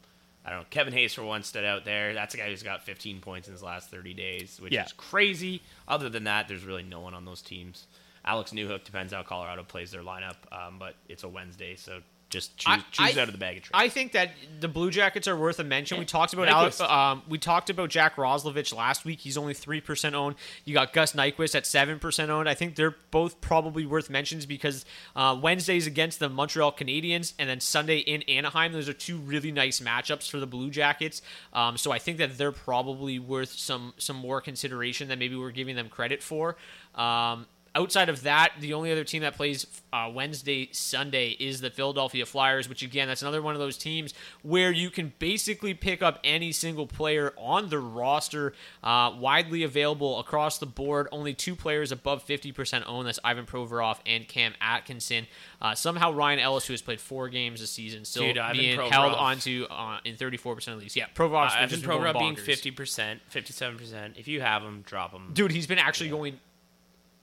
I 0.48 0.52
don't 0.52 0.60
know. 0.62 0.66
Kevin 0.70 0.94
Hayes 0.94 1.14
for 1.14 1.24
one 1.24 1.44
stood 1.44 1.66
out 1.66 1.84
there. 1.84 2.14
That's 2.14 2.34
a 2.34 2.38
guy 2.38 2.50
who's 2.50 2.64
got 2.64 2.82
15 2.86 3.20
points 3.20 3.50
in 3.50 3.54
his 3.54 3.62
last 3.62 3.92
30 3.92 4.14
days, 4.14 4.62
which 4.62 4.72
Yeah. 4.72 4.86
is 4.86 4.94
crazy. 4.94 5.62
Other 5.90 6.08
than 6.08 6.24
that, 6.24 6.48
there's 6.48 6.64
really 6.64 6.84
no 6.84 7.02
one 7.02 7.14
on 7.14 7.26
those 7.26 7.42
teams. 7.42 7.86
Alex 8.24 8.52
Newhook 8.52 8.86
depends 8.86 9.12
how 9.12 9.24
Colorado 9.24 9.64
plays 9.66 9.92
their 9.92 10.04
lineup, 10.04 10.36
um, 10.52 10.80
but 10.80 10.96
it's 11.10 11.24
a 11.24 11.28
Wednesday, 11.28 11.76
so 11.76 12.02
just 12.30 12.58
choose, 12.58 12.84
choose 12.92 13.18
I- 13.18 13.22
out 13.22 13.28
of 13.28 13.32
the 13.32 13.38
bag 13.38 13.58
of 13.58 13.64
tricks. 13.64 13.72
I 13.74 13.90
think 13.90 14.12
that 14.12 14.32
the 14.60 14.68
Blue 14.68 14.92
Jackets 14.92 15.28
are 15.28 15.38
worth 15.38 15.60
a 15.60 15.64
mention. 15.64 15.98
We 15.98 16.06
talked 16.06 16.34
about 16.34 16.48
Alex, 16.48 16.82
um, 16.82 17.24
we 17.28 17.38
talked 17.38 17.70
about 17.70 17.90
Jack 17.90 18.18
Roslovic 18.18 18.76
last 18.76 19.06
week. 19.06 19.20
He's 19.22 19.38
only 19.38 19.54
three 19.54 19.82
percent 19.82 20.16
owned. 20.16 20.36
You 20.66 20.74
got 20.74 20.94
Gus 20.94 21.14
Nyquist 21.14 21.56
at 21.56 21.66
seven 21.66 22.00
percent 22.00 22.30
owned. 22.30 22.50
I 22.50 22.54
think 22.54 22.76
they're 22.76 22.96
both 23.12 23.40
probably 23.42 23.86
worth 23.86 24.10
mentions 24.10 24.46
because 24.46 24.86
uh, 25.16 25.38
Wednesdays 25.42 25.88
against 25.88 26.20
the 26.20 26.30
Montreal 26.30 26.72
Canadiens 26.74 27.34
and 27.40 27.50
then 27.50 27.60
Sunday 27.60 28.00
in 28.00 28.24
Anaheim. 28.24 28.74
Those 28.74 28.90
are 28.90 28.94
two 28.94 29.18
really 29.18 29.52
nice 29.52 29.80
matchups 29.80 30.30
for 30.30 30.40
the 30.40 30.48
Blue 30.48 30.70
Jackets. 30.70 31.22
Um, 31.54 31.78
so 31.78 31.92
I 31.92 32.00
think 32.00 32.18
that 32.18 32.38
they're 32.38 32.52
probably 32.52 33.20
worth 33.20 33.52
some 33.52 33.94
some 33.98 34.18
more 34.18 34.42
consideration 34.42 35.08
than 35.08 35.20
maybe 35.20 35.36
we're 35.36 35.52
giving 35.52 35.76
them 35.76 35.90
credit 35.90 36.22
for. 36.22 36.58
Um, 36.96 37.46
outside 37.78 38.10
of 38.10 38.24
that, 38.24 38.54
the 38.60 38.74
only 38.74 38.92
other 38.92 39.04
team 39.04 39.22
that 39.22 39.36
plays 39.36 39.68
uh, 39.94 40.10
Wednesday, 40.14 40.70
Sunday 40.72 41.30
is 41.40 41.62
the 41.62 41.70
Philadelphia 41.70 42.26
Flyers, 42.26 42.68
which 42.68 42.82
again, 42.82 43.08
that's 43.08 43.22
another 43.22 43.42
one 43.42 43.54
of 43.54 43.60
those 43.60 43.78
teams 43.78 44.14
where 44.42 44.72
you 44.72 44.90
can 44.90 45.14
basically 45.20 45.74
pick 45.74 46.02
up 46.02 46.20
any 46.24 46.52
single 46.52 46.88
player 46.88 47.34
on 47.38 47.70
the 47.70 47.80
roster, 47.80 48.54
uh, 48.84 49.14
widely 49.18 49.64
available 49.64 50.20
across 50.20 50.58
the 50.58 50.66
board. 50.66 51.08
Only 51.12 51.34
two 51.34 51.56
players 51.56 51.92
above 51.92 52.26
50% 52.26 52.84
owned. 52.88 53.08
That's 53.08 53.20
Ivan 53.24 53.46
Provorov 53.46 54.00
and 54.06 54.28
Cam 54.28 54.54
Atkinson. 54.60 55.28
Uh, 55.62 55.76
somehow 55.76 56.12
Ryan 56.12 56.40
Ellis, 56.40 56.66
who 56.66 56.74
has 56.74 56.82
played 56.82 57.00
four 57.00 57.30
games 57.30 57.62
this 57.62 57.72
season, 57.72 58.04
still 58.06 58.34
Dude, 58.34 58.42
being 58.54 58.78
Provorov. 58.80 58.90
held 58.90 59.14
onto 59.14 59.66
uh, 59.70 60.00
in 60.04 60.16
34% 60.16 60.68
of 60.74 60.80
leagues. 60.80 60.96
Yeah, 60.96 61.06
Provorov's 61.16 61.54
Uh, 61.56 61.66
just 61.68 61.84
Provorov 61.84 62.18
being 62.20 62.36
fifty 62.36 62.72
percent, 62.72 63.22
fifty-seven 63.30 63.78
percent. 63.78 64.16
If 64.18 64.28
you 64.28 64.42
have 64.42 64.64
him, 64.64 64.82
drop 64.86 65.12
him. 65.12 65.32
dude 65.34 65.52
he's 65.52 65.68
been 65.68 65.78
actually 65.78 66.10
going 66.10 66.40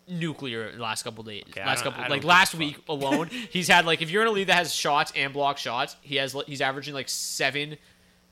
nuclear 0.08 0.70
the 0.72 0.82
last 0.82 1.02
couple 1.02 1.24
days 1.24 1.44
Okay, 1.50 1.64
last 1.64 1.82
couple 1.82 2.02
like 2.10 2.24
last 2.24 2.54
week 2.54 2.78
alone 2.88 3.28
he's 3.50 3.68
had 3.68 3.86
like 3.86 4.02
if 4.02 4.10
you're 4.10 4.22
in 4.22 4.28
a 4.28 4.32
league 4.32 4.48
that 4.48 4.56
has 4.56 4.74
shots 4.74 5.12
and 5.16 5.32
block 5.32 5.56
shots 5.58 5.96
he 6.02 6.16
has 6.16 6.36
he's 6.46 6.60
averaging 6.60 6.92
like 6.94 7.08
seven 7.08 7.76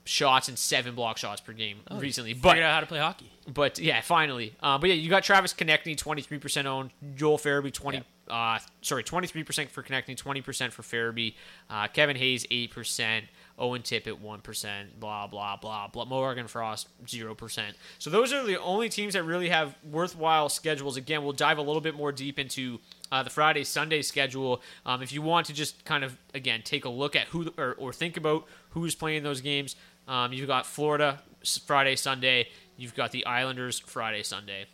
shots 0.04 0.48
and 0.48 0.58
seven 0.58 0.94
block 0.94 1.16
shots 1.16 1.40
per 1.40 1.52
game 1.52 1.78
recently 1.92 2.34
but 2.34 2.50
Figured 2.50 2.64
out 2.66 2.74
how 2.74 2.80
to 2.80 2.86
play 2.86 2.98
hockey. 2.98 3.30
but 3.52 3.78
yeah, 3.78 4.00
finally. 4.00 4.54
Uh, 4.62 4.76
but 4.76 4.88
yeah, 4.90 4.96
you 4.96 5.08
got 5.08 5.22
Travis 5.22 5.54
Konecny, 5.54 5.96
twenty 5.96 6.22
three 6.22 6.38
percent 6.38 6.66
owned. 6.66 6.90
Joel 7.14 7.38
Farabee, 7.38 7.72
twenty. 7.72 8.02
Uh, 8.28 8.58
sorry, 8.80 9.04
twenty 9.04 9.28
three 9.28 9.44
percent 9.44 9.70
for 9.70 9.82
Konecny, 9.82 10.16
twenty 10.16 10.40
percent 10.42 10.72
for 10.72 10.82
Farabee. 10.82 11.34
Uh, 11.70 11.86
Kevin 11.88 12.16
Hayes, 12.16 12.44
eight 12.50 12.70
percent. 12.72 13.26
Owen 13.58 13.82
Tippett, 13.82 14.18
one 14.20 14.40
percent. 14.40 14.98
Blah 14.98 15.26
blah 15.26 15.56
blah 15.56 15.88
blah. 15.88 16.04
Morgan 16.04 16.48
Frost, 16.48 16.88
zero 17.08 17.34
percent. 17.34 17.76
So 17.98 18.10
those 18.10 18.32
are 18.32 18.44
the 18.44 18.60
only 18.60 18.88
teams 18.88 19.14
that 19.14 19.24
really 19.24 19.48
have 19.48 19.76
worthwhile 19.88 20.48
schedules. 20.48 20.96
Again, 20.96 21.22
we'll 21.22 21.32
dive 21.32 21.58
a 21.58 21.62
little 21.62 21.80
bit 21.80 21.94
more 21.94 22.12
deep 22.12 22.38
into. 22.38 22.80
Uh, 23.10 23.22
the 23.22 23.28
Friday 23.28 23.62
Sunday 23.62 24.00
schedule. 24.00 24.62
Um, 24.86 25.02
if 25.02 25.12
you 25.12 25.20
want 25.20 25.46
to 25.48 25.52
just 25.52 25.84
kind 25.84 26.02
of 26.02 26.16
again 26.32 26.62
take 26.64 26.86
a 26.86 26.88
look 26.88 27.14
at 27.14 27.26
who 27.28 27.52
or, 27.58 27.74
or 27.74 27.92
think 27.92 28.16
about 28.16 28.46
who's 28.70 28.94
playing 28.94 29.22
those 29.22 29.42
games, 29.42 29.76
um, 30.08 30.32
you've 30.32 30.46
got 30.46 30.64
Florida 30.64 31.20
Friday 31.66 31.94
Sunday. 31.94 32.48
You've 32.78 32.94
got 32.94 33.12
the 33.12 33.26
Islanders 33.26 33.78
Friday 33.80 34.22
Sunday. 34.22 34.64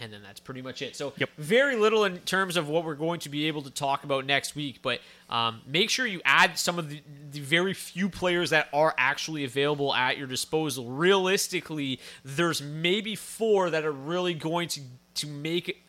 And 0.00 0.12
then 0.12 0.22
that's 0.22 0.40
pretty 0.40 0.62
much 0.62 0.80
it. 0.80 0.96
So 0.96 1.12
very 1.36 1.76
little 1.76 2.04
in 2.04 2.18
terms 2.20 2.56
of 2.56 2.68
what 2.68 2.84
we're 2.84 2.94
going 2.94 3.20
to 3.20 3.28
be 3.28 3.46
able 3.48 3.62
to 3.62 3.70
talk 3.70 4.02
about 4.02 4.24
next 4.24 4.56
week. 4.56 4.80
But 4.80 5.00
um, 5.28 5.60
make 5.66 5.90
sure 5.90 6.06
you 6.06 6.22
add 6.24 6.58
some 6.58 6.78
of 6.78 6.88
the, 6.88 7.02
the 7.30 7.40
very 7.40 7.74
few 7.74 8.08
players 8.08 8.48
that 8.50 8.68
are 8.72 8.94
actually 8.96 9.44
available 9.44 9.94
at 9.94 10.16
your 10.16 10.26
disposal. 10.26 10.86
Realistically, 10.90 12.00
there's 12.24 12.62
maybe 12.62 13.14
four 13.14 13.68
that 13.68 13.84
are 13.84 13.92
really 13.92 14.34
going 14.34 14.68
to 14.68 14.80
to 15.16 15.26
make 15.26 15.82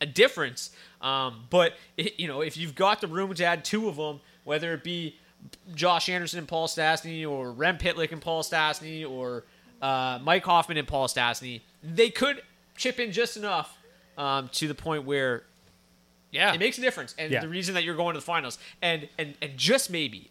a 0.00 0.06
difference. 0.06 0.70
Um, 1.00 1.44
but 1.50 1.74
it, 1.96 2.18
you 2.18 2.26
know, 2.26 2.40
if 2.40 2.56
you've 2.56 2.74
got 2.74 3.00
the 3.00 3.06
room 3.06 3.32
to 3.34 3.44
add 3.44 3.64
two 3.64 3.88
of 3.88 3.96
them, 3.96 4.20
whether 4.44 4.72
it 4.72 4.82
be 4.82 5.16
Josh 5.74 6.08
Anderson 6.08 6.38
and 6.38 6.48
Paul 6.48 6.68
Stastny, 6.68 7.28
or 7.28 7.52
Rem 7.52 7.78
Pitlick 7.78 8.12
and 8.12 8.20
Paul 8.20 8.42
Stastny, 8.42 9.08
or 9.08 9.44
uh, 9.82 10.18
Mike 10.22 10.44
Hoffman 10.44 10.78
and 10.78 10.88
Paul 10.88 11.06
Stastny, 11.06 11.60
they 11.82 12.10
could 12.10 12.42
chip 12.78 12.98
in 12.98 13.12
just 13.12 13.36
enough 13.36 13.76
um, 14.16 14.48
to 14.54 14.66
the 14.68 14.74
point 14.74 15.04
where 15.04 15.44
Yeah, 16.30 16.52
it 16.54 16.58
makes 16.60 16.78
a 16.78 16.80
difference. 16.80 17.14
And 17.18 17.30
Yeah. 17.32 17.40
the 17.40 17.48
reason 17.48 17.74
that 17.74 17.84
you're 17.84 17.96
going 17.96 18.14
to 18.14 18.20
the 18.20 18.24
finals, 18.24 18.58
and 18.80 19.08
and 19.18 19.34
and 19.42 19.56
just 19.58 19.90
maybe, 19.90 20.30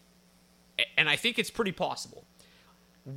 and 0.98 1.08
I 1.10 1.16
think 1.16 1.38
it's 1.40 1.50
pretty 1.52 1.72
possible. 1.72 2.24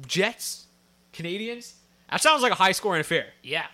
Jets, 0.07 0.67
Canadiens, 1.13 1.75
That 2.11 2.21
sounds 2.21 2.43
like 2.43 2.53
a 2.53 2.57
high 2.57 2.73
scoring 2.73 3.01
affair. 3.01 3.33
Yeah. 3.43 3.67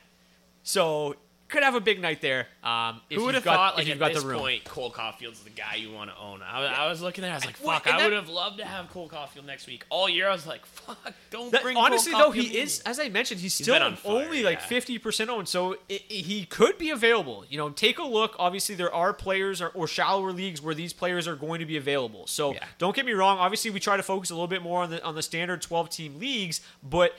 So 0.62 1.16
could 1.48 1.62
have 1.62 1.74
a 1.74 1.80
big 1.80 2.00
night 2.00 2.20
there. 2.20 2.48
Um, 2.64 3.00
if 3.08 3.18
Who 3.18 3.24
would 3.26 3.34
you've 3.34 3.44
thought, 3.44 3.76
like 3.76 3.86
you've 3.86 3.94
at 3.96 3.98
got 4.00 4.12
this 4.14 4.22
the 4.22 4.28
room. 4.28 4.40
point, 4.40 4.64
Cole 4.64 4.90
Caufield's 4.90 5.40
the 5.44 5.50
guy 5.50 5.76
you 5.76 5.92
want 5.92 6.10
to 6.10 6.16
own? 6.18 6.42
I 6.42 6.60
was, 6.60 6.70
I 6.76 6.88
was 6.88 7.02
looking 7.02 7.22
there, 7.22 7.30
I 7.32 7.36
was 7.36 7.46
like, 7.46 7.56
Well, 7.62 7.78
fuck, 7.78 7.86
I 7.92 8.02
would 8.04 8.12
have 8.12 8.28
loved 8.28 8.58
to 8.58 8.64
have 8.64 8.90
Cole 8.90 9.08
Caufield 9.08 9.44
next 9.46 9.66
week. 9.66 9.84
All 9.88 10.08
year, 10.08 10.28
I 10.28 10.32
was 10.32 10.46
like, 10.46 10.66
fuck, 10.66 11.14
don't 11.30 11.52
That- 11.52 11.62
bring. 11.62 11.76
honestly, 11.76 12.12
Cole 12.12 12.20
though, 12.22 12.30
Caufield 12.32 12.34
he 12.42 12.58
in. 12.58 12.64
is, 12.66 12.80
as 12.80 12.98
I 12.98 13.08
mentioned, 13.08 13.40
he's, 13.40 13.56
He's 13.56 13.66
still 13.66 13.78
fire, 13.78 13.96
only 14.04 14.42
like 14.42 14.58
yeah. 14.58 14.66
fifty 14.66 14.98
percent 14.98 15.30
owned, 15.30 15.48
so 15.48 15.72
it, 15.88 16.02
it- 16.08 16.24
he 16.26 16.44
could 16.46 16.78
be 16.78 16.90
available. 16.90 17.44
You 17.48 17.58
know, 17.58 17.70
take 17.70 17.98
a 17.98 18.04
look. 18.04 18.34
Obviously, 18.38 18.74
there 18.74 18.92
are 18.92 19.12
players 19.12 19.62
or, 19.62 19.68
or 19.68 19.86
shallower 19.86 20.32
leagues 20.32 20.60
where 20.60 20.74
these 20.74 20.92
players 20.92 21.28
are 21.28 21.36
going 21.36 21.60
to 21.60 21.66
be 21.66 21.76
available. 21.76 22.26
So 22.26 22.54
Yeah. 22.54 22.64
don't 22.78 22.94
get 22.96 23.06
me 23.06 23.12
wrong. 23.12 23.38
Obviously, 23.38 23.70
we 23.70 23.78
try 23.78 23.96
to 23.96 24.02
focus 24.02 24.30
a 24.30 24.34
little 24.34 24.48
bit 24.48 24.62
more 24.62 24.82
on 24.82 24.90
the 24.90 25.04
on 25.04 25.14
the 25.14 25.22
standard 25.22 25.62
twelve 25.62 25.90
team 25.90 26.18
leagues, 26.18 26.60
but. 26.82 27.14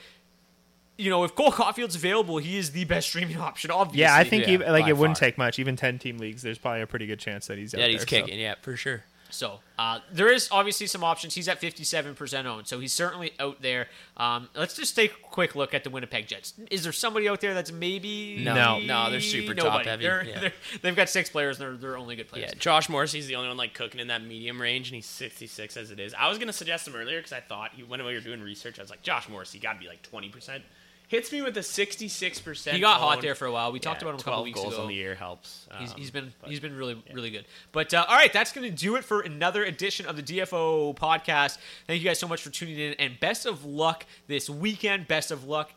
You 0.98 1.10
know, 1.10 1.24
if 1.24 1.34
Cole 1.34 1.52
Caufield's 1.52 1.94
available, 1.94 2.38
he 2.38 2.58
is 2.58 2.72
the 2.72 2.84
best 2.84 3.08
streaming 3.08 3.38
option. 3.38 3.70
Obviously, 3.70 4.00
Yeah, 4.00 4.14
I 4.14 4.24
think 4.24 4.46
yeah, 4.46 4.54
even, 4.54 4.72
like 4.72 4.84
by 4.84 4.90
it 4.90 4.96
wouldn't 4.96 5.16
take 5.16 5.38
much. 5.38 5.58
Even 5.58 5.76
ten 5.76 5.98
team 5.98 6.18
leagues, 6.18 6.42
there's 6.42 6.58
probably 6.58 6.82
a 6.82 6.86
pretty 6.86 7.06
good 7.06 7.20
chance 7.20 7.46
that 7.46 7.56
he's 7.56 7.72
out 7.72 7.78
there. 7.78 7.86
Yeah, 7.86 7.86
there. 7.86 7.92
he's 7.92 8.00
so. 8.02 8.06
kicking. 8.06 8.38
Yeah, 8.38 8.54
for 8.60 8.76
sure. 8.76 9.04
So 9.30 9.60
uh, 9.78 10.00
there 10.12 10.32
is 10.32 10.48
obviously 10.50 10.86
some 10.86 11.04
options. 11.04 11.34
He's 11.34 11.48
at 11.48 11.60
57% 11.60 12.44
owned, 12.46 12.66
so 12.66 12.80
he's 12.80 12.92
certainly 12.92 13.32
out 13.38 13.60
there. 13.60 13.88
Um, 14.16 14.48
let's 14.56 14.74
just 14.74 14.96
take 14.96 15.12
a 15.12 15.28
quick 15.28 15.54
look 15.54 15.74
at 15.74 15.84
the 15.84 15.90
Winnipeg 15.90 16.26
Jets. 16.26 16.54
Is 16.70 16.82
there 16.82 16.92
somebody 16.92 17.28
out 17.28 17.40
there 17.40 17.54
that's 17.54 17.70
maybe 17.70 18.40
No. 18.42 18.54
No. 18.54 18.78
No, 18.78 19.10
they're 19.10 19.20
super 19.20 19.54
top 19.54 19.84
heavy, 19.84 20.04
They're, 20.04 20.24
yeah. 20.24 20.40
they're, 20.40 20.52
they've 20.82 20.96
got 20.96 21.08
six 21.08 21.28
players, 21.28 21.60
and 21.60 21.68
they're, 21.68 21.76
they're 21.76 21.98
only 21.98 22.16
good 22.16 22.28
players. 22.28 22.50
Yeah, 22.52 22.58
Josh 22.58 22.88
Morrissey's 22.88 23.26
the 23.26 23.36
only 23.36 23.48
one 23.48 23.56
like 23.56 23.74
cooking 23.74 24.00
in 24.00 24.08
that 24.08 24.22
medium 24.22 24.60
range, 24.60 24.88
and 24.88 24.94
he's 24.94 25.06
66 25.06 25.76
as 25.76 25.90
it 25.90 26.00
is. 26.00 26.14
I 26.14 26.28
was 26.28 26.38
gonna 26.38 26.52
suggest 26.52 26.88
him 26.88 26.96
earlier 26.96 27.18
because 27.18 27.32
I 27.32 27.40
thought 27.40 27.72
he, 27.74 27.82
when 27.82 28.04
we 28.04 28.14
were 28.14 28.20
doing 28.20 28.40
research, 28.40 28.78
I 28.78 28.82
was 28.82 28.90
like, 28.90 29.02
Josh 29.02 29.28
Morrissey 29.28 29.58
got 29.58 29.74
to 29.74 29.78
be 29.78 29.88
like 29.88 30.02
20 30.02 30.28
percent. 30.30 30.64
Hits 31.08 31.32
me 31.32 31.42
with 31.42 31.56
a 31.56 31.62
66 31.62 32.40
percent. 32.40 32.74
He 32.76 32.80
got 32.80 33.00
hot 33.00 33.20
there 33.22 33.34
for 33.34 33.46
a 33.46 33.52
while. 33.52 33.72
We 33.72 33.80
talked 33.80 34.02
about 34.02 34.10
him 34.14 34.20
a 34.20 34.22
couple 34.22 34.32
12 34.34 34.44
weeks 34.44 34.60
goals 34.60 34.74
ago. 34.74 34.82
on 34.82 34.88
the 34.88 34.94
year 34.94 35.14
helps. 35.14 35.66
He's, 35.78 35.90
Um, 35.92 35.96
he's 35.98 36.10
been 36.10 36.32
but- 36.40 36.50
he's 36.50 36.60
been 36.60 36.76
really 36.76 37.02
really 37.12 37.30
good. 37.30 37.46
But 37.72 37.92
uh, 37.94 38.04
all 38.08 38.14
right, 38.16 38.32
that's 38.32 38.52
going 38.52 38.70
to 38.70 38.76
do 38.76 38.96
it 38.96 39.04
for 39.04 39.20
another 39.22 39.64
edition 39.64 40.06
of 40.06 40.16
the 40.16 40.22
DFO 40.22 40.94
podcast. 40.96 41.58
Thank 41.86 42.02
you 42.02 42.08
guys 42.08 42.18
so 42.18 42.28
much 42.28 42.42
for 42.42 42.50
tuning 42.50 42.78
in, 42.78 42.92
and 42.94 43.18
best 43.20 43.46
of 43.46 43.64
luck 43.64 44.04
this 44.26 44.48
weekend. 44.50 45.08
Best 45.08 45.30
of 45.30 45.44
luck 45.44 45.72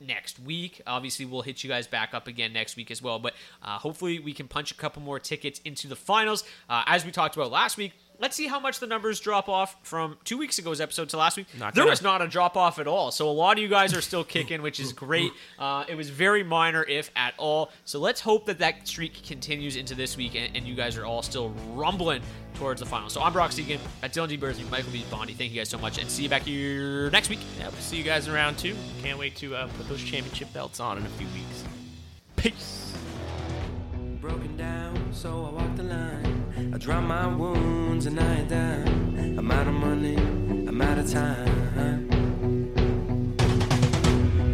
next 0.00 0.40
week. 0.40 0.80
Obviously, 0.86 1.26
we'll 1.26 1.42
hit 1.42 1.62
you 1.62 1.68
guys 1.68 1.86
back 1.86 2.14
up 2.14 2.26
again 2.26 2.54
next 2.54 2.74
week 2.76 2.90
as 2.90 3.02
well. 3.02 3.18
But 3.18 3.34
uh, 3.62 3.76
hopefully, 3.78 4.18
we 4.18 4.32
can 4.32 4.48
punch 4.48 4.70
a 4.70 4.74
couple 4.74 5.02
more 5.02 5.18
tickets 5.18 5.60
into 5.66 5.88
the 5.88 5.96
finals. 5.96 6.42
Uh, 6.70 6.84
as 6.86 7.04
we 7.04 7.10
talked 7.12 7.36
about 7.36 7.50
last 7.50 7.76
week, 7.76 7.92
let's 8.20 8.36
see 8.36 8.46
how 8.46 8.60
much 8.60 8.78
the 8.78 8.86
numbers 8.86 9.18
drop 9.18 9.48
off 9.48 9.76
from 9.82 10.16
two 10.24 10.38
weeks 10.38 10.58
ago's 10.58 10.80
episode 10.80 11.08
to 11.08 11.16
last 11.16 11.36
week. 11.36 11.46
Not 11.58 11.74
there 11.74 11.82
gonna- 11.82 11.90
was 11.90 12.02
not 12.02 12.22
a 12.22 12.28
drop 12.28 12.56
off 12.56 12.78
at 12.78 12.86
all. 12.86 13.10
So 13.10 13.28
a 13.28 13.32
lot 13.32 13.56
of 13.56 13.62
you 13.62 13.68
guys 13.68 13.94
are 13.94 14.00
still 14.00 14.22
kicking, 14.24 14.62
which 14.62 14.78
is 14.78 14.92
great. 14.92 15.32
Uh, 15.58 15.84
it 15.88 15.94
was 15.96 16.10
very 16.10 16.42
minor, 16.42 16.84
if 16.84 17.10
at 17.16 17.34
all. 17.38 17.70
So 17.84 17.98
let's 17.98 18.20
hope 18.20 18.46
that 18.46 18.58
that 18.58 18.86
streak 18.86 19.24
continues 19.24 19.76
into 19.76 19.94
this 19.94 20.16
week, 20.16 20.34
and, 20.34 20.54
and 20.56 20.66
you 20.66 20.74
guys 20.74 20.96
are 20.96 21.04
all 21.04 21.22
still 21.22 21.50
rumbling 21.72 22.22
towards 22.54 22.80
the 22.80 22.86
final. 22.86 23.08
So 23.08 23.22
I'm 23.22 23.32
Brock 23.32 23.52
Seguin 23.52 23.80
at 24.02 24.12
Dylan 24.12 24.28
D. 24.28 24.36
Berthy, 24.36 24.68
Michael 24.70 24.92
B. 24.92 25.04
Bondi. 25.10 25.32
Thank 25.34 25.52
you 25.52 25.56
guys 25.58 25.68
so 25.68 25.78
much, 25.78 25.98
and 25.98 26.10
see 26.10 26.24
you 26.24 26.28
back 26.28 26.42
here 26.42 27.08
next 27.10 27.30
week. 27.30 27.40
Yeah, 27.58 27.68
we'll 27.68 27.76
see 27.80 27.96
you 27.96 28.04
guys 28.04 28.26
in 28.28 28.34
round 28.34 28.58
two. 28.58 28.76
Can't 29.02 29.18
wait 29.18 29.36
to 29.36 29.54
uh, 29.56 29.68
put 29.76 29.88
those 29.88 30.02
championship 30.02 30.52
belts 30.52 30.78
on 30.80 30.98
in 30.98 31.06
a 31.06 31.08
few 31.10 31.26
weeks. 31.28 31.64
Peace. 32.36 32.92
broken 34.20 34.56
down, 34.56 35.12
so 35.12 35.46
I 35.46 35.62
walk 35.62 35.76
the 35.76 35.84
line. 35.84 36.39
I 36.72 36.78
drown 36.78 37.06
my 37.08 37.26
wounds 37.26 38.06
and 38.06 38.20
I 38.20 38.42
die. 38.42 38.84
I'm 39.38 39.50
out 39.50 39.66
of 39.66 39.74
money, 39.74 40.16
I'm 40.16 40.80
out 40.80 40.98
of 40.98 41.10
time. 41.10 42.08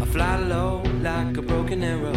I 0.01 0.05
fly 0.07 0.37
low 0.37 0.83
like 1.03 1.37
a 1.37 1.43
broken 1.43 1.83
arrow. 1.83 2.15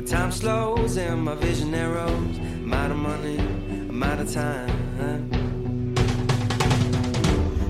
The 0.00 0.04
time 0.06 0.32
slows 0.32 0.98
and 0.98 1.22
my 1.22 1.34
vision 1.34 1.70
narrows. 1.70 2.38
I'm 2.38 2.74
out 2.74 2.90
of 2.90 2.98
money, 2.98 3.38
I'm 3.38 4.02
out 4.02 4.20
of 4.20 4.30
time. 4.30 5.30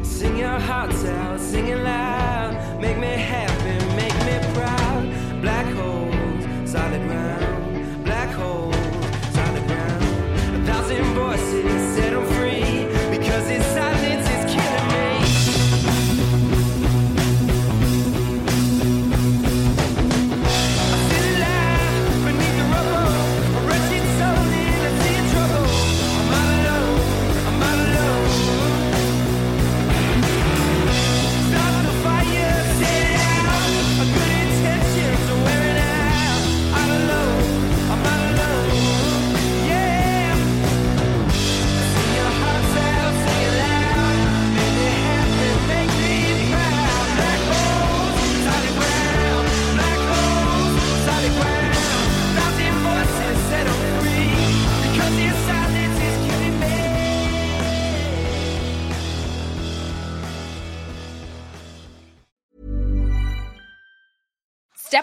Sing 0.03 0.37
your 0.37 0.59
hearts 0.59 1.05
out, 1.05 1.39
sing 1.39 1.69
it 1.69 1.79
loud. 1.79 2.81
Make 2.81 2.99
me 2.99 3.07
happy, 3.07 3.79